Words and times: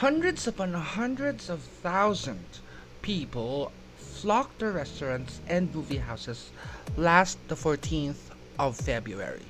Hundreds 0.00 0.46
upon 0.46 0.72
hundreds 0.72 1.50
of 1.50 1.60
thousands 1.60 2.62
people 3.02 3.70
flocked 3.98 4.58
to 4.60 4.70
restaurants 4.70 5.40
and 5.46 5.74
movie 5.74 5.98
houses 5.98 6.52
last 6.96 7.36
the 7.48 7.54
14th 7.54 8.32
of 8.58 8.78
February. 8.78 9.44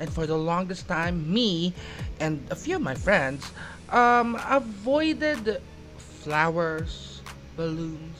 And 0.00 0.10
for 0.10 0.26
the 0.26 0.38
longest 0.38 0.88
time, 0.88 1.30
me 1.30 1.74
and 2.18 2.40
a 2.50 2.56
few 2.56 2.76
of 2.76 2.80
my 2.80 2.94
friends 2.94 3.52
um, 3.90 4.40
avoided 4.48 5.60
flowers, 5.98 7.20
balloons, 7.58 8.16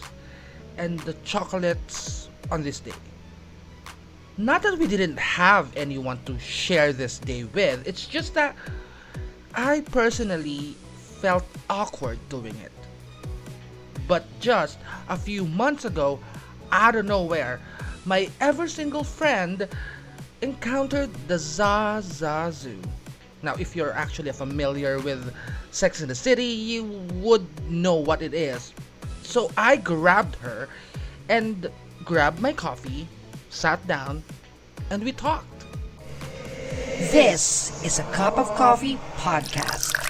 and 0.76 1.00
the 1.00 1.14
chocolates 1.24 2.28
on 2.50 2.62
this 2.62 2.78
day. 2.78 2.92
Not 4.36 4.62
that 4.64 4.78
we 4.78 4.86
didn't 4.86 5.16
have 5.16 5.74
anyone 5.78 6.20
to 6.26 6.38
share 6.38 6.92
this 6.92 7.18
day 7.18 7.44
with, 7.44 7.88
it's 7.88 8.04
just 8.04 8.34
that 8.34 8.54
I 9.54 9.80
personally 9.80 10.76
felt 11.20 11.44
awkward 11.68 12.18
doing 12.28 12.54
it. 12.56 12.72
But 14.06 14.24
just 14.40 14.78
a 15.08 15.16
few 15.16 15.46
months 15.46 15.84
ago, 15.84 16.20
out 16.72 16.94
of 16.94 17.06
nowhere, 17.06 17.60
my 18.04 18.30
ever 18.40 18.68
single 18.68 19.04
friend 19.04 19.68
encountered 20.42 21.12
the 21.28 21.38
Zaza 21.38 22.50
Zoo. 22.52 22.80
Now, 23.42 23.54
if 23.54 23.74
you're 23.74 23.92
actually 23.92 24.32
familiar 24.32 24.98
with 25.00 25.34
Sex 25.70 26.00
in 26.00 26.08
the 26.08 26.14
City, 26.14 26.44
you 26.44 26.84
would 27.14 27.46
know 27.70 27.94
what 27.94 28.22
it 28.22 28.34
is. 28.34 28.72
So 29.22 29.50
I 29.56 29.76
grabbed 29.76 30.36
her 30.36 30.68
and 31.28 31.68
grabbed 32.04 32.40
my 32.40 32.52
coffee, 32.52 33.08
sat 33.50 33.84
down, 33.86 34.22
and 34.90 35.02
we 35.02 35.12
talked. 35.12 35.64
This 37.10 37.84
is 37.84 37.98
a 37.98 38.04
Cup 38.04 38.38
of 38.38 38.46
Coffee 38.54 38.98
podcast. 39.16 40.05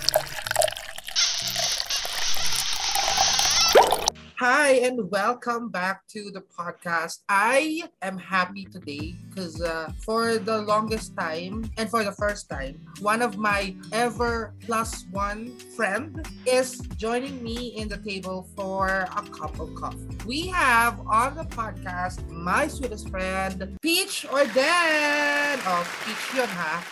Hi, 4.36 4.84
and 4.84 5.10
welcome 5.10 5.70
back 5.70 6.06
to 6.12 6.28
the 6.28 6.44
podcast. 6.44 7.24
I 7.26 7.88
am 8.02 8.18
happy 8.18 8.68
today 8.68 9.16
because 9.32 9.62
uh, 9.62 9.88
for 10.04 10.36
the 10.36 10.60
longest 10.60 11.16
time 11.16 11.64
and 11.78 11.88
for 11.88 12.04
the 12.04 12.12
first 12.12 12.50
time, 12.50 12.76
one 13.00 13.22
of 13.22 13.38
my 13.38 13.74
ever 13.96 14.52
plus 14.60 15.08
one 15.10 15.56
friend 15.72 16.20
is 16.44 16.76
joining 17.00 17.42
me 17.42 17.80
in 17.80 17.88
the 17.88 17.96
table 17.96 18.46
for 18.54 19.08
a 19.08 19.22
cup 19.32 19.56
of 19.58 19.74
coffee. 19.74 20.04
We 20.26 20.52
have 20.52 21.00
on 21.08 21.32
the 21.32 21.48
podcast 21.48 22.28
my 22.28 22.68
sweetest 22.68 23.08
friend, 23.08 23.78
Peach 23.80 24.26
or 24.28 24.44
Dan. 24.52 25.64
Oh, 25.64 25.80
Peach 26.04 26.36
yun 26.36 26.48
ha. 26.52 26.84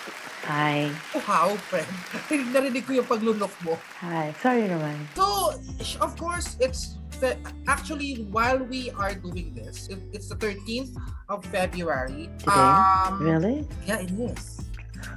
Hi. 0.48 0.89
Oh, 1.12 1.20
how, 1.20 1.56
friend? 1.69 1.89
Narinig 2.56 2.89
ko 2.89 2.97
yung 2.97 3.08
paglunok 3.08 3.53
mo. 3.64 3.77
Hi. 4.01 4.33
Sorry 4.41 4.64
naman. 4.64 4.97
So, 5.12 5.56
of 6.01 6.17
course, 6.17 6.56
it's 6.61 7.01
actually 7.23 8.27
while 8.31 8.59
we 8.59 8.91
are 8.91 9.15
doing 9.15 9.55
this, 9.55 9.89
it- 9.89 10.03
it's 10.12 10.29
the 10.29 10.37
13th 10.37 10.97
of 11.29 11.45
February. 11.47 12.31
Today? 12.39 12.53
Um, 12.53 13.23
Really? 13.23 13.69
yeah, 13.87 14.01
it 14.01 14.11
is. 14.12 14.61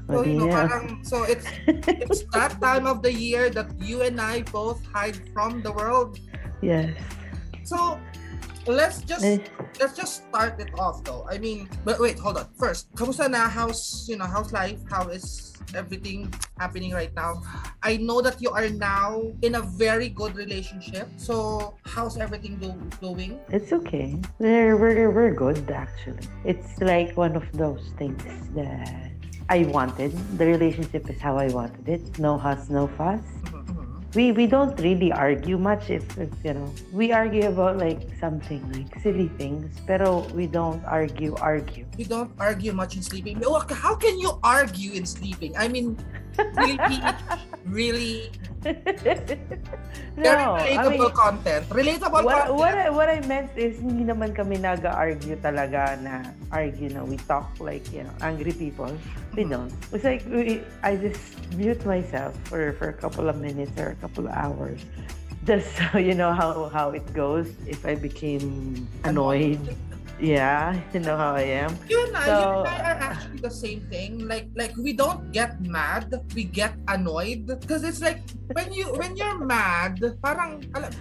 So, 0.07 0.23
you 0.23 0.39
know, 0.39 0.47
parang, 0.51 0.99
so 1.03 1.23
it's 1.23 1.47
it's 1.87 2.23
that 2.35 2.59
time 2.59 2.85
of 2.85 3.01
the 3.01 3.11
year 3.11 3.49
that 3.49 3.71
you 3.79 4.01
and 4.03 4.19
I 4.19 4.43
both 4.43 4.83
hide 4.91 5.15
from 5.33 5.61
the 5.63 5.71
world. 5.71 6.19
yes. 6.61 6.91
So 7.63 7.99
let's 8.67 9.01
just 9.01 9.23
Eh, 9.23 9.39
let's 9.79 9.95
just 9.95 10.27
start 10.27 10.59
it 10.59 10.71
off 10.77 11.03
though. 11.03 11.25
I 11.29 11.37
mean, 11.37 11.69
but 11.85 11.99
wait, 11.99 12.19
hold 12.19 12.37
on. 12.37 12.47
First, 12.57 12.91
kamusta 12.95 13.29
na? 13.29 13.47
How's 13.49 14.05
you 14.09 14.17
know 14.17 14.25
how's 14.25 14.51
life? 14.51 14.79
How 14.89 15.07
is 15.09 15.53
everything 15.75 16.31
happening 16.59 16.93
right 16.93 17.13
now? 17.15 17.41
I 17.83 17.97
know 17.97 18.21
that 18.21 18.41
you 18.41 18.49
are 18.51 18.69
now 18.69 19.23
in 19.41 19.55
a 19.55 19.61
very 19.61 20.09
good 20.09 20.35
relationship. 20.35 21.07
So 21.17 21.75
how's 21.83 22.17
everything 22.17 22.55
do, 22.57 22.71
doing? 23.01 23.39
It's 23.49 23.73
okay. 23.73 24.15
We're, 24.39 24.77
we're, 24.77 25.11
we're 25.11 25.33
good, 25.33 25.69
actually. 25.71 26.23
It's 26.45 26.79
like 26.79 27.17
one 27.17 27.35
of 27.35 27.43
those 27.53 27.83
things 27.97 28.23
that 28.55 29.11
I 29.49 29.65
wanted. 29.65 30.11
The 30.37 30.45
relationship 30.45 31.09
is 31.09 31.19
how 31.19 31.37
I 31.37 31.47
wanted 31.49 31.87
it. 31.87 32.19
No 32.19 32.37
fuss, 32.39 32.69
no 32.69 32.87
fuss. 32.87 33.21
We, 34.17 34.33
we 34.33 34.47
don't 34.49 34.73
really 34.81 35.13
argue 35.13 35.61
much 35.61 35.93
if, 35.93 36.01
if 36.17 36.33
you 36.41 36.57
know 36.57 36.73
we 36.89 37.13
argue 37.13 37.53
about 37.53 37.77
like 37.77 38.09
something 38.17 38.65
like 38.73 38.89
silly 39.05 39.29
things 39.37 39.69
pero 39.85 40.25
we 40.33 40.49
don't 40.49 40.81
argue 40.89 41.37
argue 41.37 41.85
We 41.97 42.05
don't 42.05 42.33
argue 42.41 42.73
much 42.73 42.97
in 42.97 43.05
sleeping. 43.05 43.37
How 43.37 43.93
can 43.93 44.17
you 44.17 44.41
argue 44.41 44.93
in 44.93 45.05
sleeping? 45.05 45.53
I 45.57 45.67
mean, 45.67 45.97
really, 46.57 46.97
really 47.65 48.31
very 50.17 50.43
no 50.43 50.55
I 50.57 50.75
relatable 50.75 50.91
mean, 50.91 51.11
content. 51.11 51.63
Relatable 51.69 52.23
what, 52.23 52.35
content. 52.47 52.55
what, 52.57 52.75
I, 52.75 52.89
what 52.89 53.09
I 53.09 53.19
meant 53.27 53.51
is 53.55 53.79
hindi 53.79 54.03
naman 54.03 54.35
kami 54.35 54.57
nag-argue 54.57 55.37
talaga 55.39 55.95
na 56.01 56.33
argue 56.51 56.89
na 56.89 57.03
we 57.05 57.17
talk 57.29 57.47
like 57.59 57.85
you 57.93 58.03
know 58.03 58.13
angry 58.21 58.51
people 58.51 58.89
we 59.37 59.45
Mhm. 59.45 59.51
don't 59.53 59.71
it's 59.93 60.03
like 60.03 60.25
we, 60.27 60.63
I 60.81 60.97
just 60.97 61.37
mute 61.53 61.83
myself 61.85 62.33
for, 62.49 62.73
for 62.75 62.89
a 62.89 62.97
couple 62.97 63.29
of 63.29 63.37
minutes 63.39 63.71
or 63.77 63.93
a 63.93 63.99
couple 64.01 64.25
of 64.25 64.33
hours 64.33 64.81
just 65.45 65.69
so 65.79 66.01
you 66.01 66.13
know 66.17 66.33
how, 66.33 66.67
how 66.73 66.91
it 66.91 67.05
goes 67.13 67.47
if 67.69 67.85
I 67.85 67.95
became 67.95 68.83
annoyed 69.05 69.61
yeah 70.17 70.73
you 70.93 70.99
know 70.99 71.15
how 71.17 71.37
I 71.37 71.45
am 71.65 71.71
You 71.85 72.01
and 72.09 72.17
I, 72.17 72.25
you 72.25 72.33
So- 72.33 72.65
and 72.65 72.67
I 72.67 72.77
are 72.81 72.99
actually 72.99 73.39
the 73.41 73.53
same 73.53 73.81
thing. 73.89 74.25
Like, 74.27 74.49
like 74.57 74.73
we 74.77 74.93
don't 74.93 75.31
get 75.31 75.61
mad, 75.61 76.09
we 76.33 76.43
get 76.43 76.73
annoyed. 76.89 77.45
Because 77.45 77.83
it's 77.85 78.01
like 78.01 78.25
when 78.51 78.73
you 78.73 78.89
when 78.97 79.15
you're 79.15 79.37
mad, 79.45 80.01
parang 80.25 80.65
alam, 80.73 80.91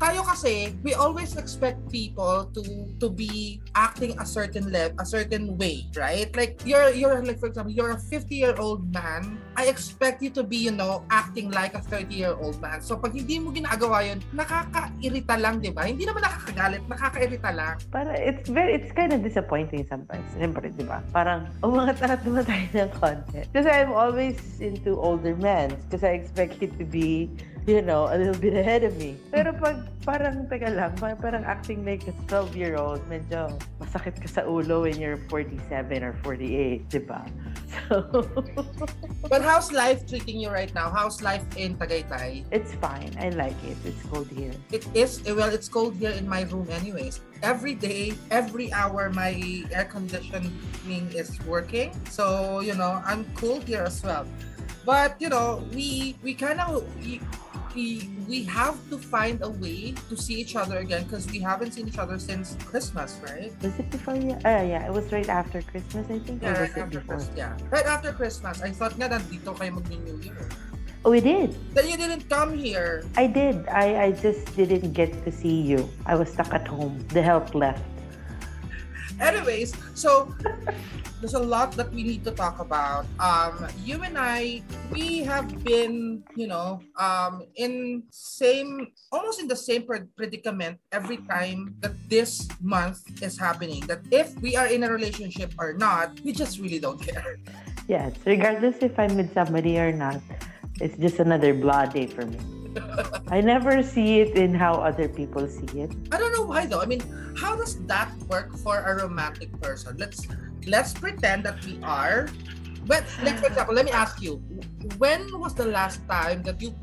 tayo 0.00 0.24
kasi 0.24 0.72
we 0.80 0.96
always 0.96 1.36
expect 1.36 1.76
people 1.92 2.48
to 2.56 2.88
to 2.96 3.12
be 3.12 3.60
acting 3.76 4.16
a 4.16 4.24
certain 4.24 4.72
level, 4.72 4.96
a 4.96 5.04
certain 5.04 5.60
way, 5.60 5.84
right? 5.92 6.32
Like 6.32 6.56
you're 6.64 6.96
you're 6.96 7.20
like 7.20 7.36
for 7.36 7.52
example, 7.52 7.70
you're 7.70 7.92
a 7.92 8.00
50 8.00 8.32
year 8.32 8.56
old 8.56 8.88
man. 8.88 9.36
I 9.60 9.68
expect 9.68 10.24
you 10.24 10.32
to 10.40 10.42
be, 10.42 10.56
you 10.56 10.72
know, 10.72 11.04
acting 11.12 11.52
like 11.52 11.76
a 11.76 11.84
30 11.84 12.16
year 12.16 12.32
old 12.32 12.56
man. 12.64 12.80
So 12.80 12.96
pag 12.96 13.12
hindi 13.12 13.36
mo 13.36 13.52
ginagawa 13.52 14.08
yun, 14.08 14.24
nakakairita 14.32 15.36
lang, 15.36 15.60
di 15.60 15.68
ba? 15.68 15.84
Hindi 15.84 16.08
naman 16.08 16.24
nakakagalit, 16.24 16.82
nakakairita 16.88 17.50
lang. 17.52 17.76
Para 17.92 18.16
it's 18.16 18.48
very 18.48 18.80
it's 18.80 18.90
kind 18.96 19.12
of 19.12 19.20
disappointing 19.20 19.84
sometimes. 19.84 20.24
Siyempre, 20.32 20.72
di 20.72 20.88
ba? 20.88 21.04
Parang 21.12 21.44
umangat-angat 21.60 22.24
naman 22.24 22.48
tayo 22.48 22.88
ng 22.88 22.92
content. 22.96 23.46
Kasi 23.52 23.68
I'm 23.68 23.92
always 23.92 24.40
into 24.64 24.96
older 24.96 25.36
men 25.36 25.76
because 25.84 26.08
I 26.08 26.16
expect 26.16 26.64
it 26.64 26.72
to 26.80 26.88
be 26.88 27.28
you 27.66 27.82
know, 27.82 28.08
a 28.08 28.16
little 28.16 28.40
bit 28.40 28.54
ahead 28.54 28.84
of 28.84 28.96
me. 28.96 29.16
Pero 29.30 29.52
pag 29.52 29.88
parang, 30.04 30.48
teka 30.48 30.72
lang, 30.72 30.96
parang, 30.96 31.18
parang 31.20 31.44
acting 31.44 31.84
like 31.84 32.06
a 32.08 32.14
12-year-old, 32.26 33.04
medyo 33.08 33.52
masakit 33.78 34.16
ka 34.16 34.28
sa 34.28 34.42
ulo 34.48 34.88
when 34.88 34.96
you're 34.96 35.20
47 35.28 36.02
or 36.02 36.14
48, 36.24 36.88
di 36.88 36.98
ba? 37.04 37.20
So, 37.70 38.26
But 39.30 39.42
how's 39.46 39.70
life 39.70 40.02
treating 40.06 40.42
you 40.42 40.50
right 40.50 40.74
now? 40.74 40.90
How's 40.90 41.22
life 41.22 41.46
in 41.54 41.78
Tagaytay? 41.78 42.42
it's 42.50 42.74
fine. 42.82 43.14
I 43.14 43.30
like 43.30 43.54
it. 43.62 43.78
It's 43.86 44.02
cold 44.10 44.26
here. 44.26 44.50
It 44.74 44.82
is 44.94 45.22
well, 45.22 45.50
it's 45.54 45.70
cold 45.70 45.94
here 45.94 46.10
in 46.10 46.26
my 46.26 46.42
room 46.50 46.66
anyways. 46.70 47.22
Every 47.46 47.78
day, 47.78 48.18
every 48.30 48.74
hour 48.74 49.10
my 49.14 49.38
air 49.70 49.86
conditioning 49.86 50.50
is 51.14 51.38
working. 51.46 51.94
So, 52.10 52.58
you 52.58 52.74
know, 52.74 52.98
I'm 53.06 53.22
cool 53.38 53.62
here 53.62 53.86
as 53.86 54.02
well. 54.02 54.26
But, 54.84 55.14
you 55.22 55.28
know, 55.30 55.62
we 55.70 56.18
we 56.22 56.34
kind 56.34 56.58
of 56.58 56.82
we, 57.74 58.08
we 58.28 58.44
have 58.44 58.76
to 58.90 58.98
find 58.98 59.42
a 59.42 59.48
way 59.48 59.94
to 60.08 60.16
see 60.16 60.34
each 60.34 60.56
other 60.56 60.78
again 60.78 61.04
because 61.04 61.30
we 61.30 61.38
haven't 61.38 61.72
seen 61.72 61.88
each 61.88 61.98
other 61.98 62.18
since 62.18 62.56
Christmas, 62.64 63.18
right? 63.22 63.52
Was 63.62 63.78
it 63.78 63.90
before? 63.90 64.14
Uh, 64.14 64.62
yeah, 64.62 64.86
it 64.86 64.92
was 64.92 65.10
right 65.12 65.28
after 65.28 65.62
Christmas, 65.62 66.06
I 66.10 66.18
think. 66.18 66.42
Yeah, 66.42 66.56
or 66.56 66.62
right 66.62 66.76
after 66.76 67.00
before? 67.00 67.16
Christmas. 67.16 67.36
Yeah, 67.36 67.56
right 67.70 67.86
after 67.86 68.12
Christmas. 68.12 68.62
I 68.62 68.70
thought 68.70 68.96
nga 68.98 69.08
nandito 69.08 69.56
kayo 69.56 69.74
mag-New 69.74 70.18
Year. 70.22 70.48
Oh, 71.04 71.10
we 71.10 71.20
did. 71.20 71.56
Then 71.72 71.88
you 71.88 71.96
didn't 71.96 72.28
come 72.28 72.52
here. 72.52 73.08
I 73.16 73.26
did. 73.26 73.64
I, 73.68 74.04
I 74.04 74.12
just 74.12 74.44
didn't 74.54 74.92
get 74.92 75.24
to 75.24 75.32
see 75.32 75.60
you. 75.62 75.88
I 76.04 76.14
was 76.14 76.28
stuck 76.28 76.52
at 76.52 76.68
home. 76.68 77.00
The 77.08 77.22
help 77.22 77.54
left. 77.54 77.80
Anyways, 79.20 79.76
so 79.94 80.34
there's 81.20 81.36
a 81.36 81.38
lot 81.38 81.72
that 81.76 81.92
we 81.92 82.02
need 82.02 82.24
to 82.24 82.32
talk 82.32 82.58
about. 82.58 83.04
Um, 83.20 83.68
you 83.84 84.02
and 84.02 84.16
I, 84.16 84.62
we 84.90 85.20
have 85.28 85.62
been, 85.62 86.24
you 86.34 86.48
know, 86.48 86.80
um, 86.96 87.44
in 87.56 88.04
same, 88.10 88.88
almost 89.12 89.40
in 89.40 89.46
the 89.46 89.56
same 89.56 89.84
predicament 90.16 90.78
every 90.92 91.18
time 91.28 91.76
that 91.80 91.92
this 92.08 92.48
month 92.60 93.04
is 93.22 93.38
happening. 93.38 93.84
That 93.86 94.00
if 94.10 94.32
we 94.40 94.56
are 94.56 94.66
in 94.66 94.84
a 94.84 94.90
relationship 94.90 95.52
or 95.58 95.74
not, 95.74 96.18
we 96.24 96.32
just 96.32 96.58
really 96.58 96.80
don't 96.80 97.00
care. 97.00 97.36
Yes, 97.88 98.14
regardless 98.24 98.78
if 98.80 98.98
I'm 98.98 99.16
with 99.16 99.34
somebody 99.34 99.78
or 99.78 99.92
not, 99.92 100.20
it's 100.80 100.96
just 100.96 101.18
another 101.20 101.52
blah 101.52 101.86
day 101.86 102.06
for 102.06 102.24
me. 102.24 102.59
I 103.28 103.40
never 103.40 103.82
see 103.82 104.20
it 104.20 104.36
in 104.36 104.54
how 104.54 104.74
other 104.74 105.08
people 105.08 105.46
see 105.48 105.80
it. 105.80 105.90
I 106.12 106.18
don't 106.18 106.32
know 106.32 106.44
why 106.44 106.66
though. 106.66 106.80
I 106.80 106.86
mean, 106.86 107.02
how 107.36 107.56
does 107.56 107.78
that 107.86 108.10
work 108.28 108.56
for 108.58 108.78
a 108.78 109.02
romantic 109.02 109.50
person? 109.60 109.96
Let's 109.98 110.26
let's 110.66 110.92
pretend 110.94 111.44
that 111.44 111.64
we 111.64 111.78
are. 111.82 112.28
But 112.86 113.04
like 113.22 113.38
for 113.38 113.46
example, 113.46 113.74
let 113.74 113.84
me 113.84 113.92
ask 113.92 114.22
you, 114.22 114.42
when 114.98 115.26
was 115.38 115.54
the 115.54 115.66
last 115.66 116.00
time 116.08 116.42
that 116.44 116.60
you 116.60 116.74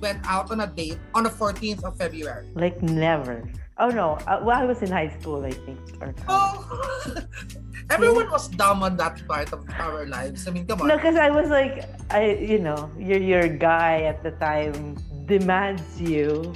went 0.00 0.20
out 0.24 0.50
on 0.50 0.60
a 0.60 0.66
date 0.66 0.98
on 1.14 1.24
the 1.24 1.30
14th 1.30 1.84
of 1.84 1.96
February? 1.96 2.48
Like 2.54 2.80
never. 2.82 3.44
Oh 3.80 3.88
no. 3.88 4.20
Uh, 4.28 4.40
well, 4.44 4.56
I 4.60 4.64
was 4.64 4.82
in 4.82 4.90
high 4.92 5.08
school, 5.20 5.44
I 5.44 5.52
think. 5.52 5.80
Or 6.00 6.14
Oh, 6.28 6.68
everyone 7.90 8.30
was 8.30 8.48
dumb 8.48 8.82
on 8.82 8.96
that 8.98 9.26
part 9.26 9.52
of 9.52 9.64
our 9.78 10.04
lives. 10.06 10.46
I 10.46 10.50
mean, 10.50 10.66
come 10.66 10.82
on. 10.82 10.88
No, 10.88 10.96
because 10.96 11.16
I 11.16 11.30
was 11.30 11.48
like, 11.48 11.88
I, 12.10 12.36
you 12.36 12.58
know, 12.58 12.90
you're 12.98 13.20
your 13.20 13.48
guy 13.48 14.02
at 14.02 14.22
the 14.22 14.32
time 14.32 14.96
demands 15.30 16.00
you 16.00 16.52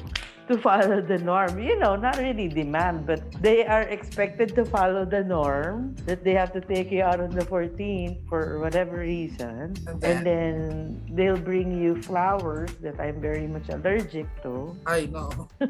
to 0.49 0.59
follow 0.59 1.01
the 1.01 1.19
norm. 1.19 1.59
You 1.59 1.79
know, 1.79 1.97
not 1.97 2.19
really 2.19 2.49
demand, 2.49 3.07
but 3.07 3.21
they 3.41 3.67
are 3.67 3.83
expected 3.83 4.55
to 4.55 4.65
follow 4.65 5.05
the 5.05 5.25
norm 5.25 5.95
that 6.07 6.25
they 6.25 6.33
have 6.35 6.53
to 6.53 6.61
take 6.61 6.91
you 6.91 7.03
out 7.03 7.21
on 7.21 7.31
the 7.31 7.45
14th 7.45 8.29
for 8.29 8.59
whatever 8.61 8.99
reason, 8.99 9.75
And 10.03 10.05
and 10.05 10.27
then 10.27 11.03
they'll 11.13 11.41
bring 11.41 11.81
you 11.81 12.01
flowers 12.03 12.71
that 12.81 13.01
I'm 13.01 13.21
very 13.21 13.47
much 13.47 13.69
allergic 13.69 14.27
to. 14.43 14.77
I 14.87 15.07
know. 15.07 15.49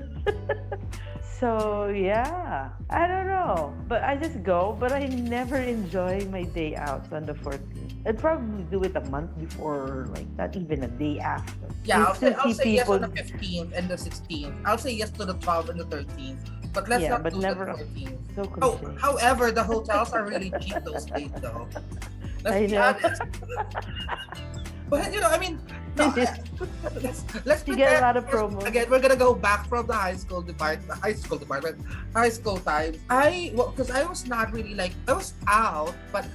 So 1.41 1.89
yeah, 1.89 2.71
I 2.89 3.07
don't 3.07 3.27
know, 3.27 3.75
but 3.89 4.03
I 4.05 4.17
just 4.17 4.43
go. 4.43 4.77
But 4.79 4.93
I 4.93 5.07
never 5.07 5.57
enjoy 5.59 6.25
my 6.31 6.45
day 6.45 6.77
out 6.77 7.13
on 7.13 7.27
the 7.27 7.35
14th. 7.35 8.07
I'd 8.07 8.19
probably 8.19 8.63
do 8.71 8.83
it 8.85 8.95
a 8.97 9.05
month 9.11 9.37
before, 9.37 10.07
like 10.15 10.29
not 10.39 10.55
even 10.57 10.85
a 10.85 10.89
day 10.89 11.19
after. 11.19 11.69
Yeah, 11.85 12.05
I'll 12.05 12.15
say, 12.15 12.33
I'll 12.35 12.55
say 12.55 12.81
yes 12.81 12.89
on 12.89 13.03
the 13.03 13.09
15th 13.09 13.73
and 13.75 13.89
the 13.91 13.97
16th. 13.97 14.55
I'll 14.65 14.79
say 14.79 14.93
yes 14.93 15.11
to 15.13 15.25
the 15.25 15.35
12 15.35 15.71
and 15.71 15.81
the 15.81 15.85
13th. 15.85 16.39
But 16.73 16.89
let's 16.89 17.03
Yeah, 17.03 17.11
not 17.11 17.23
but 17.23 17.33
do 17.35 17.41
never- 17.41 17.67
the 17.67 17.85
14th. 17.85 18.19
So 18.35 18.43
Oh, 18.63 18.81
however, 18.99 19.53
the 19.53 19.63
hotels 19.63 20.11
are 20.13 20.25
really 20.27 20.51
cheap 20.61 20.83
those 20.85 21.05
days, 21.07 21.31
though. 21.39 21.69
Let's 22.45 22.57
I 22.57 22.67
be 22.67 22.73
know. 22.73 22.83
honest. 22.83 23.23
but 24.91 25.13
you 25.15 25.21
know, 25.21 25.29
I 25.31 25.39
mean, 25.39 25.59
no, 25.97 26.13
let's 27.01 27.23
let's 27.47 27.63
You 27.67 27.75
get 27.77 27.99
a 27.99 28.01
lot 28.05 28.17
of 28.19 28.27
promos. 28.27 28.67
Again, 28.67 28.91
we're 28.91 29.01
gonna 29.01 29.17
go 29.17 29.33
back 29.33 29.67
from 29.67 29.87
the 29.87 29.95
high 29.95 30.17
school 30.17 30.43
department, 30.43 30.89
the 30.89 30.95
high 30.97 31.15
school 31.15 31.39
department, 31.39 31.79
high 32.13 32.29
school 32.29 32.59
times. 32.59 32.99
I 33.09 33.53
well, 33.55 33.71
because 33.71 33.91
I 33.91 34.05
was 34.05 34.27
not 34.27 34.53
really 34.53 34.75
like 34.75 34.93
I 35.09 35.13
was 35.15 35.33
out, 35.47 35.95
but 36.13 36.27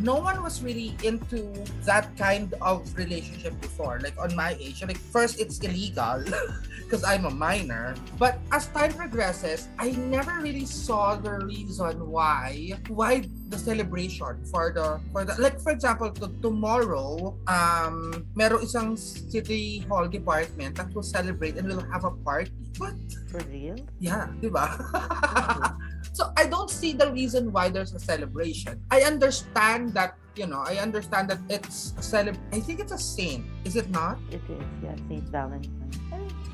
no 0.00 0.16
one 0.16 0.42
was 0.42 0.62
really 0.62 0.96
into 1.04 1.52
that 1.84 2.08
kind 2.16 2.54
of 2.60 2.88
relationship 2.96 3.54
before. 3.60 4.00
Like 4.02 4.16
on 4.18 4.34
my 4.34 4.56
age, 4.58 4.82
like 4.82 4.98
first 4.98 5.40
it's 5.40 5.60
illegal 5.60 6.24
because 6.84 7.04
I'm 7.04 7.24
a 7.24 7.30
minor. 7.30 7.94
But 8.18 8.40
as 8.52 8.66
time 8.72 8.92
progresses, 8.92 9.68
I 9.78 9.92
never 9.92 10.40
really 10.40 10.64
saw 10.66 11.16
the 11.16 11.44
reason 11.44 12.08
why 12.08 12.74
why 12.88 13.28
the 13.48 13.58
celebration 13.58 14.44
for 14.50 14.72
the 14.72 15.00
for 15.12 15.24
the 15.24 15.36
like 15.38 15.60
for 15.60 15.72
example 15.72 16.10
to, 16.10 16.28
tomorrow 16.40 17.36
um 17.46 18.26
meron 18.34 18.64
isang 18.64 18.96
city 18.96 19.84
hall 19.86 20.08
department 20.08 20.76
that 20.76 20.88
will 20.94 21.06
celebrate 21.06 21.56
and 21.60 21.68
will 21.68 21.84
have 21.92 22.04
a 22.04 22.12
party. 22.24 22.52
What? 22.80 22.96
For 23.28 23.44
real? 23.52 23.76
Yeah, 24.00 24.32
di 24.40 24.48
ba? 24.48 24.66
so 26.20 26.32
I 26.36 26.44
don't 26.46 26.68
see 26.68 26.92
the 26.92 27.10
reason 27.12 27.50
why 27.50 27.70
there's 27.70 27.94
a 27.94 27.98
celebration. 27.98 28.84
I 28.90 29.00
understand 29.02 29.94
that, 29.94 30.16
you 30.36 30.46
know, 30.46 30.62
I 30.66 30.76
understand 30.76 31.30
that 31.30 31.40
it's 31.48 31.92
a 31.96 32.04
celeb 32.04 32.36
I 32.52 32.60
think 32.60 32.78
it's 32.78 32.92
a 32.92 32.98
saint, 32.98 33.46
is 33.64 33.74
it 33.74 33.88
not? 33.88 34.18
It 34.30 34.42
is. 34.56 34.64
Yeah, 34.84 34.96
Saint 35.08 35.28
Valentine. 35.32 35.92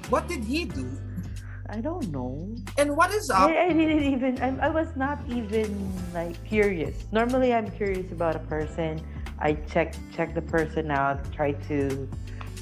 What 0.08 0.28
did 0.28 0.44
he 0.44 0.66
do? 0.66 0.86
I 1.68 1.80
don't 1.80 2.08
know. 2.12 2.54
And 2.78 2.96
what 2.96 3.10
is 3.12 3.28
up? 3.28 3.50
I, 3.50 3.66
I 3.66 3.72
didn't 3.72 4.04
even. 4.14 4.40
I, 4.40 4.68
I 4.68 4.70
was 4.70 4.94
not 4.94 5.18
even 5.26 5.68
like 6.14 6.38
curious. 6.44 6.94
Normally, 7.10 7.52
I'm 7.52 7.68
curious 7.72 8.12
about 8.12 8.36
a 8.36 8.44
person. 8.54 9.02
I 9.40 9.54
check 9.72 9.96
check 10.14 10.32
the 10.32 10.42
person 10.42 10.92
out, 10.92 11.18
try 11.32 11.50
to 11.66 12.08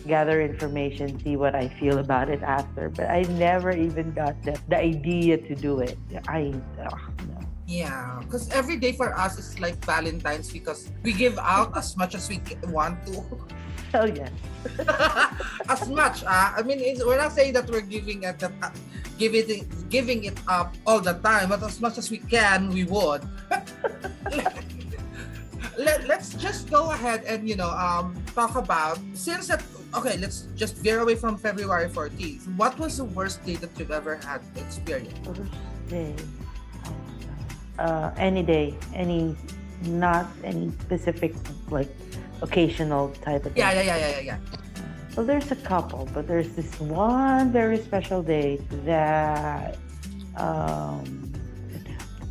gather 0.07 0.41
information, 0.41 1.19
see 1.25 1.37
what 1.37 1.55
I 1.55 1.69
feel 1.81 1.99
about 1.99 2.29
it 2.29 2.43
after. 2.43 2.89
But 2.89 3.11
I 3.11 3.23
never 3.37 3.73
even 3.73 4.13
got 4.13 4.41
the, 4.43 4.59
the 4.69 4.79
idea 4.79 5.39
to 5.39 5.55
do 5.55 5.81
it. 5.81 5.99
I 6.29 6.55
ugh, 6.81 7.01
no. 7.29 7.41
Yeah, 7.67 8.21
because 8.21 8.51
every 8.51 8.77
day 8.77 8.93
for 8.93 9.17
us 9.17 9.39
is 9.39 9.59
like 9.59 9.83
Valentine's 9.85 10.53
because 10.53 10.93
we 11.03 11.13
give 11.13 11.39
out 11.39 11.77
as 11.77 11.97
much 11.97 12.15
as 12.15 12.29
we 12.29 12.41
want 12.69 13.05
to. 13.09 13.25
Oh 13.95 14.11
yeah. 14.11 14.27
as 15.71 15.87
much, 15.87 16.27
ah. 16.27 16.53
I 16.59 16.67
mean, 16.67 16.83
it's, 16.83 16.99
we're 17.07 17.17
not 17.17 17.31
saying 17.31 17.53
that 17.55 17.71
we're 17.71 17.81
giving 17.81 18.25
it, 18.25 18.43
uh, 18.43 18.51
giving 19.19 19.47
it, 19.47 19.71
giving 19.89 20.25
it 20.25 20.35
up 20.49 20.75
all 20.85 20.99
the 20.99 21.15
time, 21.23 21.51
but 21.51 21.63
as 21.63 21.81
much 21.81 21.97
as 21.97 22.11
we 22.11 22.19
can, 22.19 22.75
we 22.75 22.83
would. 22.83 23.23
Let, 25.79 26.07
let's 26.07 26.35
just 26.35 26.71
go 26.71 26.91
ahead 26.91 27.25
and 27.27 27.49
you 27.49 27.57
know 27.57 27.71
um 27.71 28.15
talk 28.35 28.55
about 28.55 28.99
since 29.13 29.49
that 29.49 29.63
okay 29.97 30.17
let's 30.19 30.49
just 30.57 30.77
veer 30.77 31.01
away 31.01 31.15
from 31.15 31.37
February 31.37 31.89
14th. 31.89 32.47
What 32.57 32.79
was 32.79 32.99
the 32.99 33.05
worst 33.05 33.45
day 33.45 33.57
that 33.57 33.71
you've 33.79 33.91
ever 33.91 34.17
had 34.17 34.41
experience? 34.57 35.15
First 35.27 35.53
day. 35.89 36.15
Uh, 37.79 38.11
any 38.17 38.43
day, 38.43 38.75
any, 38.95 39.37
not 39.83 40.27
any 40.45 40.71
specific 40.83 41.35
like 41.71 41.91
occasional 42.43 43.09
type 43.23 43.47
of. 43.47 43.57
Yeah, 43.57 43.73
yeah, 43.73 43.83
yeah, 43.83 43.97
yeah, 43.97 44.09
yeah, 44.09 44.21
yeah. 44.21 44.39
Well, 45.17 45.27
there's 45.27 45.51
a 45.53 45.57
couple, 45.57 46.09
but 46.13 46.27
there's 46.27 46.55
this 46.55 46.79
one 46.81 47.53
very 47.53 47.79
special 47.79 48.23
day 48.23 48.61
that. 48.85 49.79
Um, 50.37 51.33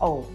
oh, 0.01 0.30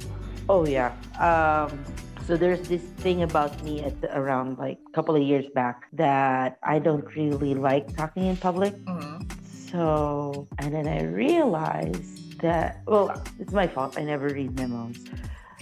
oh 0.49 0.67
yeah. 0.67 0.93
Um, 1.21 1.85
so 2.29 2.37
there's 2.37 2.69
this 2.69 2.83
thing 3.01 3.23
about 3.23 3.57
me 3.65 3.83
at 3.83 3.99
the, 4.03 4.15
around 4.15 4.59
like 4.59 4.79
a 4.87 4.93
couple 4.93 5.17
of 5.17 5.23
years 5.23 5.47
back 5.55 5.87
that 5.95 6.59
I 6.63 6.79
don't 6.79 7.07
really 7.17 7.55
like 7.55 7.97
talking 7.97 8.27
in 8.27 8.37
public. 8.37 8.75
Mhm. 8.85 9.25
So, 9.71 10.47
and 10.59 10.75
then 10.75 10.87
I 10.87 11.05
realized 11.05 12.39
that, 12.43 12.83
well, 12.87 13.07
it's 13.39 13.55
my 13.55 13.67
fault. 13.67 13.97
I 13.97 14.05
never 14.05 14.29
read 14.29 14.55
memos. 14.61 14.99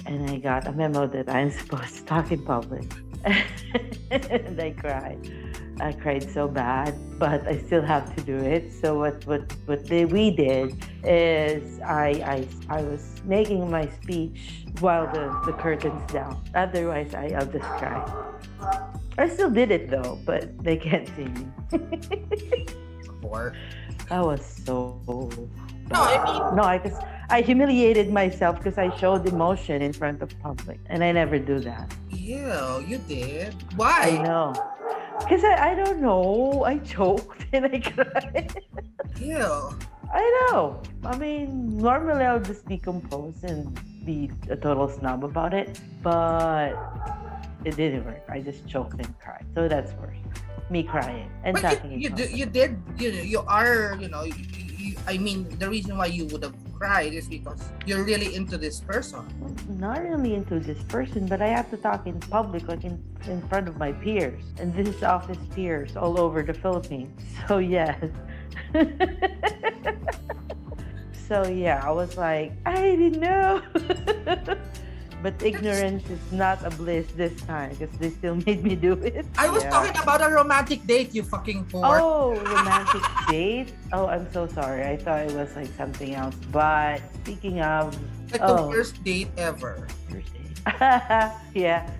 And 0.06 0.28
I 0.28 0.38
got 0.38 0.66
a 0.66 0.72
memo 0.72 1.06
that 1.06 1.28
I'm 1.28 1.50
supposed 1.60 1.98
to 1.98 2.04
talk 2.04 2.32
in 2.32 2.44
public. 2.44 2.90
and 4.10 4.60
I 4.60 4.70
cried. 4.70 5.18
I 5.80 5.92
cried 5.92 6.30
so 6.30 6.48
bad, 6.48 6.94
but 7.18 7.46
I 7.46 7.58
still 7.58 7.82
have 7.82 8.14
to 8.16 8.22
do 8.22 8.36
it. 8.36 8.72
So 8.72 8.98
what 8.98 9.26
what 9.26 9.52
what 9.66 9.86
they, 9.86 10.04
we 10.04 10.30
did 10.30 10.74
is 11.04 11.80
I, 11.80 12.08
I 12.24 12.48
I 12.78 12.82
was 12.82 13.20
making 13.24 13.70
my 13.70 13.88
speech 14.02 14.64
while 14.80 15.06
the, 15.12 15.26
the 15.44 15.52
curtain's 15.52 16.10
down. 16.12 16.42
Otherwise, 16.54 17.14
I, 17.14 17.34
I'll 17.36 17.46
just 17.46 17.68
cry. 17.76 18.00
I 19.18 19.28
still 19.28 19.50
did 19.50 19.70
it 19.70 19.90
though, 19.90 20.18
but 20.24 20.56
they 20.62 20.76
can't 20.76 21.08
see 21.16 21.24
me. 21.26 21.46
Or 23.22 23.54
I 24.08 24.20
was 24.20 24.40
so. 24.64 25.00
No, 25.90 26.00
I 26.00 26.16
mean- 26.24 26.56
no, 26.56 26.62
I 26.62 26.78
just 26.78 27.02
I 27.28 27.40
humiliated 27.40 28.12
myself 28.12 28.58
because 28.58 28.78
I 28.78 28.96
showed 28.98 29.26
emotion 29.26 29.82
in 29.82 29.92
front 29.92 30.22
of 30.22 30.30
public, 30.40 30.78
and 30.86 31.02
I 31.02 31.10
never 31.10 31.38
do 31.38 31.58
that. 31.60 31.92
Ew, 32.26 32.82
you 32.88 32.98
did. 33.06 33.54
I 33.54 33.74
Why? 33.76 34.18
know, 34.18 34.50
because 35.22 35.44
I, 35.44 35.70
I 35.70 35.74
don't 35.78 36.00
know. 36.02 36.64
I 36.66 36.78
choked 36.78 37.46
and 37.52 37.66
I 37.66 37.78
cried. 37.78 38.50
Ew. 39.20 39.70
I 40.12 40.24
know. 40.50 40.82
I 41.04 41.16
mean, 41.18 41.78
normally 41.78 42.24
I'll 42.24 42.42
just 42.42 42.66
be 42.66 42.78
composed 42.78 43.44
and 43.44 43.70
be 44.04 44.28
a 44.50 44.56
total 44.56 44.88
snob 44.88 45.22
about 45.22 45.54
it, 45.54 45.78
but 46.02 46.74
it 47.64 47.76
didn't 47.76 48.04
work. 48.04 48.24
I 48.28 48.40
just 48.40 48.66
choked 48.66 48.98
and 48.98 49.06
cried. 49.20 49.46
So 49.54 49.68
that's 49.68 49.92
worse. 49.94 50.18
Me 50.68 50.82
crying 50.82 51.30
and 51.44 51.54
But 51.54 51.62
talking. 51.62 51.92
you, 51.92 51.98
you, 51.98 52.10
do, 52.10 52.24
you 52.26 52.46
did, 52.46 52.82
you, 52.98 53.10
you 53.10 53.40
are, 53.46 53.96
you 54.00 54.08
know, 54.08 54.24
you, 54.24 54.34
I 55.06 55.18
mean, 55.18 55.48
the 55.58 55.68
reason 55.68 55.96
why 55.96 56.06
you 56.06 56.26
would 56.26 56.42
have 56.42 56.54
cried 56.78 57.12
is 57.14 57.28
because 57.28 57.60
you're 57.86 58.04
really 58.04 58.34
into 58.34 58.58
this 58.58 58.80
person. 58.80 59.24
not 59.68 60.02
really 60.02 60.34
into 60.34 60.60
this 60.60 60.82
person, 60.84 61.26
but 61.26 61.40
I 61.40 61.48
have 61.48 61.70
to 61.70 61.76
talk 61.76 62.06
in 62.06 62.20
public, 62.20 62.68
like 62.68 62.84
in, 62.84 63.02
in 63.26 63.40
front 63.48 63.68
of 63.68 63.76
my 63.78 63.92
peers. 63.92 64.42
And 64.58 64.74
this 64.74 64.88
is 64.88 65.02
office 65.02 65.38
peers 65.54 65.96
all 65.96 66.20
over 66.20 66.42
the 66.42 66.54
Philippines. 66.54 67.20
So, 67.48 67.58
yes. 67.58 67.98
so, 71.28 71.46
yeah, 71.46 71.82
I 71.84 71.90
was 71.92 72.16
like, 72.16 72.52
I 72.66 72.96
didn't 72.96 73.20
know. 73.20 73.62
but 75.26 75.42
ignorance 75.42 76.08
is 76.08 76.22
not 76.30 76.62
a 76.62 76.70
bliss 76.70 77.04
this 77.18 77.34
time 77.50 77.74
because 77.74 77.90
they 77.98 78.10
still 78.10 78.36
made 78.46 78.62
me 78.62 78.76
do 78.76 78.92
it. 79.02 79.26
I 79.36 79.50
was 79.50 79.64
Yeah. 79.64 79.74
talking 79.74 79.98
about 79.98 80.22
a 80.22 80.30
romantic 80.30 80.86
date, 80.86 81.10
you 81.18 81.26
fucking 81.26 81.66
whore. 81.66 81.98
Oh, 81.98 82.38
romantic 82.54 83.02
date? 83.26 83.74
Oh, 83.92 84.06
I'm 84.06 84.30
so 84.30 84.46
sorry. 84.46 84.86
I 84.86 84.94
thought 84.96 85.26
it 85.26 85.34
was 85.34 85.50
like 85.58 85.66
something 85.74 86.14
else. 86.14 86.38
But 86.54 87.02
speaking 87.26 87.58
of 87.58 87.98
like 88.30 88.38
the 88.38 88.54
oh. 88.54 88.70
worst 88.70 89.02
date 89.02 89.26
ever. 89.34 89.90
first 90.06 90.30
date, 90.30 90.62
yeah. 91.58 91.90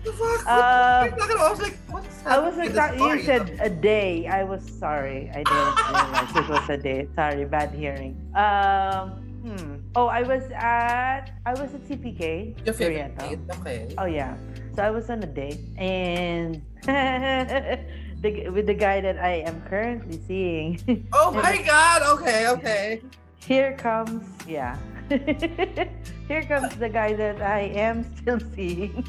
The 0.00 0.12
fuck? 0.16 0.48
What 0.48 1.12
you're 1.12 1.20
talking 1.20 1.36
about? 1.36 1.44
I 1.44 1.50
was 1.52 1.60
like, 1.60 1.76
what's 1.92 2.24
I 2.24 2.38
was 2.40 2.56
like, 2.56 2.72
with 2.72 3.20
you 3.20 3.22
said 3.28 3.52
a 3.60 3.68
day. 3.68 4.24
I 4.32 4.48
was 4.48 4.64
sorry. 4.80 5.28
I 5.28 5.44
didn't 5.44 5.76
realize 5.92 6.32
it 6.40 6.48
was 6.48 6.66
a 6.72 6.78
day. 6.80 7.04
Sorry, 7.12 7.44
bad 7.44 7.76
hearing. 7.76 8.16
Um, 8.32 9.20
hmm. 9.44 9.75
Oh, 9.96 10.08
I 10.08 10.20
was 10.20 10.44
at 10.52 11.32
I 11.46 11.52
was 11.52 11.72
at 11.72 11.80
CPK. 11.88 12.52
Your 12.66 12.74
favorite 12.74 13.16
date? 13.16 13.38
Okay. 13.60 13.88
Oh 13.96 14.04
yeah. 14.04 14.36
So 14.76 14.82
I 14.82 14.90
was 14.90 15.08
on 15.08 15.22
a 15.22 15.26
date 15.26 15.60
and 15.78 16.60
the, 16.84 18.50
with 18.52 18.66
the 18.66 18.74
guy 18.74 19.00
that 19.00 19.16
I 19.16 19.40
am 19.48 19.62
currently 19.62 20.20
seeing. 20.28 21.08
Oh 21.14 21.32
my 21.32 21.62
god, 21.64 22.02
okay, 22.02 22.46
okay. 22.48 23.00
Here 23.40 23.72
comes, 23.72 24.28
yeah. 24.46 24.76
Here 26.28 26.44
comes 26.44 26.76
the 26.76 26.90
guy 26.92 27.14
that 27.14 27.40
I 27.40 27.72
am 27.72 28.04
still 28.16 28.40
seeing. 28.54 29.00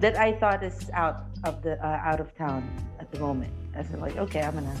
that 0.00 0.16
I 0.16 0.32
thought 0.40 0.64
is 0.64 0.88
out 0.94 1.26
of 1.44 1.60
the 1.60 1.76
uh, 1.84 2.00
out 2.00 2.18
of 2.18 2.34
town 2.34 2.64
at 2.98 3.12
the 3.12 3.20
moment. 3.20 3.52
I 3.76 3.84
was 3.84 3.92
like, 4.00 4.16
okay, 4.16 4.40
I'm 4.40 4.54
gonna. 4.54 4.72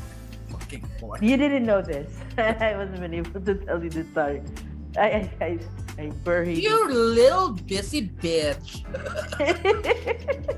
Fucking 0.58 0.88
boy. 1.00 1.18
You 1.20 1.36
didn't 1.36 1.66
know 1.66 1.82
this. 1.82 2.12
I 2.38 2.74
wasn't 2.76 3.00
been 3.00 3.14
able 3.14 3.40
to 3.40 3.54
tell 3.66 3.82
you 3.82 3.90
this 3.90 4.06
story. 4.10 4.42
I 4.96 5.28
I, 5.40 5.40
I, 5.40 5.58
I 5.98 6.06
buried. 6.22 6.58
You 6.62 6.88
little 6.88 7.50
busy 7.52 8.08
bitch. 8.08 8.84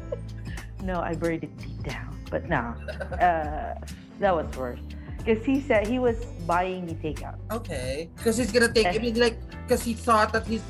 no, 0.82 1.00
I 1.00 1.14
buried 1.14 1.44
it 1.44 1.56
deep 1.56 1.82
down. 1.84 2.18
But 2.30 2.48
no, 2.48 2.74
uh, 3.22 3.74
that 4.20 4.34
was 4.34 4.46
worse. 4.56 4.80
Because 5.24 5.44
he 5.44 5.60
said 5.60 5.86
he 5.86 5.98
was 5.98 6.24
buying 6.46 6.86
me 6.86 6.94
takeout. 6.94 7.36
Okay. 7.50 8.08
Because 8.16 8.36
he's 8.36 8.52
gonna 8.52 8.72
take, 8.72 8.86
I 8.86 8.98
mean, 8.98 9.18
like, 9.18 9.38
because 9.66 9.82
he 9.82 9.94
thought 9.94 10.32
that 10.32 10.46
he's 10.46 10.62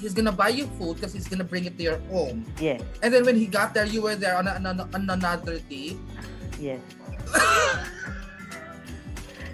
he's 0.00 0.14
gonna 0.14 0.32
buy 0.32 0.48
you 0.48 0.64
food 0.80 0.96
because 0.96 1.12
he's 1.12 1.28
gonna 1.28 1.44
bring 1.44 1.66
it 1.66 1.76
to 1.76 1.82
your 1.82 1.98
home. 2.08 2.46
Yes, 2.60 2.80
And 3.02 3.12
then 3.12 3.24
when 3.26 3.36
he 3.36 3.44
got 3.46 3.74
there, 3.74 3.84
you 3.84 4.00
were 4.00 4.16
there 4.16 4.36
on, 4.38 4.46
a, 4.48 4.52
on, 4.56 4.64
a- 4.80 4.88
on 4.94 5.10
another 5.10 5.58
day. 5.68 5.96
yes. 6.60 6.80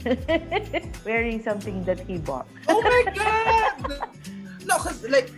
Wearing 1.04 1.42
something 1.42 1.84
that 1.84 2.00
he 2.00 2.18
bought. 2.18 2.46
Oh 2.68 2.80
my 2.82 3.12
god! 3.16 4.08
No, 4.66 4.76
cause 4.78 5.04
like 5.08 5.30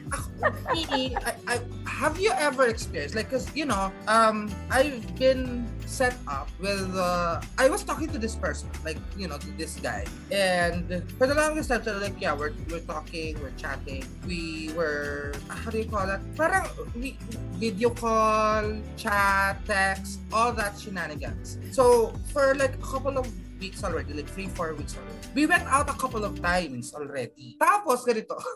me, 0.72 1.16
I, 1.16 1.34
I, 1.48 1.60
have 1.86 2.18
you 2.18 2.30
ever 2.38 2.68
experienced 2.68 3.14
like, 3.16 3.30
cause 3.30 3.50
you 3.54 3.66
know, 3.66 3.90
um, 4.06 4.50
I've 4.70 5.02
been 5.18 5.66
set 5.86 6.14
up 6.28 6.48
with. 6.60 6.94
Uh, 6.94 7.40
I 7.58 7.68
was 7.68 7.82
talking 7.82 8.08
to 8.10 8.18
this 8.18 8.36
person, 8.36 8.70
like 8.84 8.98
you 9.16 9.26
know, 9.26 9.38
to 9.38 9.50
this 9.58 9.76
guy, 9.76 10.06
and 10.30 11.02
for 11.18 11.26
the 11.26 11.34
longest 11.34 11.70
time, 11.70 11.82
so 11.82 11.98
like 11.98 12.20
yeah, 12.20 12.34
we're 12.34 12.52
we're 12.70 12.86
talking, 12.86 13.40
we're 13.40 13.54
chatting, 13.58 14.04
we 14.26 14.70
were 14.76 15.32
how 15.48 15.70
do 15.70 15.78
you 15.78 15.86
call 15.86 16.06
that? 16.06 16.20
Parang 16.36 16.66
we 16.94 17.18
video 17.58 17.90
call, 17.90 18.78
chat, 18.96 19.58
text, 19.66 20.20
all 20.32 20.52
that 20.52 20.78
shenanigans. 20.78 21.58
So 21.72 22.14
for 22.32 22.54
like 22.54 22.74
a 22.74 22.82
couple 22.82 23.18
of 23.18 23.26
weeks 23.58 23.84
already, 23.84 24.12
like 24.14 24.28
three, 24.28 24.48
four 24.48 24.74
weeks 24.74 24.96
already. 24.96 25.16
We 25.34 25.46
went 25.46 25.64
out 25.64 25.88
a 25.88 25.94
couple 25.94 26.24
of 26.24 26.40
times 26.40 26.94
already. 26.94 27.56
Tapos, 27.60 28.04
ganito. 28.04 28.36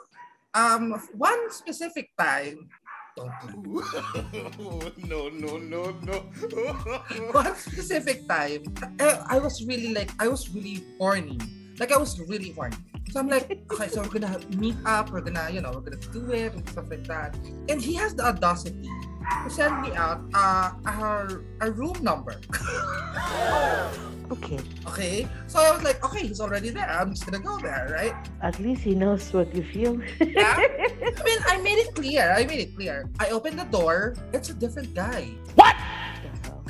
Um, 0.50 0.98
one 1.14 1.46
specific 1.54 2.10
time, 2.18 2.66
no, 5.06 5.28
no, 5.28 5.58
no, 5.58 5.94
no. 6.02 6.16
one 7.30 7.54
specific 7.54 8.26
time, 8.26 8.64
eh, 8.98 9.16
I 9.28 9.38
was 9.38 9.62
really 9.64 9.94
like, 9.94 10.10
I 10.18 10.26
was 10.26 10.50
really 10.50 10.82
horny. 10.98 11.38
Like, 11.78 11.92
I 11.92 11.98
was 11.98 12.18
really 12.18 12.50
horny. 12.50 12.76
So 13.10 13.20
I'm 13.20 13.28
like, 13.28 13.62
okay, 13.72 13.88
so 13.88 14.02
we're 14.02 14.20
gonna 14.20 14.38
meet 14.56 14.76
up, 14.86 15.10
we're 15.10 15.20
gonna, 15.20 15.50
you 15.50 15.60
know, 15.60 15.72
we're 15.74 15.80
gonna 15.80 16.02
do 16.12 16.30
it 16.30 16.54
and 16.54 16.68
stuff 16.68 16.88
like 16.88 17.04
that. 17.08 17.36
And 17.68 17.82
he 17.82 17.94
has 17.94 18.14
the 18.14 18.24
audacity 18.24 18.88
to 19.44 19.50
send 19.50 19.82
me 19.82 19.92
out 19.94 20.22
uh, 20.32 20.72
our, 20.86 21.42
our 21.60 21.70
room 21.72 21.98
number. 22.02 22.40
Okay. 24.30 24.60
okay? 24.86 25.26
So 25.48 25.58
I 25.58 25.72
was 25.74 25.82
like, 25.82 26.04
okay, 26.04 26.26
he's 26.28 26.40
already 26.40 26.70
there. 26.70 26.88
I'm 26.88 27.10
just 27.10 27.26
gonna 27.26 27.42
go 27.42 27.58
there, 27.58 27.90
right? 27.90 28.14
At 28.42 28.58
least 28.60 28.82
he 28.82 28.94
knows 28.94 29.32
what 29.32 29.52
you 29.54 29.64
feel. 29.64 29.98
Yeah. 30.22 30.54
I 31.18 31.22
mean, 31.26 31.38
I 31.50 31.58
made 31.62 31.78
it 31.82 31.94
clear. 31.94 32.32
I 32.36 32.44
made 32.46 32.60
it 32.60 32.76
clear. 32.76 33.10
I 33.18 33.30
opened 33.30 33.58
the 33.58 33.64
door. 33.66 34.14
It's 34.32 34.50
a 34.50 34.54
different 34.54 34.94
guy. 34.94 35.34
What? 35.58 35.74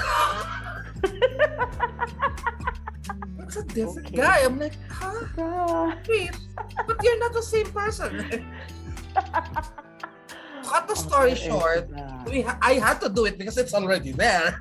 It's 3.41 3.57
a 3.57 3.65
different 3.65 4.07
Okay. 4.15 4.17
guy. 4.17 4.45
I'm 4.47 4.59
like, 4.61 4.75
huh? 4.89 5.91
Wait, 6.09 6.31
but 6.87 7.03
you're 7.03 7.19
not 7.19 7.33
the 7.35 7.43
same 7.43 7.67
person. 7.73 8.47
Cut 10.63 10.87
the 10.87 10.95
story 10.95 11.35
short, 11.35 11.91
we 12.31 12.43
ha- 12.43 12.59
I 12.63 12.75
had 12.75 13.01
to 13.03 13.09
do 13.09 13.25
it 13.27 13.39
because 13.39 13.59
it's 13.59 13.75
already 13.75 14.13
there. 14.13 14.55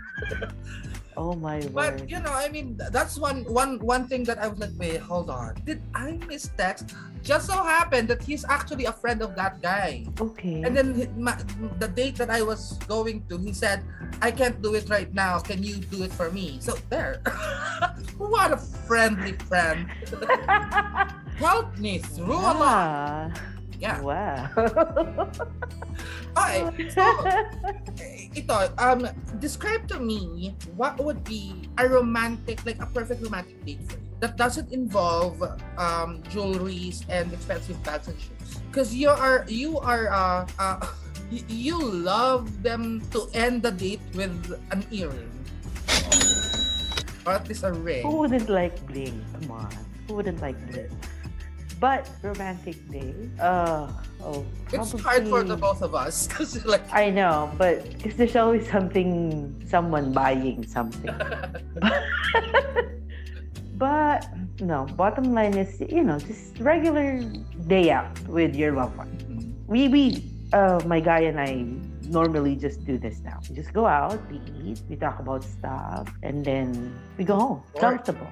Oh 1.20 1.36
my 1.36 1.60
god. 1.60 1.76
But 1.76 1.94
word. 2.00 2.12
you 2.12 2.20
know, 2.24 2.32
I 2.32 2.48
mean, 2.48 2.80
that's 2.80 3.20
one 3.20 3.44
one 3.52 3.76
one 3.84 4.08
thing 4.08 4.24
that 4.24 4.40
I 4.40 4.48
was 4.48 4.56
like, 4.56 4.72
wait, 4.80 5.04
hold 5.04 5.28
on. 5.28 5.60
Did 5.68 5.84
I 5.92 6.16
miss 6.32 6.48
text? 6.56 6.96
Just 7.28 7.52
so 7.52 7.60
happened 7.60 8.08
that 8.08 8.24
he's 8.24 8.48
actually 8.48 8.88
a 8.88 8.96
friend 8.96 9.20
of 9.20 9.36
that 9.36 9.60
guy. 9.60 10.08
Okay. 10.16 10.64
And 10.64 10.72
then 10.72 11.12
ma- 11.20 11.36
the 11.76 11.92
date 11.92 12.16
that 12.24 12.32
I 12.32 12.40
was 12.40 12.80
going 12.88 13.28
to, 13.28 13.36
he 13.36 13.52
said, 13.52 13.84
I 14.24 14.32
can't 14.32 14.64
do 14.64 14.80
it 14.80 14.88
right 14.88 15.12
now. 15.14 15.44
Can 15.44 15.60
you 15.60 15.84
do 15.92 16.08
it 16.08 16.14
for 16.16 16.32
me? 16.32 16.64
So 16.64 16.80
there. 16.88 17.20
what 18.18 18.56
a 18.56 18.58
friendly 18.88 19.36
friend. 19.52 19.92
Help 21.36 21.76
me 21.78 22.00
through 22.00 22.40
a 22.40 22.56
lot. 22.56 23.36
Ah, 23.80 23.84
Yeah. 23.84 23.98
Wow. 24.04 25.30
Okay. 26.38 26.68
So, 26.96 27.04
ito, 28.36 28.56
um, 28.80 29.08
describe 29.40 29.88
to 29.92 30.00
me 30.00 30.56
what 30.80 30.96
would 31.04 31.24
be 31.28 31.68
a 31.78 31.88
romantic, 31.88 32.64
like 32.66 32.80
a 32.80 32.88
perfect 32.88 33.20
romantic 33.24 33.60
date 33.66 33.84
for 33.88 33.98
you 34.00 34.08
that 34.20 34.36
doesn't 34.36 34.72
involve 34.72 35.40
um 35.80 36.20
jewelries 36.32 37.04
and 37.08 37.32
expensive 37.32 37.80
bags 37.84 38.08
and 38.08 38.16
shoes. 38.20 38.60
Because 38.68 38.92
you 38.96 39.10
are 39.12 39.44
you 39.48 39.80
are 39.80 40.08
uh, 40.12 40.44
uh 40.60 40.80
you 41.48 41.80
love 41.80 42.64
them 42.64 43.00
to 43.12 43.28
end 43.34 43.64
the 43.64 43.72
date 43.72 44.04
with 44.16 44.36
an 44.72 44.84
earring. 44.92 45.32
Or 47.28 47.34
at 47.36 47.48
least 47.48 47.64
a 47.64 47.72
ring. 47.72 48.04
Who 48.04 48.24
wouldn't 48.26 48.50
like 48.50 48.80
bling? 48.88 49.24
Come 49.40 49.52
on. 49.52 49.72
Who 50.08 50.16
wouldn't 50.20 50.40
like 50.42 50.56
bling? 50.72 50.90
But 51.80 52.10
romantic 52.22 52.76
day. 52.92 53.16
Uh 53.40 53.88
oh. 54.22 54.46
It's 54.72 54.92
hard 55.00 55.28
for 55.28 55.44
the 55.44 55.56
both 55.56 55.82
of 55.82 55.96
us. 55.96 56.28
Because 56.28 56.66
like 56.66 56.84
I 56.92 57.10
know, 57.10 57.52
but 57.58 57.88
because 57.98 58.16
there's 58.16 58.36
always 58.36 58.70
something, 58.70 59.56
someone 59.68 60.12
buying 60.12 60.68
something. 60.68 61.10
but 63.78 64.28
no, 64.60 64.86
bottom 65.00 65.34
line 65.34 65.56
is, 65.56 65.80
you 65.80 66.04
know, 66.04 66.20
just 66.20 66.60
regular 66.60 67.24
day 67.68 67.92
out 67.92 68.12
with 68.28 68.56
your 68.56 68.74
loved 68.74 68.98
one. 68.98 69.56
We, 69.68 69.88
we, 69.88 70.24
uh, 70.52 70.82
my 70.86 71.00
guy 71.00 71.22
and 71.32 71.40
I 71.40 71.64
normally 72.10 72.56
just 72.56 72.86
do 72.86 72.98
this 72.98 73.22
now. 73.22 73.40
We 73.50 73.56
just 73.56 73.74
go 73.74 73.86
out, 73.86 74.20
we 74.30 74.42
eat, 74.64 74.82
we 74.90 74.96
talk 74.96 75.20
about 75.20 75.44
stuff, 75.44 76.12
and 76.24 76.44
then 76.44 76.94
we 77.18 77.24
go 77.24 77.36
home, 77.36 77.64
Or- 77.74 77.82
comfortable, 77.82 78.28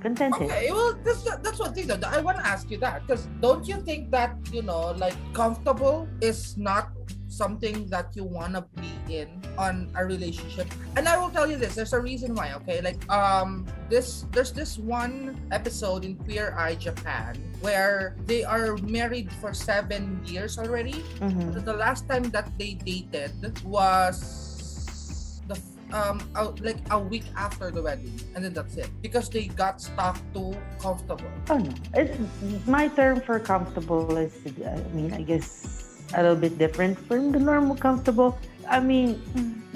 contented. 0.00 0.50
Okay, 0.50 0.70
well, 0.70 0.94
that's, 1.04 1.22
that's 1.22 1.58
one 1.58 1.72
thing 1.74 1.86
that 1.86 2.04
I 2.04 2.20
want 2.20 2.38
to 2.38 2.46
ask 2.46 2.70
you 2.70 2.78
that 2.78 3.06
because 3.06 3.26
don't 3.40 3.66
you 3.66 3.76
think 3.80 4.10
that 4.10 4.36
you 4.52 4.62
know, 4.62 4.92
like 4.92 5.14
comfortable 5.32 6.08
is 6.20 6.56
not 6.56 6.90
something 7.32 7.88
that 7.88 8.12
you 8.12 8.24
want 8.28 8.52
to 8.54 8.62
be 8.76 8.92
in 9.08 9.40
on 9.56 9.88
a 9.96 10.04
relationship? 10.04 10.68
And 10.96 11.08
I 11.08 11.16
will 11.16 11.30
tell 11.32 11.48
you 11.48 11.56
this: 11.56 11.74
there's 11.74 11.96
a 11.96 12.00
reason 12.00 12.36
why. 12.36 12.52
Okay, 12.62 12.84
like 12.84 13.00
um, 13.08 13.64
this 13.88 14.28
there's 14.30 14.52
this 14.52 14.76
one 14.76 15.40
episode 15.50 16.04
in 16.04 16.16
Queer 16.28 16.52
Eye 16.56 16.76
Japan 16.76 17.40
where 17.64 18.14
they 18.26 18.44
are 18.44 18.76
married 18.84 19.32
for 19.40 19.54
seven 19.54 20.20
years 20.26 20.58
already. 20.58 21.00
Mhm. 21.24 21.64
The 21.64 21.72
last 21.72 22.04
time 22.08 22.28
that 22.36 22.50
they 22.58 22.74
dated 22.74 23.32
was 23.64 25.40
the 25.48 25.56
um 25.94 26.20
out 26.34 26.60
like 26.60 26.80
a 26.90 26.98
week 26.98 27.24
after 27.36 27.70
the 27.70 27.80
wedding, 27.82 28.14
and 28.34 28.44
then 28.44 28.52
that's 28.52 28.76
it 28.76 28.90
because 29.00 29.28
they 29.30 29.46
got 29.46 29.80
stuck 29.80 30.18
too 30.34 30.52
comfortable. 30.80 31.30
Oh 31.50 31.58
no, 31.58 31.70
it's 31.94 32.18
my 32.66 32.88
term 32.88 33.20
for 33.20 33.38
comfortable 33.40 34.10
is, 34.18 34.34
I 34.44 34.76
mean, 34.92 35.12
I 35.14 35.22
guess 35.22 35.81
a 36.14 36.22
little 36.22 36.36
bit 36.36 36.58
different 36.58 36.98
from 36.98 37.32
the 37.32 37.38
normal 37.38 37.76
comfortable. 37.76 38.38
I 38.68 38.80
mean, 38.80 39.20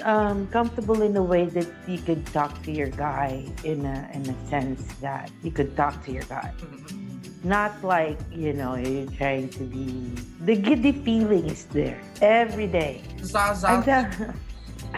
um, 0.03 0.47
comfortable 0.47 1.01
in 1.01 1.15
a 1.17 1.23
way 1.23 1.45
that 1.45 1.67
you 1.87 1.97
could 1.99 2.25
talk 2.27 2.61
to 2.63 2.71
your 2.71 2.87
guy 2.87 3.45
in 3.63 3.85
a 3.85 4.09
in 4.13 4.23
a 4.29 4.35
sense 4.47 4.81
that 5.01 5.31
you 5.43 5.51
could 5.51 5.75
talk 5.75 6.03
to 6.05 6.11
your 6.11 6.23
guy, 6.23 6.53
not 7.43 7.73
like 7.83 8.17
you 8.31 8.53
know 8.53 8.75
you're 8.75 9.11
trying 9.17 9.49
to 9.49 9.63
be. 9.63 10.11
The 10.45 10.55
giddy 10.55 10.91
feeling 10.91 11.45
is 11.45 11.65
there 11.65 11.99
every 12.21 12.67
day. 12.67 13.03
Zaza. 13.23 13.67
Uh, 13.67 14.31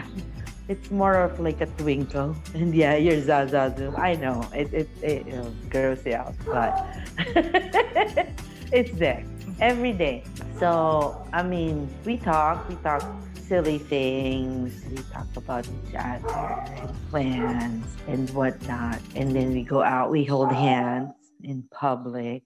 it's 0.68 0.90
more 0.90 1.18
of 1.18 1.40
like 1.40 1.60
a 1.60 1.66
twinkle. 1.66 2.36
And 2.54 2.74
yeah, 2.74 2.94
you're 2.94 3.20
Zaza. 3.20 3.74
I 3.98 4.14
know 4.14 4.46
it 4.54 4.72
it, 4.72 4.88
it 5.02 5.26
you 5.26 5.32
know, 5.32 5.52
gross 5.68 6.06
you 6.06 6.14
out, 6.14 6.34
but 6.46 6.86
it's 8.72 8.92
there 8.98 9.24
every 9.60 9.92
day. 9.92 10.24
So 10.60 11.16
I 11.32 11.42
mean, 11.42 11.88
we 12.04 12.18
talk, 12.18 12.68
we 12.68 12.76
talk 12.76 13.02
silly 13.48 13.78
things, 13.78 14.84
we 14.90 14.98
talk 15.10 15.26
about 15.34 15.66
each 15.66 15.94
other 15.96 16.28
and 16.76 17.10
plans 17.10 17.86
and 18.06 18.28
whatnot, 18.30 19.00
and 19.16 19.34
then 19.34 19.52
we 19.52 19.62
go 19.64 19.82
out, 19.82 20.10
we 20.10 20.22
hold 20.24 20.52
hands 20.52 21.14
in 21.42 21.64
public. 21.72 22.44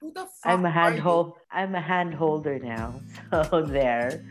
Who 0.00 0.10
the 0.12 0.26
fuck 0.26 0.42
I'm 0.44 0.66
a 0.66 0.70
hand 0.70 0.98
hold. 0.98 1.34
I'm 1.52 1.76
a 1.76 1.80
hand 1.80 2.14
holder 2.14 2.58
now. 2.58 2.98
So 3.30 3.62
there. 3.62 4.24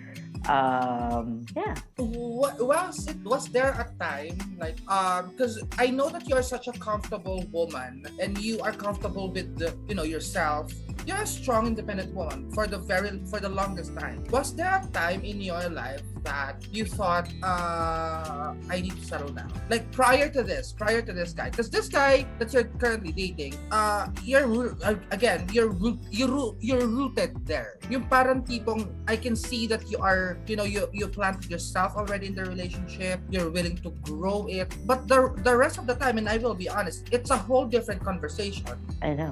Um, 0.49 1.45
yeah. 1.55 1.75
Wa- 1.97 2.55
was 2.59 3.07
it 3.07 3.23
was 3.23 3.47
there 3.47 3.71
a 3.77 3.87
time 4.03 4.35
like 4.59 4.77
um 4.89 5.29
because 5.31 5.61
I 5.77 5.87
know 5.87 6.09
that 6.09 6.27
you 6.27 6.35
are 6.35 6.43
such 6.43 6.67
a 6.67 6.73
comfortable 6.73 7.45
woman 7.51 8.05
and 8.19 8.37
you 8.37 8.59
are 8.59 8.73
comfortable 8.73 9.31
with 9.31 9.57
the 9.57 9.73
you 9.87 9.95
know 9.95 10.03
yourself. 10.03 10.73
You're 11.05 11.23
a 11.23 11.27
strong, 11.27 11.67
independent 11.67 12.13
woman 12.13 12.51
for 12.51 12.67
the 12.67 12.77
very 12.77 13.21
for 13.25 13.39
the 13.39 13.49
longest 13.49 13.97
time. 13.97 14.23
Was 14.29 14.55
there 14.55 14.81
a 14.81 14.87
time 14.91 15.23
in 15.23 15.41
your 15.41 15.69
life 15.69 16.01
that 16.23 16.61
you 16.69 16.85
thought 16.85 17.27
uh 17.41 18.53
I 18.69 18.81
need 18.81 18.95
to 18.95 19.05
settle 19.05 19.33
down? 19.33 19.51
Like 19.69 19.89
prior 19.91 20.29
to 20.29 20.43
this, 20.43 20.71
prior 20.71 21.01
to 21.01 21.13
this 21.13 21.33
guy, 21.33 21.49
because 21.49 21.69
this 21.69 21.87
guy 21.89 22.25
that 22.39 22.53
you're 22.53 22.69
currently 22.77 23.11
dating, 23.11 23.57
uh, 23.71 24.07
you're 24.23 24.77
uh, 24.83 24.95
again, 25.11 25.47
you're 25.51 25.73
you're 26.09 26.55
you're 26.59 26.85
rooted 26.85 27.35
there. 27.45 27.77
Yung 27.89 28.05
parang 28.07 28.43
tipong 28.45 28.89
I 29.07 29.17
can 29.17 29.35
see 29.35 29.67
that 29.67 29.89
you 29.89 29.97
are, 29.99 30.37
you 30.47 30.55
know, 30.55 30.67
you 30.67 30.87
you 30.93 31.07
planted 31.07 31.49
yourself 31.49 31.97
already 31.97 32.27
in 32.27 32.35
the 32.35 32.45
relationship. 32.45 33.19
You're 33.29 33.49
willing 33.49 33.77
to 33.81 33.89
grow 34.05 34.47
it, 34.47 34.69
but 34.85 35.07
the 35.07 35.33
the 35.43 35.55
rest 35.55 35.77
of 35.77 35.87
the 35.87 35.95
time, 35.95 36.17
and 36.17 36.29
I 36.29 36.37
will 36.37 36.55
be 36.55 36.69
honest, 36.69 37.09
it's 37.11 37.29
a 37.29 37.37
whole 37.37 37.65
different 37.65 38.03
conversation. 38.03 38.77
I 39.01 39.13
know. 39.13 39.31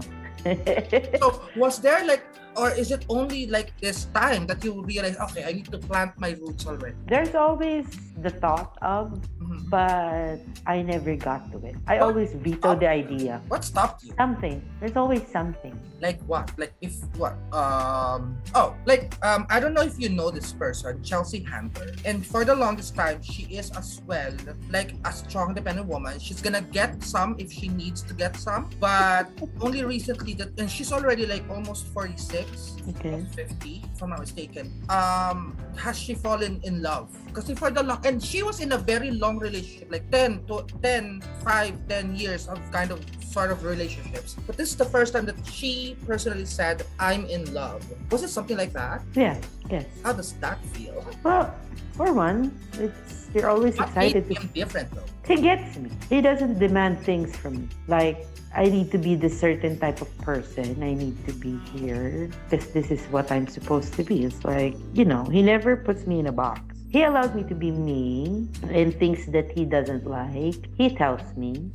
So 1.20 1.42
was 1.56 1.80
there 1.80 2.06
like, 2.06 2.24
or 2.60 2.72
is 2.76 2.92
it 2.92 3.06
only 3.08 3.48
like 3.48 3.72
this 3.80 4.06
time 4.14 4.46
that 4.48 4.64
you 4.64 4.84
realize 4.84 5.16
okay 5.18 5.44
i 5.48 5.52
need 5.56 5.70
to 5.72 5.80
plant 5.80 6.12
my 6.20 6.32
roots 6.42 6.68
already? 6.68 6.96
There's 7.08 7.36
always 7.36 7.86
the 8.20 8.30
thought 8.30 8.76
of 8.82 9.16
mm-hmm. 9.40 9.64
but 9.72 10.44
i 10.68 10.82
never 10.82 11.16
got 11.16 11.52
to 11.52 11.58
it. 11.66 11.76
I 11.88 11.98
what 11.98 12.12
always 12.12 12.34
veto 12.34 12.76
the 12.76 12.90
idea. 12.90 13.42
What 13.48 13.64
stopped 13.64 14.04
you? 14.04 14.14
Something. 14.18 14.62
There's 14.80 14.98
always 14.98 15.24
something. 15.32 15.80
Like 16.02 16.20
what? 16.28 16.52
Like 16.60 16.74
if 16.82 17.00
what? 17.16 17.40
Um 17.56 18.38
oh 18.56 18.76
like 18.86 19.16
um 19.24 19.46
i 19.50 19.60
don't 19.60 19.74
know 19.74 19.84
if 19.84 20.00
you 20.00 20.10
know 20.10 20.32
this 20.32 20.52
person 20.54 21.04
chelsea 21.04 21.44
handler 21.44 21.92
and 22.06 22.26
for 22.26 22.44
the 22.44 22.56
longest 22.56 22.96
time 22.96 23.22
she 23.22 23.44
is 23.44 23.72
as 23.72 24.02
well 24.08 24.34
like 24.70 24.96
a 25.06 25.12
strong 25.14 25.50
independent 25.50 25.88
woman. 25.88 26.20
She's 26.20 26.42
gonna 26.42 26.62
get 26.62 27.02
some 27.04 27.36
if 27.38 27.52
she 27.52 27.68
needs 27.68 28.02
to 28.04 28.14
get 28.14 28.36
some 28.36 28.70
but 28.80 29.30
only 29.62 29.84
recently 29.84 30.34
that 30.36 30.60
and 30.60 30.70
she's 30.70 30.92
already 30.92 31.26
like 31.26 31.44
almost 31.50 31.88
46 31.88 32.49
okay. 32.90 33.14
of 33.14 33.28
50, 33.36 33.84
if 33.94 34.02
I'm 34.02 34.10
not 34.10 34.20
mistaken. 34.20 34.74
Um, 34.90 35.58
has 35.78 35.98
she 35.98 36.14
fallen 36.14 36.60
in 36.64 36.82
love? 36.82 37.10
Because 37.28 37.50
for 37.58 37.72
the 37.72 37.84
long, 37.84 38.06
and 38.06 38.22
she 38.24 38.44
was 38.44 38.60
in 38.60 38.72
a 38.72 38.78
very 38.78 39.12
long 39.12 39.40
relationship, 39.40 39.92
like 39.92 40.10
10 40.12 40.46
to 40.48 40.66
10, 40.82 41.22
5, 41.44 41.88
10 41.88 42.16
years 42.16 42.48
of 42.48 42.60
kind 42.72 42.92
of 42.92 43.04
sort 43.24 43.52
of 43.52 43.64
relationships. 43.64 44.36
But 44.48 44.58
this 44.58 44.70
is 44.70 44.78
the 44.78 44.86
first 44.86 45.14
time 45.14 45.26
that 45.26 45.38
she 45.46 45.96
personally 46.06 46.46
said, 46.46 46.84
I'm 47.00 47.26
in 47.26 47.54
love. 47.54 47.86
Was 48.12 48.24
it 48.24 48.30
something 48.30 48.58
like 48.58 48.74
that? 48.74 49.02
Yeah. 49.14 49.40
yes. 49.70 49.86
How 50.04 50.14
does 50.14 50.34
that 50.42 50.64
feel? 50.74 51.06
Well, 51.24 51.54
for 51.94 52.14
one, 52.14 52.58
it's 52.80 53.19
you're 53.34 53.50
always 53.50 53.78
what 53.78 53.96
made 53.96 54.16
excited 54.16 54.28
to 54.28 54.42
him 54.42 54.50
different 54.54 54.92
though 54.92 55.04
he 55.30 55.42
gets 55.42 55.78
me. 55.78 55.92
He 56.10 56.22
doesn't 56.22 56.58
demand 56.58 57.00
things 57.02 57.36
from 57.36 57.62
me. 57.62 57.70
Like 57.88 58.26
I 58.56 58.66
need 58.66 58.92
to 58.92 58.98
be 58.98 59.14
this 59.14 59.40
certain 59.40 59.78
type 59.78 60.02
of 60.02 60.10
person. 60.18 60.82
I 60.82 60.96
need 60.96 61.24
to 61.28 61.34
be 61.34 61.60
here 61.72 62.30
because 62.50 62.72
this 62.72 62.90
is 62.90 63.06
what 63.14 63.32
I'm 63.32 63.48
supposed 63.48 63.94
to 63.94 64.04
be. 64.04 64.26
It's 64.26 64.44
like, 64.44 64.76
you 64.94 65.06
know, 65.06 65.26
he 65.26 65.44
never 65.44 65.78
puts 65.78 66.08
me 66.08 66.20
in 66.20 66.26
a 66.26 66.32
box. 66.32 66.62
He 66.90 67.04
allows 67.04 67.36
me 67.36 67.44
to 67.44 67.54
be 67.54 67.70
me 67.70 68.48
and 68.72 68.98
things 68.98 69.28
that 69.28 69.52
he 69.52 69.66
doesn't 69.66 70.08
like. 70.08 70.66
He 70.76 70.96
tells 70.96 71.22
me. 71.38 71.70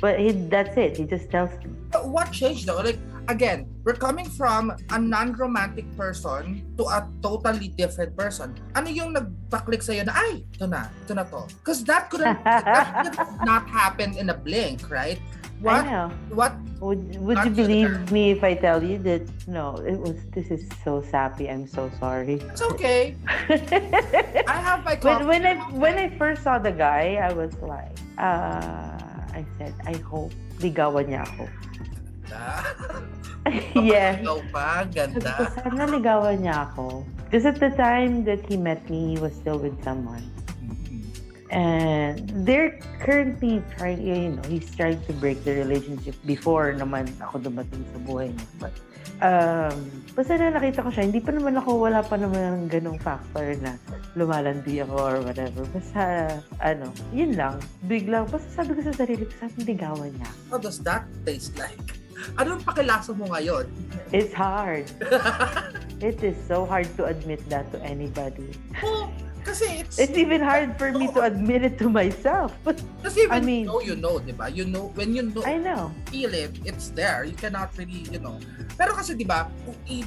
But 0.00 0.20
he, 0.20 0.32
that's 0.32 0.76
it. 0.76 0.98
He 0.98 1.04
just 1.04 1.30
tells 1.30 1.50
me. 1.64 1.72
But 1.90 2.08
what 2.08 2.30
changed 2.30 2.66
though? 2.66 2.76
Like 2.76 2.98
again, 3.28 3.68
we're 3.84 3.96
coming 3.96 4.24
from 4.28 4.72
a 4.90 4.98
non-romantic 4.98 5.84
person 5.96 6.64
to 6.76 6.84
a 6.88 7.06
totally 7.22 7.68
different 7.68 8.16
person. 8.16 8.56
Ano 8.74 8.88
yung 8.88 9.14
nagpa-click 9.14 9.84
sa'yo 9.84 10.04
na, 10.08 10.16
ay, 10.16 10.44
ito 10.48 10.66
na, 10.66 10.88
ito 11.04 11.12
na 11.14 11.24
to. 11.28 11.44
Because 11.60 11.84
that 11.84 12.08
couldn't, 12.10 12.40
that 12.48 13.12
could 13.12 13.44
not 13.44 13.68
happen 13.68 14.16
in 14.16 14.32
a 14.32 14.36
blink, 14.36 14.88
right? 14.90 15.20
I 15.20 15.62
What, 15.62 15.84
know. 15.86 16.08
what, 16.30 16.52
Would, 16.78 17.18
would 17.18 17.38
you 17.42 17.50
believe 17.50 17.90
sure. 17.90 18.14
me 18.14 18.30
if 18.30 18.44
I 18.46 18.54
tell 18.54 18.78
you 18.78 18.98
that 19.02 19.26
no, 19.50 19.74
it 19.82 19.98
was 19.98 20.14
this 20.30 20.46
is 20.54 20.62
so 20.86 21.02
sappy. 21.02 21.50
I'm 21.50 21.66
so 21.66 21.90
sorry. 21.98 22.38
it's 22.38 22.62
okay. 22.62 23.18
I 24.46 24.54
have 24.62 24.86
my 24.86 24.94
when, 25.02 25.02
coffee. 25.02 25.24
when 25.26 25.42
I 25.42 25.54
when 25.74 25.98
I 25.98 26.06
first 26.14 26.46
saw 26.46 26.62
the 26.62 26.70
guy, 26.70 27.18
I 27.18 27.34
was 27.34 27.50
like, 27.58 27.90
uh, 28.14 28.94
I 29.34 29.42
said, 29.58 29.74
I 29.82 29.98
hope 30.06 30.30
ligawan 30.62 31.10
niya 31.10 31.26
ako. 31.26 31.50
yeah. 33.74 34.18
Ikaw 34.20 34.38
pa, 34.52 34.84
Sabi 34.88 35.20
ko, 35.20 35.20
ganda. 35.20 35.32
sana 35.56 35.84
ligawan 35.88 36.36
niya 36.42 36.70
ako. 36.72 37.04
Because 37.28 37.44
at 37.44 37.60
the 37.60 37.68
time 37.76 38.24
that 38.24 38.40
he 38.48 38.56
met 38.56 38.80
me, 38.88 39.14
he 39.14 39.16
was 39.20 39.36
still 39.36 39.60
with 39.60 39.76
someone. 39.84 40.24
And 41.48 42.28
they're 42.44 42.76
currently 43.00 43.64
trying, 43.76 44.04
you 44.04 44.36
know, 44.36 44.44
he's 44.48 44.68
trying 44.76 45.00
to 45.08 45.12
break 45.16 45.44
the 45.48 45.56
relationship 45.56 46.12
before 46.28 46.76
naman 46.76 47.08
ako 47.24 47.40
dumating 47.40 47.88
sa 47.88 47.98
buhay 48.04 48.28
niya. 48.36 48.48
But, 48.60 48.74
um, 49.24 49.76
basta 50.12 50.36
na 50.36 50.52
nakita 50.52 50.84
ko 50.84 50.92
siya, 50.92 51.08
hindi 51.08 51.24
pa 51.24 51.32
naman 51.32 51.56
ako, 51.56 51.88
wala 51.88 52.04
pa 52.04 52.20
naman 52.20 52.68
ng 52.68 52.68
ganong 52.68 53.00
factor 53.00 53.56
na 53.64 53.80
lumalandi 54.12 54.84
ako 54.84 54.96
or 55.00 55.16
whatever. 55.24 55.64
Basta, 55.72 56.36
ano, 56.60 56.92
yun 57.16 57.32
lang. 57.32 57.64
Biglang, 57.88 58.28
basta 58.28 58.48
sabi 58.64 58.76
ko 58.76 58.84
sa 58.84 58.92
sarili 58.92 59.24
ko, 59.24 59.32
sabi 59.40 59.72
ligawan 59.72 60.12
niya. 60.20 60.28
How 60.52 60.60
does 60.60 60.84
that 60.84 61.08
taste 61.24 61.56
like? 61.56 61.96
Anong 62.38 62.62
pakilasa 62.64 63.14
mo 63.14 63.30
ngayon? 63.30 63.66
It's 64.10 64.32
hard. 64.34 64.86
It 65.98 66.22
is 66.22 66.38
so 66.46 66.62
hard 66.62 66.86
to 66.96 67.10
admit 67.10 67.42
that 67.50 67.70
to 67.74 67.82
anybody. 67.82 68.54
Oh, 68.86 69.10
kasi 69.42 69.82
it's, 69.82 69.98
It's 69.98 70.14
even 70.14 70.38
hard 70.38 70.78
for 70.78 70.94
me 70.94 71.10
to 71.10 71.26
admit 71.26 71.66
it 71.66 71.74
to 71.82 71.90
myself. 71.90 72.54
kasi 73.04 73.26
when 73.26 73.34
I 73.34 73.40
mean- 73.42 73.66
you 73.66 73.72
know, 73.72 73.80
you 73.82 73.96
know, 73.98 74.14
di 74.22 74.30
ba? 74.30 74.46
You 74.46 74.66
know, 74.68 74.94
when 74.94 75.10
you 75.16 75.26
know, 75.26 75.42
I 75.42 75.58
know. 75.58 75.90
feel 76.14 76.30
it, 76.34 76.54
it's 76.62 76.94
there. 76.94 77.26
You 77.26 77.34
cannot 77.34 77.74
really, 77.74 78.06
you 78.14 78.22
know. 78.22 78.38
Pero 78.78 78.94
kasi 78.94 79.18
'di 79.18 79.26
ba, 79.26 79.50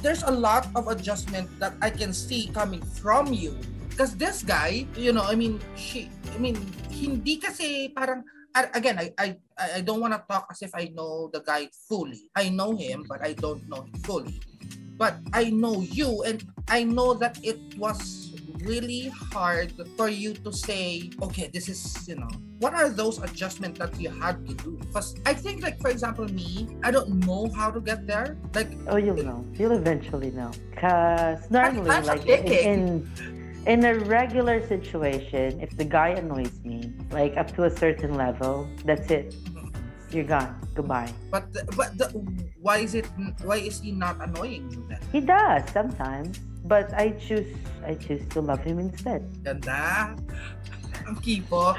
there's 0.00 0.24
a 0.24 0.32
lot 0.32 0.64
of 0.72 0.88
adjustment 0.88 1.52
that 1.60 1.76
I 1.84 1.92
can 1.92 2.16
see 2.16 2.48
coming 2.56 2.80
from 3.02 3.36
you. 3.36 3.52
Because 3.92 4.16
this 4.16 4.40
guy, 4.40 4.88
you 4.96 5.12
know, 5.12 5.28
I 5.28 5.36
mean, 5.36 5.60
she, 5.76 6.08
I 6.32 6.40
mean, 6.40 6.56
hindi 6.88 7.36
kasi 7.36 7.92
parang 7.92 8.24
again, 8.54 8.98
I 8.98 9.12
I 9.18 9.36
I 9.78 9.80
don't 9.80 10.00
want 10.00 10.12
to 10.14 10.22
talk 10.28 10.46
as 10.50 10.62
if 10.62 10.74
I 10.74 10.90
know 10.94 11.30
the 11.32 11.40
guy 11.40 11.68
fully. 11.88 12.28
I 12.36 12.48
know 12.48 12.76
him, 12.76 13.04
but 13.08 13.22
I 13.22 13.32
don't 13.32 13.66
know 13.68 13.82
him 13.82 13.94
fully. 14.04 14.40
But 14.98 15.16
I 15.32 15.50
know 15.50 15.80
you, 15.80 16.22
and 16.22 16.44
I 16.68 16.84
know 16.84 17.14
that 17.14 17.40
it 17.42 17.58
was 17.78 18.32
really 18.62 19.08
hard 19.32 19.72
for 19.96 20.08
you 20.08 20.34
to 20.46 20.52
say, 20.52 21.10
okay, 21.20 21.50
this 21.52 21.68
is, 21.68 22.06
you 22.06 22.14
know, 22.14 22.30
what 22.60 22.74
are 22.74 22.88
those 22.88 23.18
adjustments 23.18 23.80
that 23.80 23.98
you 23.98 24.10
had 24.10 24.46
to 24.46 24.54
do? 24.54 24.78
Because 24.78 25.16
I 25.26 25.34
think, 25.34 25.62
like, 25.62 25.80
for 25.80 25.90
example, 25.90 26.26
me, 26.30 26.68
I 26.84 26.92
don't 26.92 27.26
know 27.26 27.50
how 27.50 27.70
to 27.72 27.80
get 27.80 28.06
there. 28.06 28.36
Like, 28.54 28.70
Oh, 28.86 28.96
you'll 28.96 29.16
know. 29.16 29.44
You'll 29.54 29.72
eventually 29.72 30.30
know. 30.30 30.52
Cause 30.76 31.50
normally, 31.50 31.90
like 31.90 32.22
ticket. 32.22 32.64
in 32.64 33.08
in 33.66 33.84
a 33.84 33.94
regular 34.06 34.64
situation, 34.66 35.60
if 35.60 35.76
the 35.76 35.84
guy 35.84 36.10
annoys 36.18 36.52
me, 36.64 36.92
like 37.10 37.36
up 37.36 37.54
to 37.54 37.64
a 37.64 37.70
certain 37.70 38.14
level, 38.14 38.68
that's 38.84 39.10
it. 39.10 39.34
You're 40.10 40.24
gone. 40.24 40.58
Goodbye. 40.74 41.12
but 41.30 41.52
the, 41.52 41.64
but 41.76 41.96
the, 41.96 42.08
why 42.60 42.78
is 42.78 42.94
it? 42.94 43.06
Why 43.42 43.56
is 43.56 43.80
he 43.80 43.92
not 43.92 44.20
annoying 44.20 44.68
you 44.70 44.84
then? 44.88 45.00
He 45.12 45.20
does 45.20 45.64
sometimes, 45.72 46.38
but 46.64 46.92
I 46.92 47.16
choose 47.16 47.48
I 47.84 47.94
choose 47.94 48.24
to 48.36 48.40
love 48.40 48.60
him 48.60 48.78
instead. 48.78 49.24
Ganda. 49.44 50.16
Ang 51.08 51.16
kipo. 51.20 51.76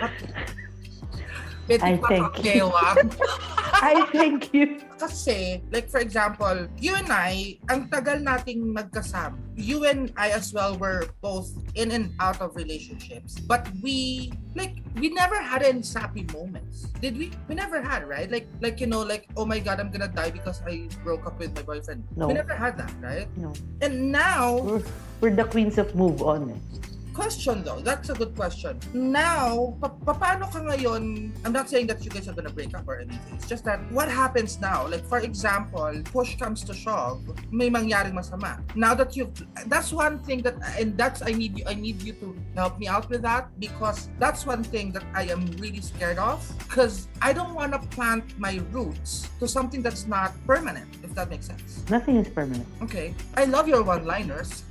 I 1.70 1.98
thank 1.98 2.44
you. 2.44 2.72
I 3.74 4.06
thank 4.12 4.54
you. 4.54 4.80
Kasi, 5.00 5.64
like 5.72 5.90
for 5.90 6.00
example, 6.00 6.68
you 6.80 6.96
and 6.96 7.12
I, 7.12 7.60
ang 7.68 7.88
tagal 7.88 8.24
nating 8.24 8.72
magkasama. 8.72 9.36
You 9.56 9.86
and 9.86 10.12
I 10.16 10.32
as 10.32 10.52
well 10.52 10.76
were 10.76 11.12
both 11.22 11.52
in 11.76 11.92
and 11.92 12.16
out 12.20 12.40
of 12.42 12.56
relationships. 12.56 13.40
But 13.40 13.68
we, 13.84 14.32
like, 14.56 14.80
we 14.96 15.10
never 15.10 15.40
had 15.40 15.64
any 15.64 15.84
sappy 15.84 16.26
moments. 16.32 16.88
Did 17.00 17.18
we? 17.18 17.32
We 17.48 17.56
never 17.56 17.82
had, 17.82 18.08
right? 18.08 18.32
Like, 18.32 18.48
like 18.62 18.80
you 18.80 18.88
know, 18.88 19.04
like, 19.04 19.28
oh 19.36 19.46
my 19.46 19.60
God, 19.60 19.80
I'm 19.80 19.92
gonna 19.92 20.12
die 20.12 20.32
because 20.32 20.62
I 20.66 20.88
broke 21.04 21.28
up 21.28 21.40
with 21.40 21.56
my 21.56 21.64
boyfriend. 21.64 22.04
No. 22.16 22.28
We 22.28 22.34
never 22.34 22.56
had 22.56 22.78
that, 22.80 22.94
right? 23.00 23.28
No. 23.38 23.54
And 23.82 24.12
now, 24.12 24.60
We're, 24.60 24.84
we're 25.22 25.36
the 25.36 25.46
queens 25.46 25.78
of 25.78 25.94
move 25.96 26.24
on. 26.24 26.52
Eh. 26.52 26.93
Question 27.14 27.64
though, 27.64 27.80
that's 27.80 28.10
a 28.10 28.14
good 28.14 28.36
question. 28.36 28.80
Now, 28.94 29.78
pa- 29.80 29.90
pa- 29.90 30.18
paano 30.18 30.52
ka 30.52 30.60
ngayon, 30.60 31.32
I'm 31.46 31.54
not 31.54 31.70
saying 31.70 31.88
that 31.88 32.04
you 32.04 32.10
guys 32.10 32.28
are 32.28 32.34
gonna 32.34 32.50
break 32.50 32.76
up 32.76 32.88
or 32.88 33.00
anything. 33.00 33.36
It's 33.36 33.48
just 33.48 33.64
that, 33.66 33.80
what 33.92 34.10
happens 34.10 34.60
now? 34.60 34.88
Like, 34.88 35.06
for 35.06 35.20
example, 35.20 35.94
push 36.12 36.36
comes 36.38 36.64
to 36.66 36.74
shove, 36.74 37.22
may 37.52 37.70
mangyaring 37.70 38.14
masama. 38.14 38.60
Now 38.76 38.94
that 38.96 39.16
you've, 39.16 39.32
that's 39.68 39.94
one 39.94 40.20
thing 40.20 40.42
that, 40.44 40.56
and 40.78 40.98
that's, 40.98 41.22
I 41.22 41.32
need 41.32 41.60
you, 41.60 41.66
I 41.68 41.76
need 41.76 42.02
you 42.02 42.14
to 42.14 42.36
help 42.56 42.80
me 42.80 42.88
out 42.88 43.10
with 43.10 43.22
that 43.22 43.48
because 43.60 44.10
that's 44.20 44.46
one 44.46 44.64
thing 44.64 44.92
that 44.94 45.04
I 45.14 45.30
am 45.30 45.46
really 45.58 45.82
scared 45.82 46.18
of 46.18 46.42
because 46.60 47.08
I 47.22 47.34
don't 47.34 47.54
want 47.54 47.74
to 47.74 47.80
plant 47.94 48.38
my 48.40 48.60
roots 48.72 49.30
to 49.40 49.48
something 49.48 49.82
that's 49.82 50.08
not 50.08 50.34
permanent, 50.46 50.90
if 51.04 51.14
that 51.16 51.30
makes 51.30 51.46
sense. 51.48 51.84
Nothing 51.90 52.18
is 52.18 52.28
permanent. 52.30 52.66
Okay. 52.82 53.14
I 53.38 53.46
love 53.46 53.68
your 53.68 53.84
one-liners. 53.84 54.64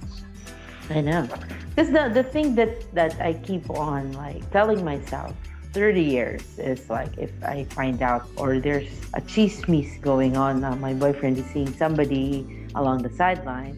I 0.91 1.01
know. 1.01 1.29
Because 1.75 1.91
the, 1.91 2.11
the 2.13 2.23
thing 2.23 2.55
that, 2.57 2.93
that 2.95 3.21
I 3.21 3.35
keep 3.35 3.71
on 3.71 4.13
like 4.13 4.51
telling 4.51 4.85
myself 4.85 5.35
30 5.73 6.03
years 6.03 6.59
is 6.59 6.91
like 6.91 7.17
if 7.17 7.31
I 7.43 7.65
find 7.65 8.03
out 8.03 8.29
or 8.37 8.59
there's 8.59 8.91
a 9.15 9.21
chismis 9.23 10.01
going 10.01 10.37
on, 10.37 10.65
uh, 10.65 10.77
my 10.77 10.93
boyfriend 10.93 11.39
is 11.39 11.47
seeing 11.47 11.73
somebody 11.75 12.67
along 12.75 13.03
the 13.03 13.11
sideline. 13.17 13.77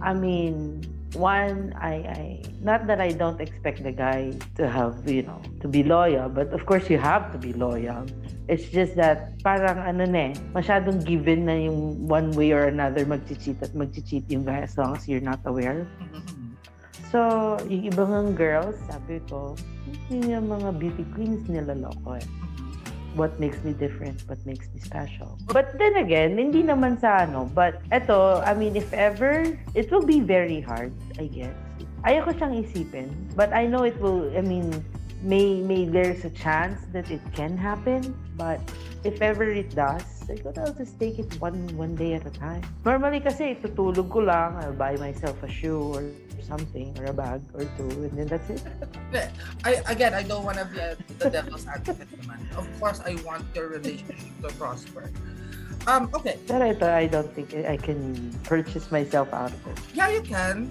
I 0.00 0.14
mean, 0.14 0.82
one, 1.14 1.74
I, 1.80 1.94
I 1.94 2.42
not 2.60 2.86
that 2.86 3.00
I 3.00 3.12
don't 3.12 3.40
expect 3.40 3.82
the 3.82 3.92
guy 3.92 4.32
to 4.56 4.68
have, 4.68 5.08
you 5.08 5.22
know, 5.22 5.40
to 5.60 5.68
be 5.68 5.82
loyal, 5.82 6.28
but 6.28 6.52
of 6.52 6.64
course 6.66 6.88
you 6.90 6.98
have 6.98 7.32
to 7.32 7.38
be 7.38 7.52
loyal. 7.52 8.06
It's 8.46 8.70
just 8.70 8.94
that 8.94 9.42
parang 9.42 9.82
ano 9.82 10.06
na 10.06 10.30
eh, 10.30 10.32
masyadong 10.54 11.02
given 11.02 11.50
na 11.50 11.58
yung 11.58 12.06
one 12.06 12.30
way 12.38 12.54
or 12.54 12.70
another 12.70 13.02
mag-cheat 13.02 13.58
at 13.58 13.74
mag-cheat 13.74 14.22
yung 14.30 14.46
guy 14.46 14.62
as 14.62 14.78
long 14.78 14.94
as 14.94 15.10
you're 15.10 15.24
not 15.24 15.42
aware. 15.50 15.82
So, 17.10 17.58
yung 17.66 17.90
ibang 17.90 18.38
girls, 18.38 18.78
sabi 18.86 19.18
ko, 19.26 19.58
yun 20.10 20.30
yung 20.30 20.46
mga 20.46 20.78
beauty 20.78 21.02
queens 21.14 21.42
nilaloko 21.50 22.22
eh. 22.22 22.26
What 23.18 23.34
makes 23.40 23.58
me 23.66 23.72
different, 23.74 24.22
what 24.28 24.38
makes 24.46 24.68
me 24.70 24.78
special. 24.78 25.40
But 25.50 25.74
then 25.80 25.96
again, 25.98 26.36
hindi 26.36 26.62
naman 26.62 27.00
sa 27.00 27.24
ano, 27.24 27.50
but 27.50 27.82
eto, 27.90 28.44
I 28.46 28.52
mean, 28.54 28.76
if 28.76 28.92
ever, 28.92 29.58
it 29.74 29.90
will 29.90 30.04
be 30.04 30.20
very 30.20 30.60
hard, 30.60 30.92
I 31.18 31.26
guess. 31.26 31.56
Ayoko 32.06 32.30
siyang 32.36 32.62
isipin, 32.62 33.10
but 33.34 33.50
I 33.50 33.66
know 33.66 33.82
it 33.82 33.96
will, 33.98 34.30
I 34.36 34.44
mean, 34.44 34.70
may, 35.22 35.60
may 35.60 35.84
there's 35.84 36.24
a 36.24 36.30
chance 36.30 36.80
that 36.92 37.10
it 37.10 37.20
can 37.34 37.56
happen, 37.56 38.16
but 38.36 38.60
if 39.04 39.22
ever 39.22 39.44
it 39.44 39.74
does, 39.74 40.04
I 40.28 40.42
I'll 40.58 40.74
just 40.74 40.98
take 40.98 41.18
it 41.18 41.30
one 41.40 41.70
one 41.78 41.94
day 41.94 42.14
at 42.14 42.26
a 42.26 42.34
time. 42.34 42.62
Normally 42.84 43.20
kasi 43.20 43.54
tutulog 43.62 44.10
ko 44.10 44.26
lang, 44.26 44.58
I'll 44.58 44.74
buy 44.74 44.98
myself 44.98 45.38
a 45.46 45.50
shoe 45.50 45.94
or 45.94 46.02
something 46.42 46.94
or 46.98 47.10
a 47.10 47.14
bag 47.14 47.42
or 47.54 47.66
two 47.78 48.10
and 48.10 48.14
then 48.18 48.26
that's 48.26 48.50
it. 48.50 48.62
I 49.62 49.82
again, 49.86 50.14
I 50.14 50.22
don't 50.26 50.42
want 50.42 50.58
to 50.58 50.66
be 50.66 50.78
a, 50.78 50.98
the 51.22 51.30
devil's 51.30 51.66
advocate 51.66 52.10
naman. 52.22 52.42
Of 52.58 52.66
course, 52.82 52.98
I 53.06 53.18
want 53.22 53.46
your 53.54 53.70
relationship 53.70 54.34
to 54.42 54.50
prosper. 54.58 55.10
Um, 55.86 56.10
okay. 56.14 56.38
But 56.50 56.62
I 56.62 56.74
thought 56.74 56.94
I 56.98 57.06
don't 57.06 57.30
think 57.30 57.54
I 57.54 57.78
can 57.78 58.34
purchase 58.42 58.90
myself 58.90 59.30
out 59.30 59.54
of 59.54 59.62
it. 59.70 59.78
Yeah, 59.94 60.10
you 60.10 60.22
can. 60.22 60.70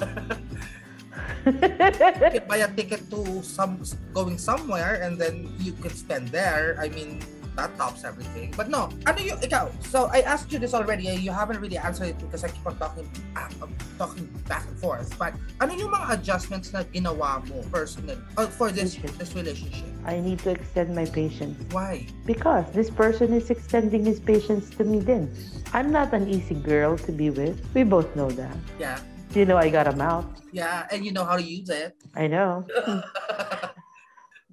you 1.46 2.40
can 2.40 2.44
buy 2.48 2.64
a 2.64 2.70
ticket 2.72 3.08
to 3.10 3.42
some 3.42 3.82
going 4.14 4.38
somewhere 4.38 5.00
and 5.02 5.18
then 5.18 5.50
you 5.58 5.72
could 5.72 5.96
spend 5.96 6.28
there. 6.28 6.76
I 6.80 6.88
mean, 6.88 7.20
that 7.58 7.76
tops 7.76 8.06
everything. 8.06 8.54
But 8.56 8.70
no, 8.70 8.88
ano 9.04 9.18
you 9.18 9.34
ikaw? 9.42 9.66
So 9.82 10.06
I 10.14 10.22
asked 10.22 10.54
you 10.54 10.62
this 10.62 10.72
already. 10.72 11.10
You 11.10 11.34
haven't 11.34 11.58
really 11.58 11.76
answered 11.76 12.14
it 12.14 12.18
because 12.22 12.46
I 12.46 12.54
keep 12.54 12.62
on 12.62 12.78
talking 12.78 13.10
uh, 13.34 13.50
talking 13.98 14.30
back 14.46 14.62
and 14.70 14.78
forth. 14.78 15.10
But 15.18 15.34
ano 15.58 15.74
yung 15.74 15.90
mga 15.90 16.22
adjustments 16.22 16.70
na 16.70 16.86
ginawa 16.86 17.42
mo 17.50 17.66
personally 17.74 18.16
uh, 18.38 18.46
for 18.46 18.70
this 18.70 18.94
this 19.18 19.34
relationship? 19.34 19.90
I 20.06 20.22
need 20.22 20.38
to 20.46 20.54
extend 20.54 20.94
my 20.94 21.04
patience 21.04 21.58
Why? 21.74 22.06
because 22.24 22.64
this 22.72 22.88
person 22.88 23.34
is 23.34 23.50
extending 23.50 24.06
his 24.06 24.22
patience 24.22 24.70
to 24.78 24.86
me 24.86 25.02
then. 25.02 25.26
I'm 25.74 25.90
not 25.92 26.14
an 26.14 26.30
easy 26.30 26.56
girl 26.56 26.96
to 27.04 27.12
be 27.12 27.28
with. 27.28 27.58
We 27.74 27.82
both 27.82 28.08
know 28.16 28.30
that. 28.38 28.56
Yeah. 28.78 29.02
You 29.34 29.44
know 29.44 29.56
I 29.56 29.68
got 29.68 29.86
a 29.86 29.96
mouth. 29.96 30.26
Yeah, 30.52 30.86
and 30.90 31.04
you 31.04 31.12
know 31.12 31.24
how 31.24 31.36
to 31.36 31.42
use 31.42 31.68
it. 31.68 31.94
I 32.14 32.26
know. 32.26 32.66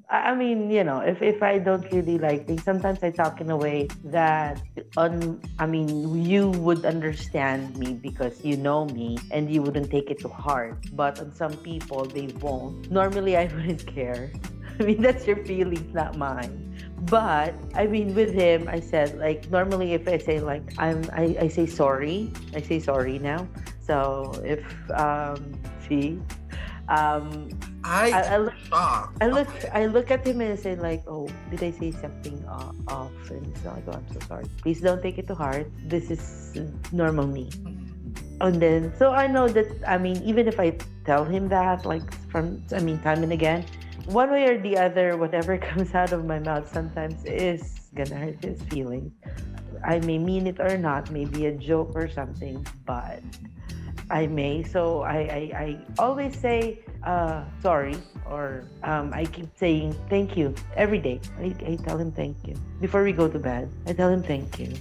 I 0.10 0.36
mean, 0.36 0.70
you 0.70 0.84
know, 0.84 1.00
if, 1.00 1.22
if 1.22 1.42
I 1.42 1.58
don't 1.58 1.92
really 1.92 2.20
like 2.20 2.46
things, 2.46 2.64
sometimes 2.64 3.02
I 3.02 3.10
talk 3.10 3.42
in 3.42 3.50
a 3.50 3.58
way 3.58 3.88
that, 4.06 4.62
on, 4.98 5.42
I 5.58 5.66
mean, 5.66 6.24
you 6.24 6.50
would 6.50 6.86
understand 6.86 7.76
me 7.78 7.94
because 7.94 8.44
you 8.46 8.56
know 8.56 8.86
me 8.86 9.18
and 9.32 9.52
you 9.52 9.64
wouldn't 9.64 9.90
take 9.90 10.12
it 10.12 10.20
to 10.20 10.28
heart. 10.28 10.78
But 10.94 11.20
on 11.20 11.34
some 11.34 11.58
people, 11.58 12.06
they 12.06 12.28
won't. 12.40 12.92
Normally, 12.92 13.36
I 13.36 13.46
wouldn't 13.56 13.88
care. 13.88 14.32
I 14.80 14.84
mean, 14.84 15.02
that's 15.02 15.26
your 15.26 15.44
feelings, 15.44 15.94
not 15.94 16.18
mine. 16.18 16.62
But 17.10 17.54
I 17.74 17.88
mean, 17.88 18.16
with 18.16 18.34
him, 18.34 18.68
I 18.68 18.80
said 18.80 19.18
like 19.20 19.52
normally 19.52 19.94
if 19.94 20.08
I 20.08 20.18
say 20.18 20.40
like 20.40 20.64
I'm, 20.78 21.04
I, 21.14 21.36
I 21.42 21.48
say 21.50 21.66
sorry. 21.66 22.32
I 22.56 22.62
say 22.62 22.80
sorry 22.80 23.20
now. 23.20 23.48
So 23.86 24.34
if 24.43 24.65
um, 24.91 25.54
she, 25.88 26.19
um, 26.89 27.50
I, 27.84 28.12
I, 28.12 28.21
I 28.21 28.38
look. 28.38 28.54
I 29.21 29.28
look 29.28 29.50
Okay. 29.50 29.69
I 29.69 29.86
look 29.86 30.12
at 30.12 30.26
him 30.26 30.41
and 30.41 30.54
I 30.54 30.56
say 30.56 30.76
like, 30.76 31.04
oh, 31.08 31.30
did 31.50 31.62
I 31.63 31.71
say 31.71 31.91
something 31.91 32.43
uh, 32.50 32.74
off? 32.88 33.13
And 33.30 33.45
he's 33.45 33.65
like, 33.65 33.84
oh, 33.88 33.93
I'm 33.93 34.08
so 34.13 34.19
sorry. 34.28 34.45
Please 34.62 34.82
don't 34.82 35.02
take 35.02 35.17
it 35.17 35.28
to 35.28 35.36
heart. 35.36 35.69
This 35.86 36.10
is 36.10 36.54
normal 36.91 37.28
me. 37.28 37.50
And 38.41 38.62
then, 38.62 38.93
so 38.98 39.13
I 39.13 39.28
know 39.28 39.48
that 39.48 39.67
I 39.88 39.98
mean, 39.98 40.21
even 40.24 40.48
if 40.48 40.60
I 40.60 40.78
tell 41.06 41.24
him 41.24 41.48
that, 41.50 41.86
like 41.86 42.06
from 42.30 42.62
I 42.74 42.80
mean, 42.80 43.00
time 43.00 43.24
and 43.24 43.32
again, 43.32 43.65
one 44.06 44.30
way 44.32 44.50
or 44.50 44.62
the 44.62 44.78
other, 44.78 45.17
whatever 45.17 45.58
comes 45.71 45.93
out 45.93 46.12
of 46.12 46.26
my 46.26 46.39
mouth 46.39 46.71
sometimes 46.71 47.24
is 47.26 47.89
gonna 47.93 48.15
hurt 48.15 48.43
his 48.43 48.62
feelings. 48.63 49.13
I 49.84 50.00
may 50.00 50.17
mean 50.17 50.48
it 50.48 50.60
or 50.60 50.78
not, 50.78 51.12
maybe 51.12 51.45
a 51.45 51.54
joke 51.54 51.91
or 51.95 52.10
something, 52.10 52.65
but 52.86 53.21
I 54.10 54.28
may. 54.28 54.63
So 54.63 55.02
I, 55.02 55.18
I, 55.18 55.41
I 55.54 55.68
always 55.98 56.38
say 56.38 56.80
uh, 57.04 57.44
sorry 57.62 57.98
or 58.26 58.65
um, 58.84 59.13
I 59.13 59.26
keep 59.26 59.50
saying 59.58 59.96
thank 60.10 60.38
you 60.38 60.54
every 60.76 61.00
day. 61.00 61.22
I, 61.39 61.56
I 61.65 61.76
tell 61.84 61.98
him 61.98 62.12
thank 62.12 62.38
you. 62.46 62.56
Before 62.82 63.04
we 63.04 63.13
go 63.13 63.28
to 63.28 63.39
bed, 63.39 63.70
I 63.86 63.94
tell 63.94 64.10
him 64.10 64.24
thank 64.24 64.60
you. 64.60 64.74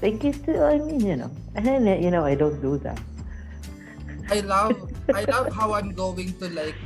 Thank 0.00 0.24
you 0.24 0.32
to, 0.32 0.64
I 0.64 0.78
mean, 0.78 1.00
you 1.00 1.16
know. 1.16 1.30
And 1.54 1.66
then, 1.66 2.02
you 2.02 2.10
know, 2.10 2.24
I 2.24 2.34
don't 2.34 2.60
do 2.60 2.78
that. 2.78 2.98
I 4.30 4.40
love 4.40 4.90
I 5.12 5.24
love 5.28 5.52
how 5.52 5.74
I'm 5.74 5.92
going 5.92 6.32
to 6.40 6.48
like 6.50 6.76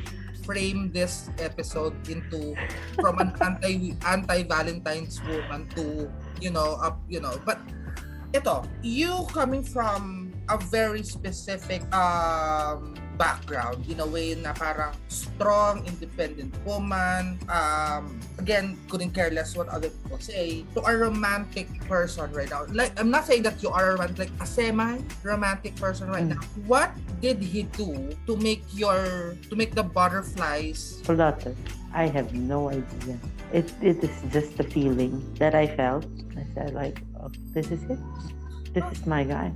frame 0.44 0.90
this 0.90 1.30
episode 1.38 1.94
into 2.08 2.56
from 2.96 3.20
an 3.20 3.32
anti 3.40 3.94
anti 4.06 4.42
Valentine's 4.42 5.20
woman 5.28 5.68
to 5.76 6.10
you 6.40 6.50
know 6.50 6.80
up 6.80 6.98
you 7.06 7.20
know 7.20 7.36
but 7.44 7.60
ito 8.32 8.64
you 8.80 9.28
coming 9.30 9.60
from 9.62 10.27
a 10.48 10.58
very 10.58 11.02
specific 11.02 11.82
um 11.94 12.94
background 13.18 13.82
in 13.90 13.98
a 13.98 14.06
way 14.06 14.30
na 14.38 14.54
parang 14.54 14.94
strong 15.10 15.82
independent 15.90 16.54
woman 16.62 17.34
um 17.50 18.14
again 18.38 18.78
couldn't 18.86 19.10
care 19.10 19.26
less 19.34 19.58
what 19.58 19.66
other 19.74 19.90
people 19.90 20.22
say 20.22 20.62
to 20.70 20.78
a 20.86 20.94
romantic 20.94 21.66
person 21.90 22.30
right 22.30 22.46
now 22.54 22.62
like 22.70 22.94
i'm 22.94 23.10
not 23.10 23.26
saying 23.26 23.42
that 23.42 23.58
you 23.58 23.68
are 23.74 23.90
a 23.90 23.92
romantic 23.98 24.30
like 24.30 24.32
a 24.38 24.46
semi 24.46 25.02
romantic 25.26 25.74
person 25.82 26.06
right 26.14 26.22
Mm. 26.30 26.38
now 26.38 26.42
what 26.70 26.94
did 27.18 27.42
he 27.42 27.66
do 27.74 28.14
to 28.30 28.38
make 28.38 28.62
your 28.70 29.34
to 29.50 29.54
make 29.58 29.74
the 29.74 29.82
butterflies 29.82 31.02
Flutter. 31.02 31.54
I 31.90 32.06
have 32.06 32.34
no 32.34 32.68
idea. 32.68 33.16
It, 33.50 33.72
it 33.80 34.04
is 34.04 34.12
just 34.30 34.60
a 34.60 34.62
feeling 34.62 35.24
that 35.40 35.56
I 35.56 35.66
felt. 35.66 36.04
I 36.36 36.44
said 36.52 36.76
like, 36.76 37.00
oh, 37.16 37.32
this 37.56 37.72
is 37.72 37.80
it. 37.88 37.96
This 38.76 38.84
is 38.92 39.06
my 39.08 39.24
guy. 39.24 39.50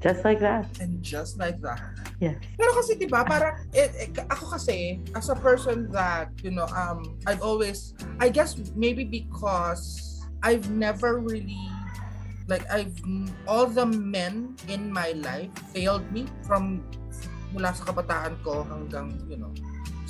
Just 0.00 0.24
like 0.24 0.40
that. 0.40 0.64
and 0.80 1.04
just 1.04 1.36
like 1.38 1.60
that 1.60 1.80
Yes. 2.20 2.36
Pero 2.60 2.76
kasi 2.76 3.00
'di 3.00 3.08
ba, 3.08 3.24
parang 3.24 3.56
eh, 3.72 3.88
eh, 3.96 4.12
ako 4.28 4.52
kasi 4.52 5.00
as 5.16 5.32
a 5.32 5.38
person 5.40 5.88
that, 5.88 6.28
you 6.44 6.52
know, 6.52 6.68
um 6.76 7.16
I've 7.24 7.40
always 7.40 7.96
I 8.20 8.28
guess 8.28 8.60
maybe 8.76 9.08
because 9.08 10.20
I've 10.44 10.68
never 10.68 11.16
really 11.16 11.64
like 12.44 12.68
I've 12.68 12.92
all 13.48 13.64
the 13.64 13.88
men 13.88 14.52
in 14.68 14.92
my 14.92 15.16
life 15.16 15.48
failed 15.72 16.04
me 16.12 16.28
from 16.44 16.84
mula 17.56 17.72
sa 17.72 17.88
kabataan 17.88 18.36
ko 18.44 18.68
hanggang, 18.68 19.16
you 19.24 19.40
know. 19.40 19.50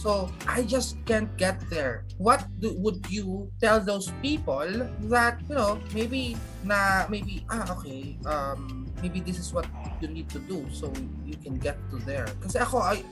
So, 0.00 0.32
I 0.48 0.64
just 0.64 0.96
can't 1.04 1.28
get 1.36 1.60
there. 1.68 2.08
What 2.16 2.48
do, 2.56 2.72
would 2.80 3.04
you 3.12 3.52
tell 3.60 3.84
those 3.84 4.08
people 4.24 4.64
that, 5.12 5.44
you 5.44 5.60
know, 5.60 5.76
maybe 5.92 6.40
na 6.64 7.04
maybe 7.12 7.44
ah 7.52 7.76
okay, 7.76 8.16
um 8.24 8.88
maybe 9.04 9.20
this 9.20 9.36
is 9.36 9.52
what 9.52 9.68
you 10.00 10.08
need 10.08 10.32
to 10.32 10.40
do 10.48 10.64
so 10.72 10.88
you 11.28 11.36
can 11.36 11.60
get 11.60 11.76
to 11.92 12.00
there. 12.08 12.24
Kasi 12.40 12.64
ako, 12.64 12.80
I, 12.80 13.04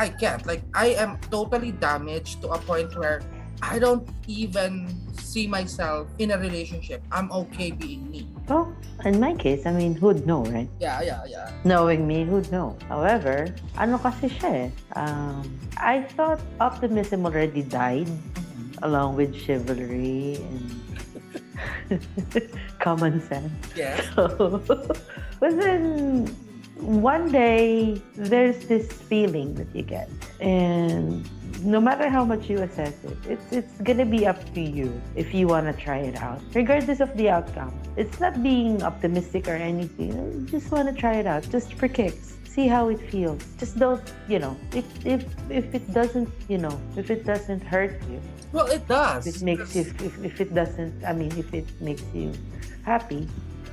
I 0.00 0.08
can't. 0.08 0.40
Like, 0.48 0.64
I 0.72 0.96
am 0.96 1.20
totally 1.28 1.76
damaged 1.76 2.40
to 2.40 2.56
a 2.56 2.58
point 2.64 2.96
where 2.96 3.20
I 3.62 3.78
don't 3.78 4.02
even 4.26 4.90
see 5.14 5.46
myself 5.46 6.08
in 6.18 6.32
a 6.32 6.38
relationship. 6.38 7.00
I'm 7.12 7.30
okay 7.46 7.70
being 7.70 8.10
me. 8.10 8.26
Well, 8.48 8.74
in 9.06 9.20
my 9.20 9.34
case, 9.38 9.64
I 9.64 9.72
mean, 9.72 9.94
who'd 9.94 10.26
know, 10.26 10.44
right? 10.50 10.68
Yeah, 10.80 11.00
yeah, 11.00 11.22
yeah. 11.26 11.50
Knowing 11.62 12.06
me, 12.06 12.24
who'd 12.24 12.50
know? 12.50 12.76
However, 12.90 13.54
ano 13.78 14.02
kasi 14.02 14.28
siya 14.28 14.66
eh. 14.66 14.70
Um, 14.98 15.46
I 15.78 16.02
thought 16.18 16.42
optimism 16.58 17.24
already 17.24 17.62
died 17.62 18.10
along 18.82 19.14
with 19.14 19.30
chivalry 19.30 20.42
and 20.42 20.66
common 22.82 23.22
sense. 23.22 23.54
Yeah. 23.78 23.94
So, 24.18 24.58
but 25.38 25.54
then 25.58 26.26
one 26.82 27.30
day 27.30 28.02
there's 28.18 28.66
this 28.66 28.90
feeling 28.90 29.54
that 29.54 29.70
you 29.70 29.82
get, 29.86 30.10
and 30.42 31.22
no 31.64 31.80
matter 31.80 32.08
how 32.08 32.24
much 32.24 32.48
you 32.50 32.58
assess 32.58 32.94
it, 33.04 33.16
it's 33.28 33.52
it's 33.52 33.74
gonna 33.82 34.04
be 34.06 34.26
up 34.26 34.38
to 34.54 34.60
you 34.60 34.90
if 35.14 35.32
you 35.34 35.46
wanna 35.46 35.72
try 35.72 35.98
it 35.98 36.16
out, 36.20 36.40
regardless 36.54 37.00
of 37.00 37.14
the 37.16 37.28
outcome. 37.30 37.72
It's 37.96 38.18
not 38.20 38.42
being 38.42 38.82
optimistic 38.82 39.48
or 39.48 39.56
anything. 39.56 40.12
You 40.12 40.46
just 40.46 40.70
wanna 40.70 40.92
try 40.92 41.14
it 41.16 41.26
out, 41.26 41.48
just 41.50 41.74
for 41.74 41.88
kicks. 41.88 42.38
see 42.52 42.68
how 42.68 42.88
it 42.92 43.00
feels. 43.08 43.40
Just 43.56 43.78
don't, 43.80 44.02
you 44.28 44.38
know, 44.38 44.52
if 44.76 44.84
if 45.06 45.24
if 45.48 45.72
it 45.74 45.88
doesn't, 45.94 46.28
you 46.52 46.58
know, 46.58 46.76
if 47.00 47.08
it 47.10 47.24
doesn't 47.24 47.62
hurt 47.64 47.96
you, 48.12 48.20
Well, 48.52 48.66
it 48.68 48.84
does. 48.88 49.24
if 49.26 49.36
it 49.40 49.42
makes 49.42 49.72
you, 49.74 49.82
if, 50.04 50.12
if 50.24 50.36
it 50.40 50.52
doesn't, 50.52 50.92
I 51.04 51.12
mean, 51.16 51.32
if 51.40 51.48
it 51.56 51.64
makes 51.80 52.04
you 52.12 52.32
happy, 52.84 53.24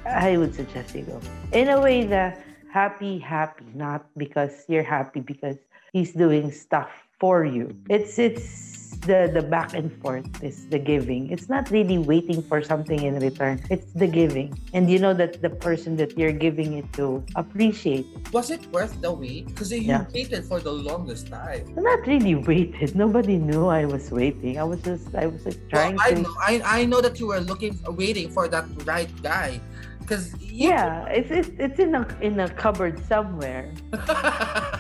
I 0.08 0.38
would 0.40 0.56
suggest 0.56 0.96
you 0.96 1.04
go. 1.04 1.20
In 1.52 1.68
a 1.68 1.80
way 1.82 2.06
that 2.08 2.40
happy, 2.72 3.20
happy, 3.20 3.66
not 3.76 4.08
because 4.16 4.64
you're 4.72 4.88
happy 4.88 5.20
because 5.20 5.58
he's 5.92 6.14
doing 6.14 6.48
stuff 6.52 7.09
for 7.20 7.46
you. 7.46 7.66
Mm-hmm. 7.66 7.92
It's 7.92 8.20
it's 8.20 8.70
the 9.00 9.32
the 9.34 9.42
back 9.42 9.74
and 9.74 9.88
forth 10.02 10.28
is 10.44 10.68
the 10.68 10.78
giving. 10.80 11.32
It's 11.32 11.48
not 11.48 11.72
really 11.72 11.98
waiting 11.98 12.44
for 12.44 12.62
something 12.62 13.02
in 13.04 13.16
return. 13.20 13.62
It's 13.70 13.94
the 13.94 14.08
giving, 14.08 14.52
and 14.74 14.90
you 14.92 15.00
know 15.00 15.14
that 15.14 15.42
the 15.42 15.50
person 15.50 15.96
that 15.98 16.18
you're 16.18 16.34
giving 16.36 16.74
it 16.74 16.92
to 16.94 17.24
appreciate 17.36 18.06
it. 18.16 18.34
Was 18.34 18.52
it 18.52 18.66
worth 18.74 19.00
the 19.02 19.12
wait? 19.12 19.48
Because 19.48 19.72
you 19.72 19.80
Yeah. 19.82 20.04
waited 20.14 20.44
for 20.46 20.60
the 20.60 20.72
longest 20.74 21.28
time. 21.32 21.64
Not 21.76 22.06
really 22.08 22.36
waited. 22.36 22.96
Nobody 22.96 23.38
knew 23.38 23.68
I 23.68 23.86
was 23.86 24.12
waiting. 24.12 24.60
I 24.60 24.64
was 24.64 24.82
just 24.82 25.16
I 25.16 25.28
was 25.28 25.46
like 25.46 25.60
trying 25.70 25.96
well, 25.96 26.06
I 26.06 26.12
to. 26.14 26.22
know, 26.22 26.34
I, 26.44 26.54
I 26.66 26.86
know 26.86 27.00
that 27.00 27.20
you 27.20 27.28
were 27.28 27.40
looking, 27.40 27.80
waiting 27.96 28.30
for 28.30 28.48
that 28.50 28.66
right 28.86 29.10
guy. 29.24 29.62
Because 30.00 30.34
Yeah, 30.42 31.06
it's, 31.08 31.32
it's 31.32 31.50
it's 31.58 31.80
in 31.80 31.96
a 31.96 32.04
in 32.20 32.40
a 32.42 32.50
cupboard 32.50 33.00
somewhere. 33.08 33.72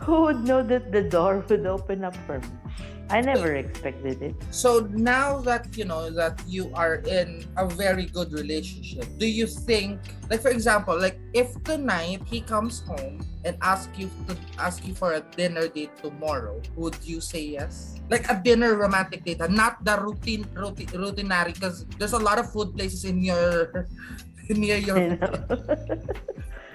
Who 0.06 0.22
would 0.22 0.44
know 0.44 0.62
that 0.62 0.92
the 0.92 1.02
door 1.02 1.44
would 1.48 1.66
open 1.66 2.04
up 2.04 2.16
for 2.26 2.38
me? 2.40 2.48
I 3.10 3.20
never 3.20 3.58
expected 3.58 4.22
it. 4.22 4.36
so 4.54 4.86
now 4.94 5.42
that 5.42 5.66
you 5.74 5.82
know 5.82 6.14
that 6.14 6.38
you 6.46 6.70
are 6.78 7.02
in 7.10 7.42
a 7.58 7.66
very 7.66 8.06
good 8.06 8.30
relationship, 8.32 9.02
do 9.18 9.26
you 9.26 9.50
think, 9.50 9.98
like 10.30 10.38
for 10.38 10.54
example, 10.54 10.94
like 10.94 11.18
if 11.34 11.50
tonight 11.66 12.22
he 12.24 12.38
comes 12.40 12.86
home 12.86 13.18
and 13.44 13.58
ask 13.66 13.90
you 13.98 14.06
to 14.30 14.38
ask 14.62 14.86
you 14.86 14.94
for 14.94 15.18
a 15.18 15.22
dinner 15.34 15.66
date 15.66 15.90
tomorrow, 15.98 16.62
would 16.78 16.94
you 17.02 17.18
say 17.20 17.42
yes? 17.58 17.98
Like 18.14 18.30
a 18.30 18.38
dinner 18.38 18.78
romantic 18.78 19.24
date, 19.26 19.42
not 19.50 19.82
the 19.84 19.98
routine, 19.98 20.46
routine 20.54 20.94
routinary, 20.94 21.50
because 21.58 21.86
there's 21.98 22.14
a 22.14 22.22
lot 22.22 22.38
of 22.38 22.46
food 22.54 22.78
places 22.78 23.02
in 23.04 23.18
your 23.26 23.88
near 24.54 24.78
your. 24.78 24.98
You 25.02 25.18
know? 25.18 25.34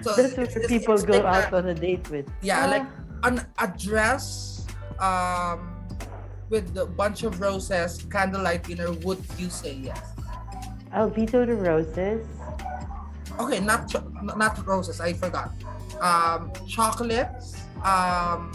So 0.04 0.12
That's 0.20 0.36
where 0.36 0.68
people 0.68 1.00
go 1.00 1.24
like 1.24 1.24
out 1.24 1.48
a- 1.52 1.56
on 1.56 1.68
a 1.72 1.74
date 1.74 2.04
with. 2.12 2.28
Yeah, 2.44 2.68
Ah, 2.68 2.70
like 2.76 2.86
an 3.22 3.46
address 3.58 4.66
um 4.98 5.72
with 6.48 6.76
a 6.78 6.86
bunch 6.86 7.24
of 7.24 7.40
roses, 7.40 8.06
candlelight 8.10 8.62
dinner, 8.64 8.92
would 9.02 9.18
you 9.36 9.50
say 9.50 9.74
yes? 9.74 10.00
Alvito 10.94 11.44
the 11.44 11.54
Roses. 11.54 12.24
Okay, 13.40 13.58
not 13.60 13.88
cho- 13.88 14.06
not 14.22 14.64
roses, 14.66 15.00
I 15.00 15.12
forgot. 15.12 15.50
Um 16.00 16.52
chocolates, 16.68 17.56
um 17.84 18.52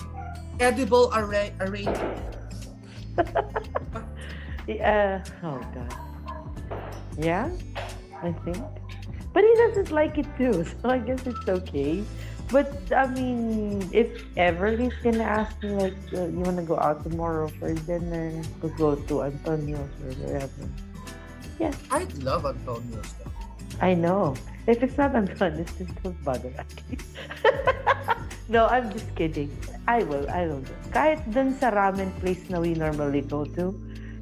edible 0.59 1.11
array 1.15 1.53
arrangements. 1.59 2.37
Uh, 4.69 5.19
oh 5.43 5.59
god. 5.73 5.93
Yeah, 7.17 7.49
I 8.23 8.31
think. 8.45 8.63
But 9.33 9.43
he 9.43 9.53
doesn't 9.55 9.91
like 9.91 10.17
it 10.17 10.27
too, 10.37 10.63
so 10.81 10.89
I 10.89 10.99
guess 10.99 11.25
it's 11.27 11.49
okay. 11.49 12.03
But 12.51 12.67
I 12.91 13.07
mean, 13.07 13.87
if 13.95 14.11
ever 14.35 14.75
he's 14.75 14.93
gonna 14.99 15.23
ask 15.23 15.55
me 15.63 15.71
like, 15.87 15.95
uh, 16.11 16.27
you 16.27 16.43
wanna 16.43 16.67
go 16.67 16.75
out 16.75 17.03
tomorrow 17.03 17.47
for 17.47 17.73
dinner? 17.87 18.43
We'll 18.61 18.75
go 18.75 18.95
to 18.95 19.23
Antonio's 19.23 19.87
or 20.03 20.11
wherever. 20.19 20.63
I'd 21.91 22.11
love 22.23 22.45
Antonio's 22.45 23.07
though. 23.23 23.31
I 23.79 23.93
know. 23.93 24.35
If 24.67 24.83
it's 24.83 24.97
not 24.97 25.15
Antonio's, 25.15 25.71
then 25.79 25.87
don't 26.03 26.23
bother 26.23 26.51
no, 28.49 28.67
I'm 28.67 28.91
just 28.91 29.13
kidding. 29.15 29.49
I 29.87 30.03
will, 30.03 30.29
I 30.29 30.45
will 30.47 30.61
go. 30.61 30.75
Kahit 30.91 31.23
dun 31.31 31.55
sa 31.55 31.71
ramen 31.71 32.11
place 32.19 32.43
na 32.49 32.59
we 32.59 32.75
normally 32.75 33.21
go 33.21 33.45
to, 33.57 33.73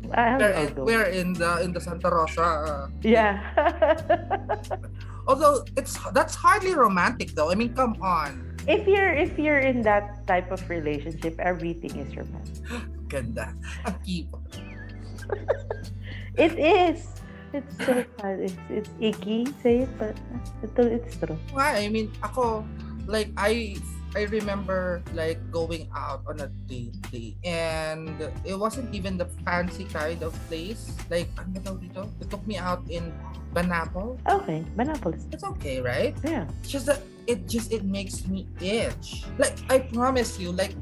We're 0.10 0.52
in, 0.58 0.70
we're 0.76 1.10
in 1.14 1.34
the 1.34 1.62
in 1.62 1.72
the 1.74 1.82
Santa 1.82 2.10
Rosa. 2.10 2.42
Uh, 2.42 2.88
Yeah. 3.02 3.38
although 5.30 5.64
it's 5.78 5.98
that's 6.14 6.36
hardly 6.36 6.74
romantic 6.74 7.34
though. 7.38 7.52
I 7.52 7.56
mean, 7.56 7.74
come 7.74 7.96
on. 8.02 8.46
if 8.68 8.86
you're 8.86 9.14
if 9.14 9.34
you're 9.40 9.62
in 9.62 9.82
that 9.82 10.26
type 10.28 10.52
of 10.52 10.62
relationship, 10.70 11.40
everything 11.40 11.96
is 11.98 12.10
romantic. 12.14 12.60
Ganda. 13.10 13.54
Ang 13.86 13.98
keep. 14.06 14.30
It 16.38 16.56
is. 16.58 17.06
It's 17.54 17.74
so 17.84 18.06
fun. 18.22 18.46
It's 18.46 18.58
it's 18.70 18.90
icky. 19.02 19.46
Say 19.62 19.84
it, 19.90 19.92
but 19.98 20.16
it's, 20.64 20.74
it's 20.78 21.18
true. 21.18 21.38
Why? 21.52 21.82
I 21.84 21.90
mean, 21.90 22.14
ako, 22.24 22.64
like, 23.10 23.34
I 23.36 23.76
I 24.16 24.26
remember 24.26 25.04
like 25.14 25.38
going 25.52 25.90
out 25.96 26.26
on 26.26 26.42
a 26.42 26.50
date 26.66 27.38
and 27.46 28.10
it 28.44 28.58
wasn't 28.58 28.94
even 28.94 29.18
the 29.18 29.26
fancy 29.46 29.86
kind 29.86 30.24
of 30.24 30.34
place. 30.50 30.98
Like, 31.10 31.30
ano 31.38 31.62
tawag 31.62 31.80
dito? 31.86 32.10
It 32.18 32.30
took 32.30 32.42
me 32.50 32.58
out 32.58 32.82
in 32.90 33.14
Banapol. 33.54 34.18
Okay, 34.26 34.66
Banapolis. 34.74 35.26
It's 35.30 35.46
okay, 35.58 35.82
right? 35.82 36.18
Yeah. 36.26 36.50
It's 36.62 36.74
just 36.74 36.86
that 36.90 37.02
it 37.30 37.46
just 37.46 37.70
it 37.70 37.86
makes 37.86 38.26
me 38.26 38.50
itch. 38.58 39.30
Like, 39.38 39.58
I 39.70 39.86
promise 39.86 40.42
you, 40.42 40.54
like, 40.54 40.74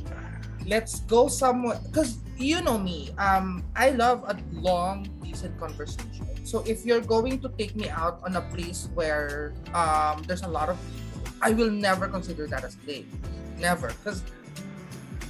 let's 0.63 1.03
go 1.07 1.27
somewhere 1.27 1.79
because 1.87 2.19
you 2.39 2.61
know 2.61 2.77
me. 2.77 3.11
Um, 3.19 3.63
I 3.75 3.91
love 3.91 4.23
a 4.27 4.39
long, 4.55 5.07
decent 5.23 5.59
conversation. 5.59 6.27
So 6.47 6.63
if 6.63 6.85
you're 6.87 7.03
going 7.03 7.43
to 7.43 7.49
take 7.59 7.75
me 7.75 7.91
out 7.91 8.23
on 8.23 8.39
a 8.39 8.43
place 8.55 8.87
where 8.95 9.51
um 9.75 10.23
there's 10.23 10.47
a 10.47 10.51
lot 10.51 10.71
of 10.71 10.79
people, 10.79 11.06
I 11.41 11.51
will 11.51 11.71
never 11.71 12.07
consider 12.07 12.47
that 12.47 12.63
as 12.63 12.75
a 12.75 12.85
date. 12.85 13.07
Never, 13.59 13.87
because 13.89 14.23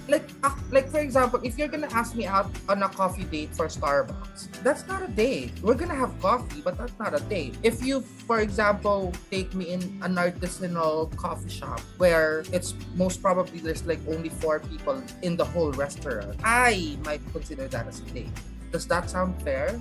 like 0.08 0.24
uh, 0.44 0.56
like 0.72 0.90
for 0.90 1.00
example, 1.00 1.40
if 1.44 1.58
you're 1.58 1.68
gonna 1.68 1.92
ask 1.92 2.16
me 2.16 2.26
out 2.26 2.50
on 2.70 2.82
a 2.84 2.90
coffee 2.90 3.24
date 3.24 3.54
for 3.54 3.68
Starbucks, 3.68 4.64
that's 4.64 4.88
not 4.88 5.04
a 5.04 5.08
date. 5.08 5.52
We're 5.62 5.76
gonna 5.76 5.96
have 5.96 6.18
coffee, 6.22 6.62
but 6.62 6.78
that's 6.78 6.98
not 7.00 7.14
a 7.14 7.20
date. 7.28 7.56
If 7.64 7.84
you, 7.84 8.02
for 8.02 8.40
example, 8.40 9.14
take 9.30 9.54
me 9.54 9.74
in 9.74 9.82
an 10.02 10.16
artisanal 10.16 11.16
coffee 11.18 11.50
shop 11.50 11.80
where 11.98 12.44
it's 12.52 12.74
most 12.96 13.22
probably 13.22 13.60
there's 13.60 13.86
like 13.86 14.00
only 14.08 14.30
four 14.30 14.60
people 14.60 15.04
in 15.22 15.36
the 15.36 15.46
whole 15.46 15.72
restaurant, 15.74 16.40
I 16.44 16.98
might 17.04 17.22
consider 17.34 17.68
that 17.68 17.88
as 17.88 18.00
a 18.00 18.06
date. 18.06 18.32
Does 18.68 18.84
that 18.92 19.08
sound 19.08 19.40
fair? 19.42 19.80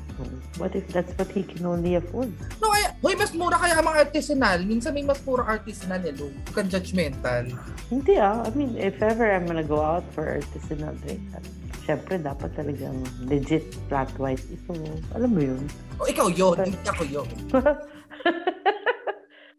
What 0.62 0.78
if 0.78 0.86
that's 0.94 1.10
what 1.18 1.26
he 1.34 1.42
can 1.42 1.66
only 1.66 1.98
afford? 1.98 2.30
No, 2.62 2.70
kaya, 2.70 2.94
hoy, 3.02 3.18
mas 3.18 3.34
mura 3.34 3.58
kaya 3.58 3.74
ang 3.74 3.82
mga 3.82 3.98
artisanal. 4.08 4.58
Minsan 4.62 4.94
may 4.94 5.02
mas 5.02 5.18
mura 5.26 5.42
artisanal, 5.42 5.98
hello. 6.06 6.30
Huwag 6.30 6.54
kang 6.54 6.70
judgmental. 6.70 7.50
Hindi 7.90 8.14
ah. 8.16 8.46
I 8.46 8.50
mean, 8.54 8.78
if 8.78 9.02
ever 9.02 9.26
I'm 9.26 9.42
gonna 9.42 9.66
go 9.66 9.82
out 9.82 10.06
for 10.14 10.38
artisanal 10.38 10.94
drink, 11.02 11.22
syempre 11.82 12.22
dapat 12.22 12.54
talagang 12.54 13.02
legit 13.26 13.66
flat 13.90 14.10
white. 14.22 14.42
So, 14.70 14.78
alam 15.18 15.34
mo 15.34 15.42
yun. 15.42 15.62
O, 15.98 16.06
ikaw 16.06 16.30
yun, 16.30 16.62
hindi 16.62 16.86
ako 16.86 17.02
yun. 17.06 17.28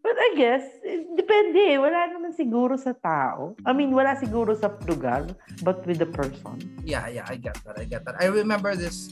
But 0.07 0.23
I 0.23 0.29
guess, 0.39 0.63
eh, 0.87 1.03
depende. 1.19 1.59
eh. 1.67 1.75
Wala 1.75 2.07
naman 2.07 2.31
siguro 2.31 2.79
sa 2.79 2.95
tao. 2.95 3.59
I 3.67 3.75
mean, 3.75 3.91
wala 3.91 4.15
siguro 4.15 4.55
sa 4.55 4.71
lugar, 4.87 5.27
but 5.67 5.83
with 5.83 5.99
the 5.99 6.07
person. 6.07 6.63
Yeah, 6.87 7.11
yeah, 7.11 7.27
I 7.27 7.35
get 7.35 7.59
that. 7.67 7.75
I 7.75 7.83
get 7.83 8.07
that. 8.07 8.15
I 8.15 8.31
remember 8.31 8.71
this 8.79 9.11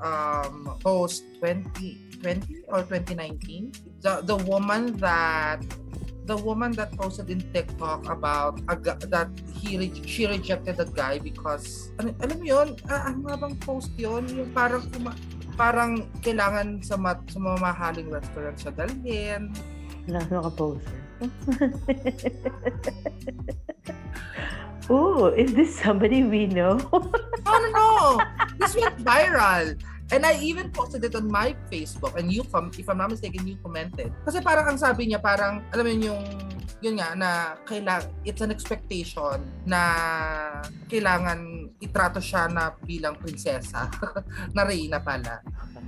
um 0.00 0.72
post 0.80 1.28
2020 1.44 2.64
or 2.72 2.80
2019. 2.88 3.76
The 4.00 4.24
the 4.24 4.40
woman 4.48 4.96
that 5.04 5.60
the 6.24 6.38
woman 6.40 6.72
that 6.80 6.96
posted 6.96 7.28
in 7.28 7.44
TikTok 7.52 8.08
about 8.08 8.56
a, 8.72 8.78
that 9.12 9.28
he 9.52 9.76
re- 9.76 10.00
she 10.08 10.24
rejected 10.24 10.80
a 10.80 10.88
guy 10.88 11.20
because 11.20 11.92
ano, 12.00 12.16
alam 12.24 12.40
mo 12.40 12.46
yun, 12.48 12.68
ah, 12.88 13.12
ano 13.12 13.28
nga 13.28 13.36
bang 13.36 13.56
post 13.60 13.92
yun? 14.00 14.24
Yung 14.32 14.48
parang 14.56 14.80
kuma- 14.96 15.18
parang 15.60 16.08
kailangan 16.24 16.80
sa 16.80 16.96
mat, 16.96 17.20
sa 17.28 17.36
mamahaling 17.36 18.08
restaurant 18.08 18.56
siya 18.56 18.72
dalhin. 18.72 19.52
Wala 20.08 20.18
ano 20.26 20.42
ka 20.46 20.52
poser. 20.54 20.98
Ooh, 24.90 25.30
is 25.38 25.54
this 25.54 25.78
somebody 25.78 26.26
we 26.26 26.50
know? 26.50 26.74
No, 27.46 27.52
no, 27.58 27.68
no. 27.70 28.18
This 28.58 28.74
went 28.74 28.98
viral. 29.06 29.78
And 30.12 30.26
I 30.26 30.36
even 30.42 30.68
posted 30.68 31.08
it 31.08 31.14
on 31.14 31.30
my 31.30 31.56
Facebook 31.72 32.20
and 32.20 32.28
you, 32.28 32.44
if 32.44 32.88
I'm 32.90 32.98
not 32.98 33.10
mistaken, 33.10 33.46
you 33.46 33.56
commented. 33.64 34.12
Kasi 34.28 34.44
parang 34.44 34.68
ang 34.68 34.76
sabi 34.76 35.08
niya, 35.08 35.22
parang, 35.22 35.64
alam 35.72 35.86
mo 35.86 35.88
yun 35.88 36.02
yung, 36.12 36.20
yun 36.82 36.98
nga, 36.98 37.14
na 37.14 37.30
kailang, 37.62 38.02
it's 38.26 38.42
an 38.42 38.50
expectation 38.50 39.38
na 39.62 39.80
kailangan 40.90 41.70
itrato 41.78 42.18
siya 42.18 42.50
na 42.50 42.74
bilang 42.82 43.14
prinsesa, 43.16 43.86
na 44.56 44.66
reyna 44.66 44.98
pala. 44.98 45.38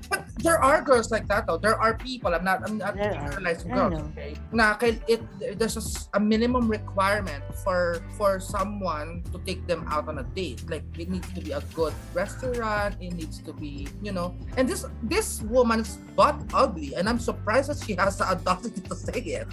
But 0.09 0.29
there 0.45 0.61
are 0.61 0.83
girls 0.83 1.11
like 1.11 1.27
that 1.29 1.47
though. 1.47 1.57
There 1.57 1.81
are 1.81 1.97
people, 1.97 2.35
I'm 2.35 2.45
not, 2.45 2.63
I'm 2.63 2.79
not 2.79 2.97
generalizing 2.97 3.73
girls, 3.73 4.01
okay? 4.13 4.37
Na 4.53 4.75
kail, 4.75 4.95
it, 5.09 5.23
there's 5.59 5.77
a, 5.81 5.85
a 6.19 6.21
minimum 6.21 6.69
requirement 6.69 7.43
for 7.65 8.05
for 8.21 8.39
someone 8.39 9.25
to 9.33 9.41
take 9.49 9.67
them 9.67 9.87
out 9.89 10.09
on 10.09 10.21
a 10.21 10.27
date. 10.37 10.61
Like 10.69 10.85
it 10.99 11.09
needs 11.09 11.31
to 11.33 11.41
be 11.41 11.53
a 11.57 11.63
good 11.73 11.95
restaurant. 12.13 13.01
It 13.01 13.17
needs 13.17 13.41
to 13.49 13.53
be, 13.53 13.89
you 14.03 14.13
know. 14.13 14.37
And 14.57 14.69
this 14.69 14.85
this 15.03 15.41
woman's 15.49 15.97
butt 16.13 16.37
ugly, 16.53 16.95
and 16.95 17.09
I'm 17.09 17.19
surprised 17.19 17.73
that 17.73 17.81
she 17.81 17.97
has 17.97 18.21
the 18.21 18.29
audacity 18.29 18.85
to 18.85 18.95
say 18.95 19.41
it. 19.41 19.49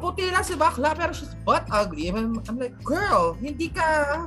Puti 0.00 0.28
lang 0.28 0.44
si 0.44 0.54
bakla 0.58 0.92
pero 0.92 1.12
she's 1.16 1.32
butt 1.46 1.64
ugly. 1.72 2.12
I'm, 2.12 2.40
I'm 2.48 2.58
like, 2.60 2.76
girl, 2.84 3.38
hindi 3.40 3.72
ka 3.72 3.86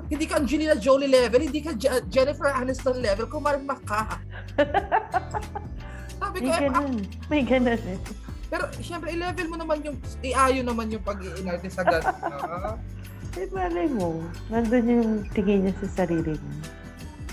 hindi 0.09 0.25
ka 0.25 0.41
Angelina 0.41 0.75
Jolie 0.77 1.09
level, 1.09 1.43
hindi 1.43 1.61
ka 1.61 1.77
Je- 1.77 2.05
Jennifer 2.09 2.49
Aniston 2.49 3.01
level, 3.01 3.29
kumarma 3.29 3.77
ka. 3.85 4.17
Sabi 6.19 6.37
ko, 6.43 6.49
May 6.49 6.51
eh, 6.51 6.61
ganun. 6.65 6.93
May 7.29 7.41
ganun 7.45 7.81
eh. 7.81 7.99
pero 8.47 8.63
syempre, 8.79 9.11
i-level 9.11 9.47
mo 9.51 9.57
naman 9.59 9.83
yung, 9.83 9.97
iayo 10.23 10.63
naman 10.63 10.87
yung 10.87 11.03
pag-iinarte 11.03 11.67
sa 11.69 11.83
gano'n. 11.83 12.77
Eh, 13.37 13.45
malay 13.53 13.85
mo. 13.85 14.17
Nandun 14.49 14.85
yung 14.89 15.11
tingin 15.29 15.69
niya 15.69 15.73
sa 15.85 16.01
sarili 16.01 16.33
niya. 16.33 16.55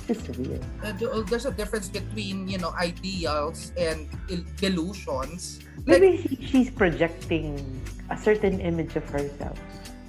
Weird. 0.09 0.61
Uh, 0.85 0.93
there's 1.29 1.47
a 1.47 1.51
difference 1.53 1.89
between, 1.89 2.47
you 2.49 2.59
know, 2.59 2.73
ideals 2.77 3.73
and 3.77 4.09
delusions. 4.61 5.61
Like, 5.87 6.01
Maybe 6.01 6.21
she- 6.21 6.41
she's 6.45 6.71
projecting 6.71 7.57
a 8.11 8.17
certain 8.17 8.61
image 8.61 8.97
of 8.97 9.09
herself. 9.09 9.57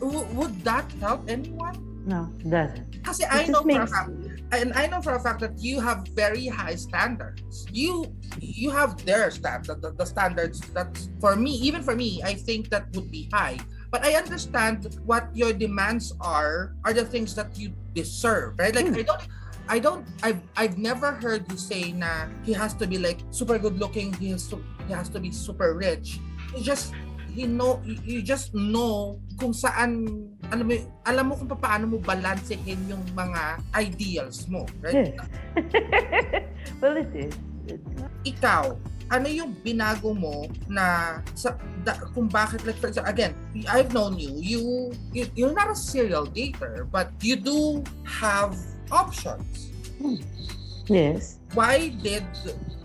w- 0.03 0.27
would 0.35 0.59
that 0.67 0.83
help 0.99 1.23
anyone? 1.31 1.79
No, 2.05 2.27
doesn't. 2.45 3.01
Kasi 3.01 3.23
It 3.25 3.31
I 3.31 3.47
know 3.49 3.63
for 3.65 3.81
a 3.81 3.87
fact, 3.87 4.11
and 4.51 4.69
I 4.77 4.85
know 4.85 5.01
for 5.01 5.15
a 5.15 5.21
fact 5.23 5.39
that 5.41 5.57
you 5.57 5.79
have 5.81 6.05
very 6.13 6.45
high 6.45 6.75
standards. 6.77 7.65
You 7.73 8.05
you 8.37 8.69
have 8.69 8.99
their 9.07 9.31
standard, 9.33 9.81
the, 9.81 9.95
the 9.97 10.05
standards 10.05 10.61
that 10.77 10.91
for 11.17 11.33
me, 11.33 11.55
even 11.65 11.81
for 11.81 11.95
me, 11.97 12.21
I 12.21 12.35
think 12.37 12.69
that 12.69 12.91
would 12.93 13.09
be 13.09 13.25
high. 13.33 13.57
But 13.89 14.05
I 14.05 14.13
understand 14.21 14.99
what 15.07 15.31
your 15.33 15.49
demands 15.55 16.13
are 16.21 16.75
are 16.85 16.93
the 16.93 17.07
things 17.07 17.33
that 17.39 17.57
you 17.57 17.73
deserve, 17.97 18.59
right? 18.61 18.75
Like 18.75 18.91
Hmm. 18.93 19.01
I 19.01 19.05
don't. 19.09 19.23
I 19.67 19.79
don't. 19.81 20.05
I've 20.21 20.41
I've 20.55 20.77
never 20.77 21.11
heard 21.17 21.49
you 21.49 21.57
say 21.57 21.89
na 21.91 22.29
he 22.45 22.53
has 22.53 22.73
to 22.77 22.85
be 22.85 23.01
like 23.01 23.21
super 23.33 23.57
good 23.57 23.79
looking. 23.81 24.13
He 24.21 24.29
has 24.29 24.45
to 24.53 24.61
he 24.85 24.93
has 24.93 25.09
to 25.09 25.19
be 25.19 25.31
super 25.33 25.73
rich. 25.73 26.21
You 26.53 26.61
just 26.61 26.93
he 27.33 27.49
know 27.49 27.81
you, 27.83 28.21
just 28.21 28.53
know 28.53 29.19
kung 29.41 29.51
saan 29.51 30.05
alam 30.53 30.69
mo 30.69 30.77
alam 31.03 31.23
mo 31.27 31.33
kung 31.35 31.49
paano 31.51 31.89
mo 31.89 31.97
balansehin 31.99 32.79
yung 32.87 33.03
mga 33.17 33.59
ideals 33.75 34.45
mo, 34.47 34.63
right? 34.79 35.17
Well, 36.81 36.97
it 36.97 37.11
is. 37.15 37.33
It- 37.67 37.81
Ikaw, 38.25 38.77
ano 39.13 39.27
yung 39.29 39.53
binago 39.61 40.13
mo 40.17 40.49
na 40.69 41.19
sa 41.37 41.57
da, 41.85 41.93
kung 42.13 42.25
bakit 42.29 42.65
like 42.65 42.77
for 42.77 42.89
example, 42.89 43.09
again, 43.09 43.33
I've 43.69 43.93
known 43.93 44.17
you, 44.17 44.33
you, 44.37 44.61
you 45.13 45.25
you're 45.37 45.53
not 45.53 45.69
a 45.69 45.77
serial 45.77 46.25
dater, 46.29 46.85
but 46.89 47.13
you 47.21 47.37
do 47.37 47.81
have 48.05 48.53
options. 48.91 49.71
Yes. 50.85 51.41
Why 51.57 51.89
did 52.03 52.25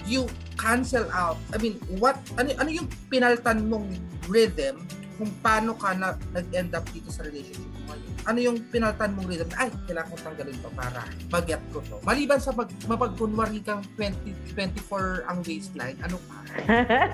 you 0.08 0.24
cancel 0.56 1.04
out? 1.12 1.36
I 1.52 1.58
mean, 1.60 1.76
what 2.00 2.16
ano 2.40 2.54
ano 2.56 2.70
yung 2.72 2.88
pinaltan 3.12 3.68
mong 3.68 3.92
rhythm 4.28 4.80
kung 5.20 5.28
paano 5.44 5.76
ka 5.76 5.92
na 5.92 6.16
nag-end 6.32 6.72
up 6.72 6.88
dito 6.96 7.12
sa 7.12 7.20
relationship 7.28 7.68
mo 7.84 7.92
ngayon? 7.92 8.12
Ano 8.24 8.38
yung 8.40 8.56
pinaltan 8.72 9.12
mong 9.12 9.28
rhythm? 9.28 9.52
Ay, 9.52 9.68
kailangan 9.84 10.08
ko 10.08 10.16
tanggalin 10.24 10.56
to 10.64 10.70
para 10.72 11.00
mag-get 11.28 11.60
ko 11.76 11.84
to. 11.84 12.00
Maliban 12.08 12.40
sa 12.40 12.56
pag, 12.56 12.72
mapagkunwari 12.88 13.60
kang 13.60 13.84
20, 14.00 14.56
24 14.56 15.28
ang 15.28 15.44
waistline, 15.44 16.00
ano 16.00 16.16
pa? 16.24 16.38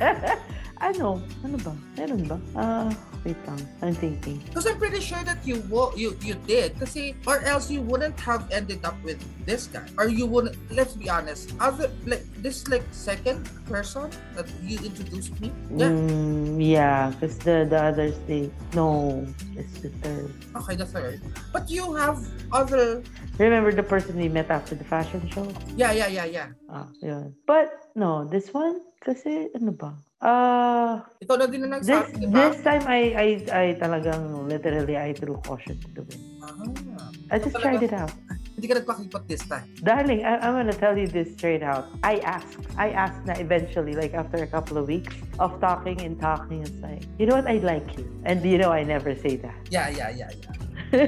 ano? 0.87 1.18
Ano 1.42 1.57
ba? 1.66 1.75
Meron 1.99 2.22
ba? 2.31 2.38
Ah, 2.55 2.90
wait 3.27 3.37
lang. 3.51 3.59
I'm 3.83 3.95
thinking. 3.99 4.39
Because 4.47 4.71
I'm 4.71 4.79
pretty 4.79 5.03
sure 5.03 5.19
that 5.27 5.43
you 5.43 5.67
wo- 5.67 5.91
you 5.99 6.15
you 6.23 6.39
did. 6.47 6.79
Kasi 6.79 7.19
or 7.27 7.43
else 7.43 7.67
you 7.67 7.83
wouldn't 7.83 8.15
have 8.23 8.47
ended 8.55 8.87
up 8.87 8.95
with 9.03 9.19
this 9.43 9.67
guy. 9.67 9.83
Or 9.99 10.07
you 10.07 10.31
wouldn't. 10.31 10.55
Let's 10.71 10.95
be 10.95 11.11
honest. 11.11 11.51
Other 11.59 11.91
like 12.07 12.23
this 12.39 12.71
like 12.71 12.87
second 12.95 13.51
person 13.67 14.07
that 14.39 14.47
you 14.62 14.79
introduced 14.79 15.35
me. 15.43 15.51
Yeah. 15.75 15.91
Mm, 15.91 16.62
yeah, 16.62 17.11
because 17.11 17.39
the, 17.43 17.67
the 17.67 17.83
others, 17.91 18.15
they, 18.31 18.51
no, 18.75 19.27
it's 19.59 19.83
the 19.83 19.91
third. 20.01 20.31
Okay, 20.55 20.77
the 20.79 20.87
third. 20.87 21.19
But 21.53 21.67
you 21.67 21.95
have 21.99 22.23
other. 22.53 23.03
Remember 23.39 23.73
the 23.73 23.83
person 23.83 24.17
we 24.17 24.29
met 24.29 24.51
after 24.51 24.75
the 24.79 24.85
fashion 24.87 25.27
show? 25.35 25.51
Yeah, 25.75 25.91
yeah, 25.93 26.07
yeah, 26.07 26.25
yeah. 26.25 26.49
Ah, 26.71 26.87
yun. 27.03 27.35
But, 27.47 27.91
no, 27.99 28.25
this 28.25 28.55
one, 28.55 28.81
kasi, 29.03 29.51
ano 29.59 29.73
ba? 29.75 29.99
Ah, 30.27 31.07
Ikaw 31.23 31.35
na 31.39 31.47
din 31.47 31.62
na 31.62 31.79
this, 31.79 31.87
nagsabi, 31.87 32.19
di 32.19 32.27
ba? 32.27 32.51
this 32.51 32.59
time, 32.67 32.83
I, 32.91 33.01
I, 33.15 33.29
I 33.47 33.65
talagang, 33.79 34.51
literally, 34.51 34.99
I 34.99 35.15
threw 35.15 35.39
caution 35.47 35.79
to 35.79 35.89
the 35.95 36.03
wind. 36.03 36.23
Ah, 36.43 37.15
I 37.31 37.39
just 37.39 37.55
tried 37.55 37.87
it 37.87 37.95
out. 37.95 38.11
hindi 38.57 38.73
ka 38.73 38.81
nagpakipot 38.81 39.23
this 39.29 39.45
time. 39.45 39.69
Darling, 39.85 40.25
I, 40.25 40.41
I'm 40.41 40.57
gonna 40.57 40.73
tell 40.73 40.97
you 40.97 41.07
this 41.07 41.29
straight 41.37 41.62
out. 41.62 41.93
I 42.01 42.25
asked. 42.25 42.57
I 42.81 42.89
asked 42.89 43.21
na 43.29 43.37
eventually, 43.37 43.93
like 43.93 44.17
after 44.17 44.41
a 44.41 44.49
couple 44.49 44.81
of 44.81 44.89
weeks 44.89 45.12
of 45.39 45.61
talking 45.61 46.01
and 46.01 46.17
talking, 46.17 46.65
it's 46.65 46.81
like, 46.81 47.05
you 47.21 47.29
know 47.29 47.37
what, 47.37 47.47
I 47.47 47.61
like 47.61 47.85
you. 48.01 48.09
And 48.25 48.41
you 48.41 48.57
know, 48.57 48.73
I 48.73 48.83
never 48.83 49.15
say 49.15 49.37
that. 49.45 49.61
Yeah, 49.69 49.93
yeah, 49.93 50.09
yeah, 50.09 50.33
yeah. 50.33 50.57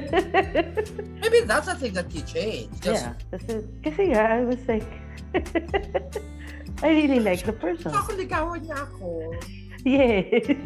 Maybe 1.25 1.41
that's 1.41 1.65
the 1.65 1.75
thing 1.75 1.97
that 1.97 2.13
you 2.13 2.21
changed. 2.21 2.85
Just, 2.85 3.09
yeah. 3.09 3.17
Kasi, 3.33 3.65
kasi 3.81 4.01
nga, 4.13 4.29
I 4.29 4.45
was 4.45 4.61
like, 4.69 4.85
I 6.81 6.89
really 6.89 7.19
like 7.19 7.43
the 7.43 7.53
person. 7.53 7.91
Ako, 7.91 8.15
ligawan 8.15 8.63
niya 8.63 8.77
ako. 8.87 9.35
Yes. 9.83 10.55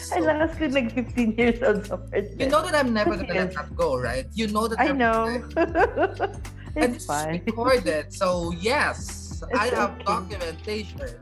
So, 0.00 0.16
I 0.16 0.20
last 0.26 0.58
ko 0.58 0.66
nag 0.66 0.90
15 0.90 1.38
years 1.38 1.60
old 1.62 1.86
sa 1.86 1.94
you 2.34 2.48
know 2.50 2.64
that 2.66 2.74
I'm 2.74 2.90
never 2.90 3.14
gonna 3.14 3.30
let 3.30 3.52
Yes. 3.52 3.54
that 3.54 3.70
go, 3.78 3.94
right? 3.94 4.26
You 4.34 4.48
know 4.50 4.66
that 4.66 4.80
I 4.80 4.90
I'm- 4.90 4.98
know. 4.98 5.28
and 6.74 6.96
it's 6.96 7.04
it's 7.04 7.06
fine. 7.06 7.44
recorded. 7.46 8.10
So 8.10 8.50
yes, 8.58 9.38
I 9.54 9.68
It's 9.70 9.76
have 9.76 10.00
okay. 10.02 10.08
documentation. 10.10 11.14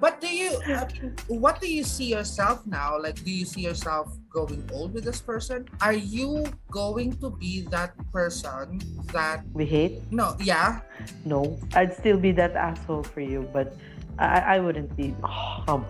But 0.00 0.20
do 0.20 0.26
you, 0.28 0.58
mean, 0.66 1.14
what 1.28 1.60
do 1.60 1.70
you 1.70 1.84
see 1.84 2.06
yourself 2.12 2.66
now? 2.66 3.00
Like, 3.00 3.22
do 3.24 3.30
you 3.30 3.44
see 3.46 3.62
yourself 3.62 4.12
growing 4.28 4.68
old 4.72 4.92
with 4.92 5.04
this 5.04 5.20
person? 5.20 5.66
Are 5.80 5.94
you 5.94 6.44
going 6.70 7.16
to 7.20 7.30
be 7.30 7.62
that 7.70 7.94
person 8.12 8.80
that, 9.12 9.44
We 9.52 9.64
hate? 9.64 10.02
no, 10.10 10.36
yeah, 10.40 10.80
No. 11.24 11.58
I'd 11.74 11.94
still 11.94 12.18
be 12.18 12.32
that 12.32 12.56
asshole 12.56 13.04
for 13.04 13.20
you, 13.20 13.48
but 13.52 13.74
I, 14.18 14.56
I 14.56 14.60
wouldn't 14.60 14.94
be. 14.96 15.14
Oh, 15.22 15.84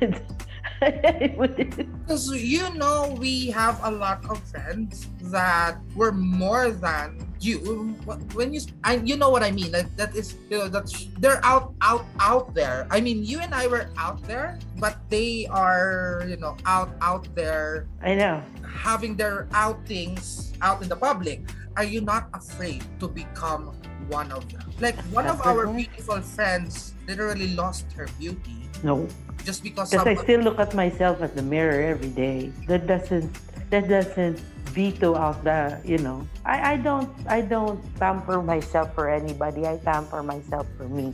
come 0.84 1.00
on. 1.04 1.22
I 1.22 1.34
wouldn't. 1.36 1.76
because 2.06 2.30
you 2.32 2.62
know 2.74 3.16
we 3.18 3.48
have 3.50 3.80
a 3.84 3.90
lot 3.90 4.24
of 4.30 4.38
friends 4.50 5.08
that 5.32 5.78
were 5.94 6.12
more 6.12 6.70
than 6.70 7.32
you. 7.40 7.58
When 8.34 8.52
you, 8.52 8.60
I, 8.84 8.96
you 8.96 9.16
know 9.16 9.30
what 9.30 9.42
I 9.42 9.50
mean. 9.50 9.72
Like 9.72 9.94
that 9.96 10.14
is, 10.14 10.36
you 10.50 10.58
know, 10.58 10.68
that's 10.68 11.08
they're 11.18 11.40
out, 11.44 11.74
out, 11.80 12.06
out 12.20 12.54
there. 12.54 12.86
I 12.90 13.00
mean, 13.00 13.24
you 13.24 13.40
and 13.40 13.54
I 13.54 13.66
were 13.66 13.90
out 13.96 14.22
there, 14.24 14.58
but 14.78 14.98
they 15.10 15.46
are, 15.50 16.24
you 16.28 16.36
know, 16.36 16.56
out, 16.66 16.90
out 17.00 17.28
there 17.34 17.86
I 18.02 18.14
know. 18.14 18.42
having 18.66 19.16
their 19.16 19.48
outings 19.52 20.52
out 20.62 20.82
in 20.82 20.88
the 20.88 20.96
public. 20.96 21.42
Are 21.76 21.84
you 21.84 22.00
not 22.00 22.28
afraid 22.34 22.84
to 23.00 23.08
become 23.08 23.74
one 24.06 24.30
of 24.30 24.46
them? 24.52 24.62
Like 24.80 24.94
one 25.10 25.26
of 25.26 25.42
our 25.44 25.66
beautiful 25.66 26.20
friends 26.20 26.94
literally 27.08 27.54
lost 27.54 27.90
her 27.92 28.06
beauty 28.18 28.70
No. 28.82 29.08
Just 29.44 29.62
because 29.62 29.90
Because 29.90 30.06
I 30.06 30.16
still 30.16 30.40
look 30.40 30.58
at 30.58 30.74
myself 30.74 31.20
at 31.22 31.36
the 31.36 31.42
mirror 31.42 31.84
every 31.84 32.10
day. 32.10 32.50
That 32.66 32.86
doesn't 32.88 33.28
that 33.70 33.88
doesn't 33.88 34.40
veto 34.72 35.14
out 35.14 35.44
the 35.44 35.78
you 35.84 35.98
know. 35.98 36.26
I, 36.44 36.74
I 36.74 36.76
don't 36.76 37.10
I 37.28 37.40
don't 37.44 37.78
pamper 38.00 38.42
myself 38.42 38.94
for 38.94 39.08
anybody. 39.08 39.66
I 39.66 39.76
pamper 39.78 40.22
myself 40.22 40.66
for 40.76 40.88
me. 40.88 41.12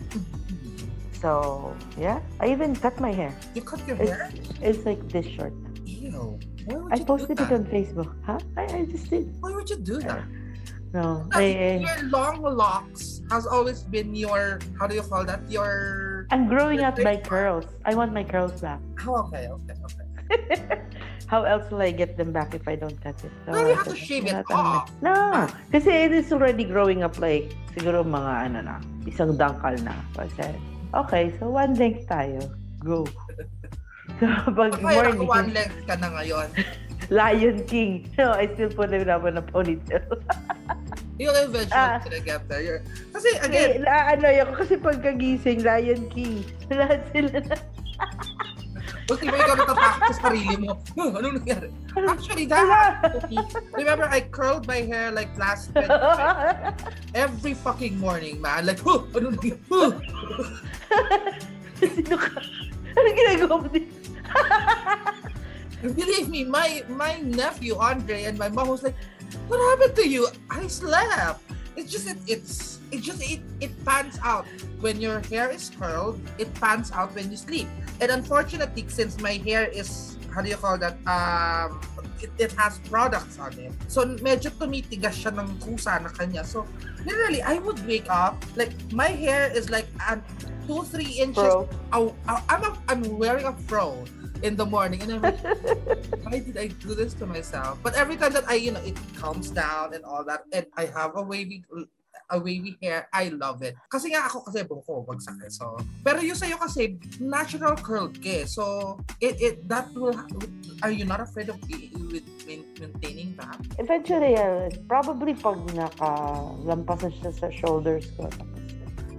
So 1.20 1.76
yeah. 1.98 2.22
I 2.40 2.48
even 2.48 2.74
cut 2.74 2.98
my 3.00 3.12
hair. 3.12 3.34
you 3.54 3.60
cut 3.60 3.82
your 3.86 3.98
It's, 4.00 4.10
hair. 4.10 4.32
it's 4.62 4.82
like 4.86 5.02
this 5.10 5.26
short. 5.26 5.52
Ew. 5.84 6.38
Why 6.64 6.76
would 6.76 6.92
I 6.92 7.04
posted 7.04 7.40
it 7.40 7.50
on 7.52 7.64
Facebook. 7.66 8.14
Huh? 8.24 8.38
I, 8.56 8.64
I 8.64 8.84
just 8.86 9.10
did. 9.10 9.28
Why 9.40 9.52
would 9.52 9.68
you 9.68 9.76
do 9.76 10.00
that? 10.00 10.24
Uh, 10.24 10.40
no. 10.92 11.28
No, 11.30 11.38
I, 11.38 11.44
I, 11.44 11.70
your 11.78 12.10
long 12.10 12.42
locks 12.42 13.22
has 13.30 13.46
always 13.46 13.82
been 13.86 14.14
your 14.14 14.58
how 14.78 14.86
do 14.88 14.94
you 14.96 15.02
call 15.06 15.24
that? 15.24 15.38
Your 15.46 16.09
I'm 16.30 16.46
growing 16.48 16.80
out 16.82 16.98
my 17.02 17.16
curls. 17.16 17.66
I 17.84 17.94
want 17.94 18.12
my 18.12 18.22
curls 18.24 18.60
back. 18.60 18.78
oh, 19.06 19.26
okay, 19.28 19.48
okay, 19.50 19.74
okay. 19.84 20.06
How 21.30 21.42
else 21.46 21.70
will 21.70 21.82
I 21.82 21.90
get 21.94 22.16
them 22.18 22.32
back 22.34 22.54
if 22.54 22.66
I 22.66 22.74
don't 22.74 22.98
cut 23.02 23.14
it? 23.22 23.30
So, 23.46 23.52
No, 23.54 23.58
you 23.66 23.74
have 23.74 23.86
to 23.86 23.94
shave 23.94 24.26
it 24.26 24.34
"Wala 24.34 24.44
tayong- 24.50 24.78
off." 24.82 24.90
No, 25.02 25.14
kasi 25.70 25.90
it 25.90 26.12
is 26.14 26.30
already 26.34 26.66
growing 26.66 27.02
up 27.06 27.18
like, 27.22 27.54
siguro 27.74 28.02
mga 28.02 28.50
ano 28.50 28.58
na, 28.66 28.76
isang 29.06 29.38
dangkal 29.38 29.78
na. 29.86 29.94
So 30.14 30.26
I 30.26 30.30
said, 30.34 30.54
okay, 30.94 31.30
so 31.38 31.50
one 31.50 31.74
length 31.78 32.06
tayo. 32.10 32.38
Go. 32.82 33.06
So 34.18 34.26
pag 34.52 34.74
Kaya 34.74 35.14
naka 35.14 35.22
one 35.22 35.22
morning, 35.22 35.54
length 35.54 35.78
ka 35.86 35.94
na 36.02 36.10
ngayon. 36.18 36.50
Lion 37.14 37.62
King. 37.64 38.10
No, 38.18 38.34
I 38.34 38.50
still 38.58 38.68
put 38.74 38.90
it 38.90 39.06
up 39.06 39.22
on 39.22 39.38
a 39.38 39.42
ponytail. 39.42 40.02
You'll 41.20 41.36
eventually 41.36 41.76
Ah. 41.76 42.00
get 42.24 42.48
there. 42.48 42.64
You're, 42.64 42.80
kasi 43.12 43.28
again, 43.44 43.84
ano 43.84 44.24
ako 44.24 44.52
kasi 44.64 44.74
pagkagising, 44.80 45.60
Lion 45.60 46.08
King. 46.08 46.40
Lahat 46.72 47.04
sila 47.12 47.44
na. 47.44 47.56
Buti 49.04 49.26
ba 49.28 49.36
ikaw 49.36 49.54
natatakot 49.58 50.00
sa 50.08 50.14
sarili 50.24 50.56
mo? 50.56 50.80
Huh, 50.96 51.12
anong 51.20 51.44
nangyari? 51.44 51.68
Actually, 52.08 52.46
that 52.48 53.20
me. 53.28 53.36
Remember, 53.84 54.08
I 54.08 54.24
curled 54.24 54.64
my 54.64 54.80
hair 54.80 55.12
like 55.12 55.28
last 55.36 55.76
week. 55.76 55.90
every 57.12 57.52
fucking 57.52 58.00
morning, 58.00 58.40
man. 58.40 58.64
Like, 58.64 58.80
huh, 58.80 59.04
ano 59.12 59.36
nangyari? 59.36 59.60
Huh. 59.68 59.92
Sino 61.84 62.16
ka? 62.16 62.40
Ano 62.96 63.06
ginagawa 63.12 63.54
mo 63.60 63.68
dito? 63.68 63.92
Believe 65.80 66.28
me, 66.32 66.44
my 66.44 66.84
my 66.88 67.20
nephew 67.24 67.76
Andre 67.76 68.24
and 68.24 68.36
my 68.36 68.48
mom 68.48 68.68
was 68.68 68.84
like, 68.84 68.96
"What 69.48 69.58
happened 69.58 69.96
to 69.96 70.06
you?" 70.06 70.28
I 70.50 70.66
slept. 70.66 71.42
It's 71.76 71.90
just 71.90 72.06
it, 72.10 72.18
it's 72.26 72.78
it 72.90 73.00
just 73.02 73.22
it 73.22 73.40
it 73.60 73.72
pans 73.84 74.18
out 74.22 74.46
when 74.82 75.00
your 75.00 75.20
hair 75.30 75.50
is 75.50 75.70
curled. 75.70 76.20
It 76.38 76.52
pans 76.58 76.90
out 76.90 77.14
when 77.14 77.30
you 77.30 77.38
sleep. 77.38 77.68
And 78.00 78.10
unfortunately, 78.10 78.84
since 78.88 79.20
my 79.20 79.38
hair 79.40 79.70
is 79.70 80.18
how 80.30 80.42
do 80.42 80.48
you 80.48 80.56
call 80.56 80.78
that? 80.78 80.98
Um, 81.06 81.80
it, 82.22 82.30
it 82.38 82.52
has 82.52 82.78
products 82.90 83.38
on 83.38 83.56
it. 83.58 83.72
So 83.88 84.04
medyo 84.20 84.52
tumitigas 84.54 85.16
siya 85.24 85.32
ng 85.34 85.56
kusa 85.58 86.02
na 86.02 86.10
kanya. 86.12 86.44
So 86.44 86.68
literally, 87.06 87.42
I 87.42 87.58
would 87.58 87.80
wake 87.86 88.10
up 88.10 88.36
like 88.54 88.72
my 88.92 89.08
hair 89.08 89.48
is 89.50 89.70
like 89.70 89.88
an 90.08 90.22
two 90.70 90.84
three 90.86 91.18
inches 91.18 91.42
oh, 91.42 91.66
oh, 91.92 92.14
I'm 92.28 92.62
a, 92.62 92.70
I'm 92.86 93.02
wearing 93.18 93.44
a 93.44 93.54
fro 93.66 94.04
in 94.42 94.56
the 94.56 94.66
morning 94.66 95.02
and 95.02 95.12
I'm 95.12 95.22
like, 95.22 95.40
why 96.24 96.40
did 96.40 96.56
I 96.56 96.68
do 96.68 96.94
this 96.94 97.14
to 97.20 97.26
myself? 97.26 97.78
But 97.82 97.94
every 97.94 98.16
time 98.16 98.32
that 98.32 98.48
I, 98.48 98.54
you 98.54 98.72
know, 98.72 98.80
it 98.80 98.96
calms 99.16 99.50
down 99.50 99.94
and 99.94 100.04
all 100.04 100.24
that, 100.24 100.44
and 100.52 100.66
I 100.76 100.86
have 100.86 101.16
a 101.16 101.22
wavy 101.22 101.64
a 102.30 102.38
wavy 102.38 102.78
hair, 102.82 103.08
I 103.12 103.28
love 103.28 103.62
it. 103.62 103.74
Kasi 103.90 104.14
nga 104.14 104.30
ako 104.30 104.46
kasi 104.46 104.62
buko 104.62 105.02
bagsak 105.02 105.42
eh. 105.42 105.50
So, 105.50 105.78
pero 106.06 106.22
yung 106.22 106.38
sa'yo 106.38 106.62
kasi 106.62 106.94
natural 107.18 107.74
curled 107.74 108.22
ka 108.22 108.42
eh. 108.42 108.46
So, 108.46 108.96
it, 109.18 109.34
it, 109.42 109.54
that 109.66 109.90
will, 109.98 110.14
are 110.82 110.94
you 110.94 111.04
not 111.04 111.18
afraid 111.18 111.50
of 111.50 111.58
with 111.66 112.26
main- 112.46 112.70
maintaining 112.78 113.34
that? 113.36 113.58
Eventually, 113.78 114.38
uh, 114.38 114.70
probably 114.86 115.34
pag 115.34 115.58
nakalampas 115.74 117.02
na 117.02 117.10
siya 117.10 117.30
sa 117.34 117.48
shoulders 117.50 118.06
ko, 118.14 118.30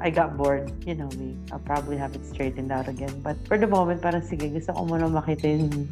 I 0.01 0.09
got 0.09 0.35
bored, 0.35 0.73
you 0.85 0.95
know 0.97 1.09
me. 1.13 1.37
I'll 1.53 1.61
probably 1.61 1.95
have 1.95 2.15
it 2.17 2.25
straightened 2.25 2.71
out 2.71 2.87
again. 2.89 3.21
But 3.21 3.37
for 3.47 3.57
the 3.57 3.67
moment, 3.69 4.01
parang 4.01 4.25
sige, 4.25 4.49
gusto 4.49 4.73
ko 4.73 4.89
muna 4.89 5.05
makita 5.05 5.45
yung 5.45 5.85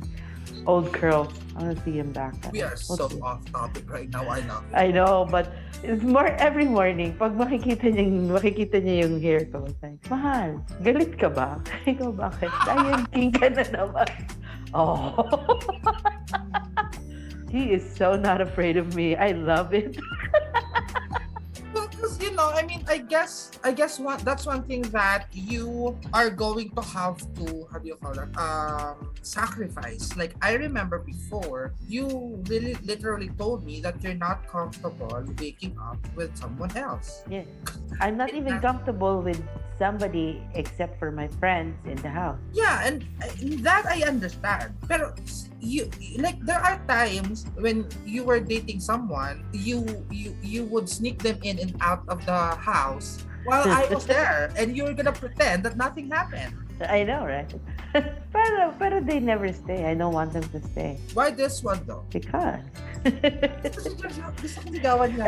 old 0.65 0.89
curls. 0.91 1.29
I 1.55 1.61
want 1.63 1.77
to 1.77 1.83
see 1.85 2.01
him 2.01 2.09
back. 2.11 2.33
We 2.51 2.65
are 2.65 2.73
We'll 2.89 2.97
so 2.97 3.09
see. 3.09 3.21
off 3.21 3.45
topic 3.53 3.85
right 3.85 4.09
now, 4.09 4.25
I 4.25 4.41
know. 4.41 4.59
I 4.73 4.87
know, 4.89 5.27
but 5.29 5.53
it's 5.85 6.01
more 6.01 6.33
every 6.41 6.65
morning. 6.65 7.13
Pag 7.21 7.37
makikita 7.37 7.85
niya, 7.93 8.09
makikita 8.33 8.81
niya 8.81 9.05
yung 9.05 9.21
hair 9.21 9.45
ko, 9.45 9.69
like, 9.85 10.01
mahal, 10.09 10.57
galit 10.81 11.13
ka 11.21 11.29
ba? 11.29 11.61
Ikaw 11.85 12.09
bakit? 12.09 12.49
Lion 12.65 13.05
King 13.13 13.29
ka 13.29 13.47
na 13.53 13.63
naman. 13.69 14.09
Oh. 14.69 15.25
he 17.49 17.73
is 17.73 17.81
so 17.81 18.13
not 18.13 18.37
afraid 18.37 18.77
of 18.77 18.93
me. 18.93 19.17
I 19.17 19.33
love 19.33 19.73
it. 19.73 19.97
I 22.89 22.97
guess, 22.97 23.51
I 23.63 23.71
guess 23.71 23.99
one 23.99 24.17
that's 24.25 24.47
one 24.49 24.63
thing 24.63 24.81
that 24.97 25.29
you 25.31 25.95
are 26.11 26.31
going 26.31 26.73
to 26.73 26.81
have 26.81 27.21
to, 27.37 27.69
how 27.71 27.77
do 27.77 27.87
you 27.87 27.95
call 28.01 28.17
that? 28.17 28.33
Um, 28.33 29.13
sacrifice. 29.21 30.17
Like 30.17 30.33
I 30.41 30.53
remember 30.57 30.97
before, 30.97 31.73
you 31.87 32.41
really 32.49 32.73
literally 32.81 33.29
told 33.37 33.63
me 33.63 33.79
that 33.81 34.01
you're 34.01 34.17
not 34.17 34.47
comfortable 34.49 35.23
waking 35.37 35.77
up 35.77 36.01
with 36.15 36.35
someone 36.35 36.75
else. 36.75 37.21
Yeah. 37.29 37.45
I'm 38.01 38.17
not 38.17 38.33
even 38.33 38.59
comfortable 38.59 39.21
with 39.21 39.37
somebody 39.79 40.43
except 40.53 40.99
for 40.99 41.09
my 41.09 41.27
friends 41.39 41.73
in 41.87 41.95
the 42.03 42.11
house. 42.11 42.37
Yeah, 42.53 42.83
and 42.83 43.07
that 43.63 43.87
I 43.87 44.03
understand. 44.03 44.75
Pero 44.85 45.15
you 45.63 45.89
like 46.19 46.37
there 46.43 46.59
are 46.59 46.77
times 46.85 47.47
when 47.57 47.87
you 48.05 48.27
were 48.27 48.43
dating 48.43 48.83
someone, 48.83 49.47
you 49.55 49.87
you 50.11 50.35
you 50.43 50.67
would 50.67 50.91
sneak 50.91 51.23
them 51.23 51.39
in 51.41 51.57
and 51.57 51.73
out 51.79 52.03
of 52.11 52.21
the 52.27 52.53
house 52.59 53.23
while 53.47 53.65
I 53.65 53.87
was 53.87 54.05
there, 54.11 54.51
and 54.59 54.75
you 54.75 54.83
were 54.83 54.93
gonna 54.93 55.15
pretend 55.15 55.63
that 55.63 55.79
nothing 55.79 56.11
happened. 56.11 56.53
I 56.83 57.03
know, 57.03 57.25
right? 57.25 57.49
pero, 58.31 58.71
pero 58.79 59.01
they 59.01 59.19
never 59.19 59.51
stay. 59.51 59.83
I 59.83 59.95
don't 59.95 60.13
want 60.13 60.31
them 60.31 60.47
to 60.55 60.59
stay. 60.71 60.99
Why 61.13 61.31
this 61.31 61.63
one 61.63 61.83
though? 61.83 62.05
Because. 62.07 62.63
Kasi 63.03 63.95
gusto 63.99 64.57
ko 64.63 64.67
ligawan 64.71 65.11
niya. 65.15 65.27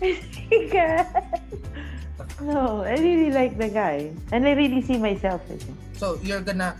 Because. 0.00 1.08
No, 2.40 2.82
I 2.82 2.96
really 2.96 3.30
like 3.30 3.58
the 3.58 3.68
guy. 3.68 4.12
And 4.32 4.46
I 4.46 4.52
really 4.52 4.82
see 4.82 4.98
myself 4.98 5.42
in 5.50 5.60
him. 5.60 5.76
So 5.94 6.18
you're 6.22 6.40
gonna 6.40 6.76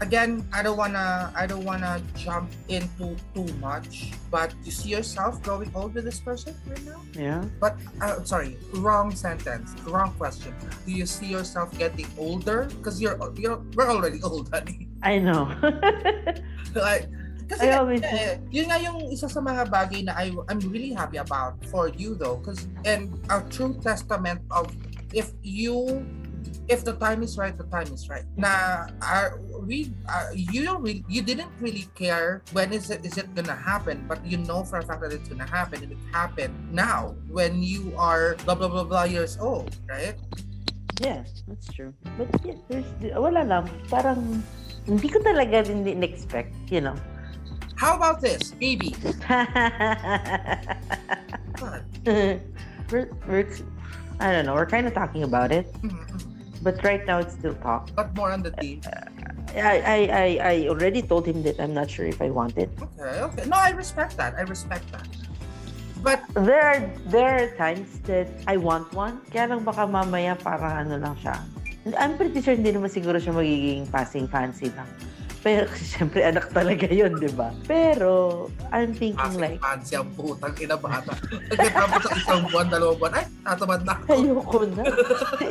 again 0.00 0.46
I 0.52 0.62
don't 0.62 0.76
wanna 0.76 1.32
I 1.36 1.46
don't 1.46 1.64
wanna 1.64 2.00
jump 2.16 2.50
into 2.68 3.16
too 3.34 3.46
much, 3.60 4.12
but 4.30 4.54
you 4.64 4.70
see 4.70 4.90
yourself 4.90 5.42
growing 5.42 5.70
old 5.74 5.94
with 5.94 6.04
this 6.04 6.20
person 6.20 6.54
right 6.66 6.84
now? 6.84 7.00
Yeah. 7.12 7.44
But 7.60 7.76
uh, 8.00 8.24
sorry, 8.24 8.56
wrong 8.74 9.14
sentence, 9.14 9.74
wrong 9.86 10.12
question. 10.18 10.54
Do 10.84 10.92
you 10.92 11.06
see 11.06 11.26
yourself 11.26 11.76
getting 11.78 12.06
older? 12.18 12.68
Because 12.78 13.00
you're 13.00 13.18
you're 13.36 13.60
we're 13.74 13.90
already 13.90 14.22
old, 14.24 14.52
honey. 14.52 14.88
I 15.02 15.18
know. 15.18 15.52
like, 16.74 17.08
kasi 17.46 17.70
I 17.70 17.78
always 17.78 18.02
eh, 18.02 18.42
yun 18.50 18.66
nga 18.66 18.78
yung 18.82 19.06
isa 19.10 19.30
sa 19.30 19.38
mga 19.38 19.70
bagay 19.70 20.02
na 20.06 20.18
I, 20.18 20.34
I'm 20.50 20.58
really 20.66 20.90
happy 20.90 21.22
about 21.22 21.62
for 21.70 21.88
you 21.94 22.18
though. 22.18 22.42
Because 22.42 22.66
and 22.82 23.14
a 23.30 23.42
true 23.46 23.78
testament 23.78 24.42
of 24.50 24.70
if 25.14 25.30
you 25.46 26.02
if 26.66 26.82
the 26.82 26.98
time 26.98 27.22
is 27.22 27.38
right, 27.38 27.54
the 27.54 27.66
time 27.70 27.86
is 27.94 28.10
right. 28.10 28.26
Na 28.34 28.86
are 29.02 29.38
we 29.62 29.94
uh, 30.10 30.34
you 30.34 30.66
don't 30.66 30.82
really 30.82 31.06
you 31.06 31.22
didn't 31.22 31.54
really 31.62 31.86
care 31.94 32.42
when 32.50 32.74
is 32.74 32.90
it 32.90 33.06
is 33.06 33.14
it 33.18 33.30
gonna 33.34 33.54
happen, 33.54 34.04
but 34.10 34.18
you 34.26 34.42
know 34.42 34.66
for 34.66 34.82
a 34.82 34.84
fact 34.84 35.02
that 35.06 35.14
it's 35.14 35.30
gonna 35.30 35.46
happen 35.46 35.82
and 35.82 35.94
it 35.94 36.02
happened 36.10 36.54
now 36.74 37.14
when 37.30 37.62
you 37.62 37.94
are 37.94 38.34
blah 38.42 38.58
blah 38.58 38.68
blah 38.68 38.84
blah 38.84 39.06
years 39.06 39.38
old, 39.38 39.70
right? 39.86 40.18
Yes, 41.00 41.44
that's 41.46 41.68
true. 41.72 41.92
But 42.16 42.32
yeah, 42.40 42.56
there's, 42.72 42.88
wala 43.12 43.44
lang. 43.44 43.68
Parang, 43.92 44.40
hindi 44.88 45.08
ko 45.12 45.20
talaga 45.20 45.68
din 45.68 45.84
in-expect, 45.84 46.56
you 46.72 46.80
know. 46.80 46.96
How 47.76 47.96
about 47.96 48.20
this, 48.20 48.52
baby? 48.56 48.96
God. 49.28 50.76
we're, 52.90 53.08
we're, 53.28 53.46
I 54.20 54.32
don't 54.32 54.46
know, 54.46 54.54
we're 54.54 54.66
kind 54.66 54.86
of 54.86 54.94
talking 54.94 55.22
about 55.24 55.52
it. 55.52 55.68
Mhm. 55.84 55.92
But 56.64 56.82
right 56.82 57.04
now, 57.06 57.18
it's 57.20 57.34
still 57.36 57.54
talk. 57.62 57.90
But 57.94 58.16
more 58.16 58.32
on 58.32 58.42
the 58.42 58.50
tea. 58.58 58.80
I, 59.54 59.60
I, 59.60 59.98
I, 60.10 60.26
I 60.42 60.68
already 60.68 61.02
told 61.02 61.26
him 61.26 61.42
that 61.44 61.60
I'm 61.60 61.74
not 61.74 61.88
sure 61.88 62.06
if 62.06 62.20
I 62.20 62.30
want 62.30 62.58
it. 62.58 62.70
Okay, 62.80 63.20
okay. 63.22 63.44
No, 63.46 63.56
I 63.56 63.70
respect 63.70 64.16
that. 64.16 64.34
I 64.34 64.42
respect 64.42 64.90
that. 64.90 65.06
But 66.02 66.24
There 66.34 66.60
are, 66.60 66.80
there 67.06 67.28
are 67.38 67.48
times 67.56 68.00
that 68.10 68.26
I 68.46 68.56
want 68.56 68.92
one, 68.92 69.20
kaya 69.30 69.48
lang 69.48 69.64
baka 69.64 69.86
mamaya 69.86 70.34
parang 70.42 70.88
ano 70.88 70.98
lang 70.98 71.16
siya. 71.22 71.38
I'm 71.94 72.18
pretty 72.18 72.42
sure 72.42 72.56
hindi 72.58 72.72
naman 72.74 72.90
siguro 72.90 73.22
siya 73.22 73.30
magiging 73.30 73.86
passing 73.92 74.26
fancy 74.26 74.72
lang. 74.74 74.90
Pero 75.46 75.62
kasi 75.70 75.86
syempre 75.86 76.26
anak 76.26 76.50
talaga 76.50 76.90
yun, 76.90 77.14
di 77.22 77.30
ba? 77.30 77.54
Pero 77.70 78.46
I'm 78.74 78.90
thinking 78.90 79.14
kasi 79.14 79.38
like, 79.38 79.62
fancy 79.62 79.94
ang 79.94 80.10
putang 80.18 80.58
ina 80.58 80.74
bata. 80.74 81.14
Pagkatapos 81.54 82.02
sa 82.02 82.14
isang 82.18 82.42
buwan, 82.50 82.66
dalawang 82.66 82.98
buwan, 82.98 83.12
ay, 83.22 83.26
tatamad 83.46 83.82
na 83.86 83.92
ako. 83.94 84.06
ayoko 84.10 84.60
na. 84.74 84.82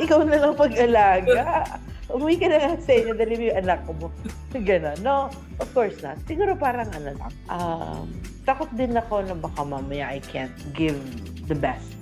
Ikaw 0.04 0.20
na 0.28 0.36
lang 0.36 0.52
pag-alaga. 0.52 1.40
Umuwi 2.12 2.36
ka 2.36 2.46
na 2.52 2.58
lang 2.60 2.78
sa 2.84 2.92
inyo, 2.92 3.12
dali 3.16 3.34
mo 3.40 3.44
yung 3.48 3.58
anak 3.64 3.80
mo. 3.88 4.06
Ganon. 4.52 4.98
No, 5.00 5.32
of 5.64 5.68
course 5.72 5.96
not. 6.04 6.20
Siguro 6.28 6.52
parang 6.60 6.92
ano 6.92 7.16
lang. 7.16 7.32
Um, 7.48 8.12
takot 8.44 8.68
din 8.76 8.92
ako 9.00 9.24
na 9.24 9.32
baka 9.32 9.64
mamaya 9.64 10.12
I 10.12 10.20
can't 10.28 10.54
give 10.76 11.00
the 11.48 11.56
best. 11.56 11.96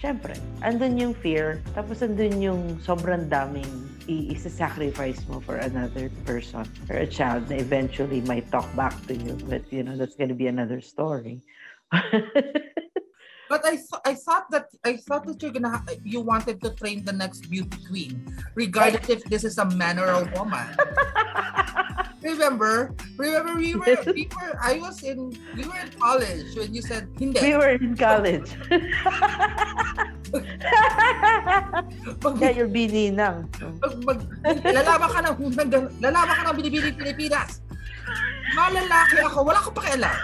Siyempre, 0.00 0.36
andun 0.64 0.96
yung 0.96 1.14
fear, 1.16 1.60
tapos 1.76 2.00
andun 2.00 2.40
yung 2.40 2.60
sobrang 2.80 3.28
daming 3.28 3.68
i- 4.08 4.32
isa-sacrifice 4.36 5.24
mo 5.28 5.40
for 5.40 5.56
another 5.56 6.10
person 6.24 6.64
or 6.90 6.96
a 7.02 7.06
child 7.08 7.48
na 7.50 7.56
eventually 7.56 8.20
might 8.24 8.50
talk 8.52 8.68
back 8.76 8.94
to 9.08 9.14
you. 9.16 9.34
But, 9.48 9.64
you 9.72 9.82
know, 9.82 9.96
that's 9.96 10.16
gonna 10.16 10.36
be 10.36 10.46
another 10.46 10.80
story. 10.80 11.40
But 13.44 13.60
I 13.62 13.76
th- 13.76 14.02
I 14.08 14.14
thought 14.16 14.48
that 14.56 14.72
I 14.88 14.96
thought 14.96 15.28
that 15.28 15.36
you're 15.44 15.52
gonna 15.52 15.68
ha- 15.76 15.84
you 16.02 16.24
wanted 16.24 16.64
to 16.64 16.72
train 16.80 17.04
the 17.04 17.12
next 17.12 17.46
beauty 17.52 17.76
queen, 17.86 18.24
regardless 18.56 19.04
if 19.12 19.20
this 19.28 19.44
is 19.44 19.60
a 19.60 19.68
man 19.68 20.00
or 20.00 20.08
a 20.08 20.24
woman. 20.32 20.64
remember, 22.24 22.96
remember 23.20 23.52
we 23.54 23.76
were 23.76 24.00
we 24.16 24.26
were 24.32 24.56
I 24.58 24.80
was 24.80 25.04
in 25.04 25.28
we 25.54 25.62
were 25.68 25.76
in 25.76 25.92
college 26.00 26.56
when 26.56 26.72
you 26.72 26.80
said 26.80 27.06
hindi. 27.20 27.36
We 27.44 27.52
were 27.60 27.76
in 27.76 27.92
college. 27.94 28.48
Pag, 32.22 32.34
Kaya 32.40 32.52
you'll 32.58 32.72
be 32.72 32.90
ninang. 32.90 33.46
pag, 33.78 33.94
mag, 34.02 34.18
lalaban 34.66 35.08
ka 35.10 35.20
ng 35.22 35.36
lalaban 36.02 36.34
ka 36.34 36.42
ng 36.50 36.56
binibining 36.58 36.96
Pilipinas. 36.98 37.62
Mga 38.54 38.70
lalaki 38.82 39.16
ako, 39.22 39.38
wala 39.46 39.58
ko 39.62 39.70
pakialam. 39.70 40.18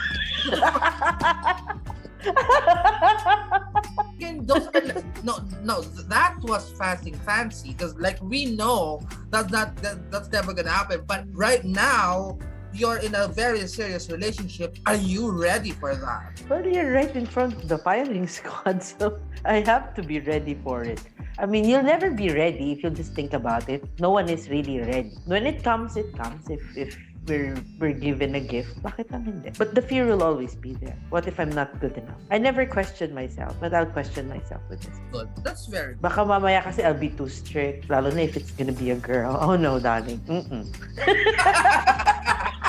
Again, 4.14 4.44
those 4.44 4.68
are, 4.76 5.02
no, 5.24 5.40
no, 5.64 5.80
that 6.10 6.36
was 6.44 6.68
fasting 6.76 7.14
fancy 7.24 7.72
because, 7.72 7.96
like, 7.96 8.20
we 8.20 8.44
know 8.52 9.00
that's 9.30 9.48
not 9.50 9.74
that, 9.80 10.10
that's 10.12 10.28
never 10.28 10.52
gonna 10.52 10.70
happen. 10.70 11.00
But 11.06 11.24
right 11.32 11.64
now, 11.64 12.36
you're 12.72 12.98
in 12.98 13.14
a 13.14 13.28
very 13.28 13.66
serious 13.66 14.10
relationship. 14.10 14.78
Are 14.86 14.96
you 14.96 15.30
ready 15.30 15.72
for 15.72 15.94
that? 15.94 16.42
Well, 16.48 16.66
you're 16.66 16.92
right 16.92 17.14
in 17.14 17.26
front 17.26 17.54
of 17.54 17.68
the 17.68 17.78
firing 17.78 18.26
squad, 18.38 18.82
so 18.82 19.18
I 19.44 19.60
have 19.66 19.94
to 19.94 20.02
be 20.02 20.20
ready 20.20 20.54
for 20.62 20.84
it. 20.84 21.02
I 21.38 21.46
mean, 21.46 21.64
you'll 21.64 21.82
never 21.82 22.10
be 22.10 22.30
ready 22.30 22.72
if 22.72 22.82
you 22.82 22.90
just 22.90 23.14
think 23.14 23.32
about 23.32 23.68
it. 23.68 23.82
No 23.98 24.10
one 24.10 24.28
is 24.28 24.50
really 24.50 24.78
ready. 24.78 25.12
When 25.24 25.46
it 25.46 25.64
comes, 25.64 25.96
it 25.96 26.12
comes. 26.16 26.50
If 26.50 26.60
if 26.76 26.98
we're 27.26 27.56
we're 27.78 27.96
given 27.96 28.34
a 28.34 28.40
gift, 28.40 28.76
bakit 28.82 29.08
lang 29.08 29.24
hindi? 29.24 29.50
But 29.56 29.74
the 29.74 29.80
fear 29.80 30.04
will 30.04 30.22
always 30.22 30.54
be 30.54 30.76
there. 30.76 30.96
What 31.08 31.24
if 31.24 31.40
I'm 31.40 31.48
not 31.48 31.80
good 31.80 31.96
enough? 31.96 32.20
I 32.30 32.36
never 32.36 32.66
question 32.66 33.14
myself, 33.14 33.56
but 33.60 33.72
I'll 33.72 33.88
question 33.88 34.28
myself 34.28 34.60
with 34.68 34.84
this. 34.84 34.96
Good. 35.12 35.28
That's 35.40 35.64
very 35.64 35.96
good. 35.96 36.04
Baka 36.04 36.28
mamaya 36.28 36.60
kasi 36.60 36.84
I'll 36.84 36.98
be 36.98 37.08
too 37.08 37.28
strict, 37.32 37.88
lalo 37.88 38.12
na 38.12 38.28
if 38.28 38.36
it's 38.36 38.52
gonna 38.52 38.76
be 38.76 38.92
a 38.92 39.00
girl. 39.00 39.32
Oh 39.40 39.56
no, 39.56 39.80
darling. 39.80 40.20
Mm-mm. 40.28 40.68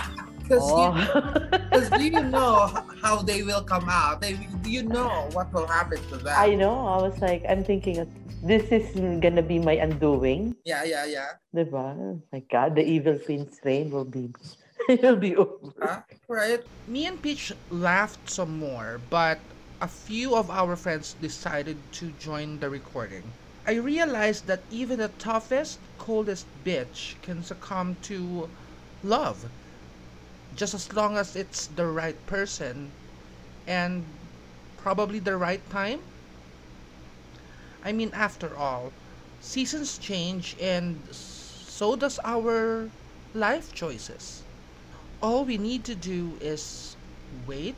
Because 0.52 0.68
Oh. 0.68 0.92
Because 1.72 1.90
do 1.96 2.04
you 2.04 2.20
know 2.28 2.68
how 3.00 3.24
they 3.24 3.44
will 3.44 3.64
come 3.64 3.88
out? 3.88 4.20
They, 4.20 4.36
do 4.60 4.70
you 4.70 4.84
know 4.84 5.32
what 5.32 5.48
will 5.56 5.66
happen 5.66 6.04
to 6.12 6.18
them? 6.20 6.36
I 6.36 6.52
know. 6.56 6.76
I 6.88 7.00
was 7.00 7.16
like, 7.24 7.48
I'm 7.48 7.64
thinking, 7.64 8.04
this 8.44 8.68
is 8.68 8.92
gonna 9.24 9.42
be 9.42 9.60
my 9.60 9.80
undoing. 9.80 10.60
yeah, 10.68 10.84
yeah, 10.84 11.06
yeah. 11.08 11.40
Diba? 11.56 11.96
Oh 11.96 12.20
my 12.34 12.44
God, 12.52 12.76
the 12.76 12.84
evil 12.84 13.16
queen's 13.16 13.64
reign 13.64 13.92
will 13.92 14.04
be, 14.04 14.36
it'll 14.90 15.16
be 15.16 15.38
over. 15.40 15.72
Huh? 15.80 16.02
Right? 16.28 16.60
Me 16.92 17.08
and 17.08 17.16
Peach 17.24 17.54
laughed 17.72 18.28
some 18.30 18.60
more, 18.60 19.00
but 19.10 19.40
a 19.80 19.88
few 19.88 20.36
of 20.36 20.52
our 20.52 20.76
friends 20.76 21.16
decided 21.24 21.80
to 22.04 22.12
join 22.20 22.60
the 22.60 22.68
recording. 22.68 23.24
I 23.66 23.80
realized 23.80 24.48
that 24.48 24.60
even 24.70 25.00
the 25.00 25.08
toughest, 25.16 25.80
coldest 25.98 26.44
bitch 26.66 27.16
can 27.24 27.40
succumb 27.42 27.96
to 28.12 28.50
love. 29.04 29.48
Just 30.56 30.74
as 30.74 30.92
long 30.94 31.18
as 31.18 31.36
it's 31.36 31.68
the 31.68 31.86
right 31.86 32.26
person 32.26 32.92
and 33.68 34.04
probably 34.78 35.20
the 35.20 35.38
right 35.38 35.68
time. 35.70 36.00
I 37.84 37.92
mean, 37.92 38.12
after 38.14 38.56
all, 38.58 38.92
seasons 39.40 39.98
change 39.98 40.56
and 40.62 41.08
so 41.12 41.96
does 41.96 42.20
our 42.24 42.92
life 43.34 43.74
choices. 43.74 44.44
All 45.22 45.46
we 45.46 45.58
need 45.58 45.86
to 45.86 45.96
do 45.96 46.38
is 46.42 46.96
wait 47.48 47.76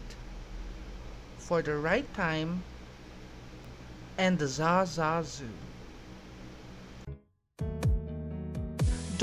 for 1.38 1.62
the 1.62 1.76
right 1.78 2.12
time 2.14 2.64
and 4.18 4.40
the 4.40 4.46
Zazazu. 4.46 5.73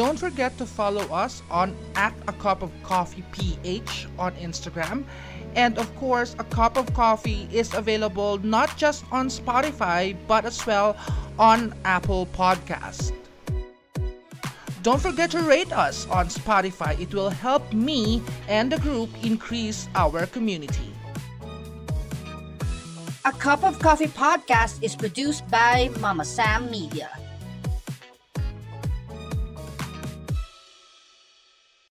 Don't 0.01 0.19
forget 0.19 0.57
to 0.57 0.65
follow 0.65 1.05
us 1.13 1.43
on 1.51 1.77
at 1.95 2.17
a 2.27 2.33
cup 2.33 2.63
of 2.63 2.73
coffee 2.83 3.23
ph 3.33 4.09
on 4.19 4.33
Instagram. 4.41 5.05
And 5.55 5.77
of 5.77 5.95
course, 5.97 6.35
a 6.39 6.45
cup 6.45 6.79
of 6.79 6.89
coffee 6.95 7.47
is 7.53 7.75
available 7.75 8.39
not 8.39 8.75
just 8.79 9.05
on 9.13 9.29
Spotify 9.29 10.17
but 10.27 10.47
as 10.47 10.65
well 10.65 10.97
on 11.39 11.75
Apple 11.85 12.25
Podcast. 12.33 13.13
Don't 14.81 15.03
forget 15.03 15.33
to 15.33 15.43
rate 15.43 15.71
us 15.71 16.09
on 16.09 16.33
Spotify. 16.33 16.99
It 16.99 17.13
will 17.13 17.29
help 17.29 17.71
me 17.71 18.23
and 18.49 18.73
the 18.73 18.81
group 18.81 19.11
increase 19.23 19.87
our 19.95 20.25
community. 20.25 20.97
A 23.27 23.33
Cup 23.33 23.63
of 23.65 23.79
Coffee 23.79 24.09
podcast 24.09 24.83
is 24.83 24.97
produced 24.97 25.47
by 25.51 25.91
Mama 26.01 26.25
Sam 26.25 26.71
Media. 26.71 27.20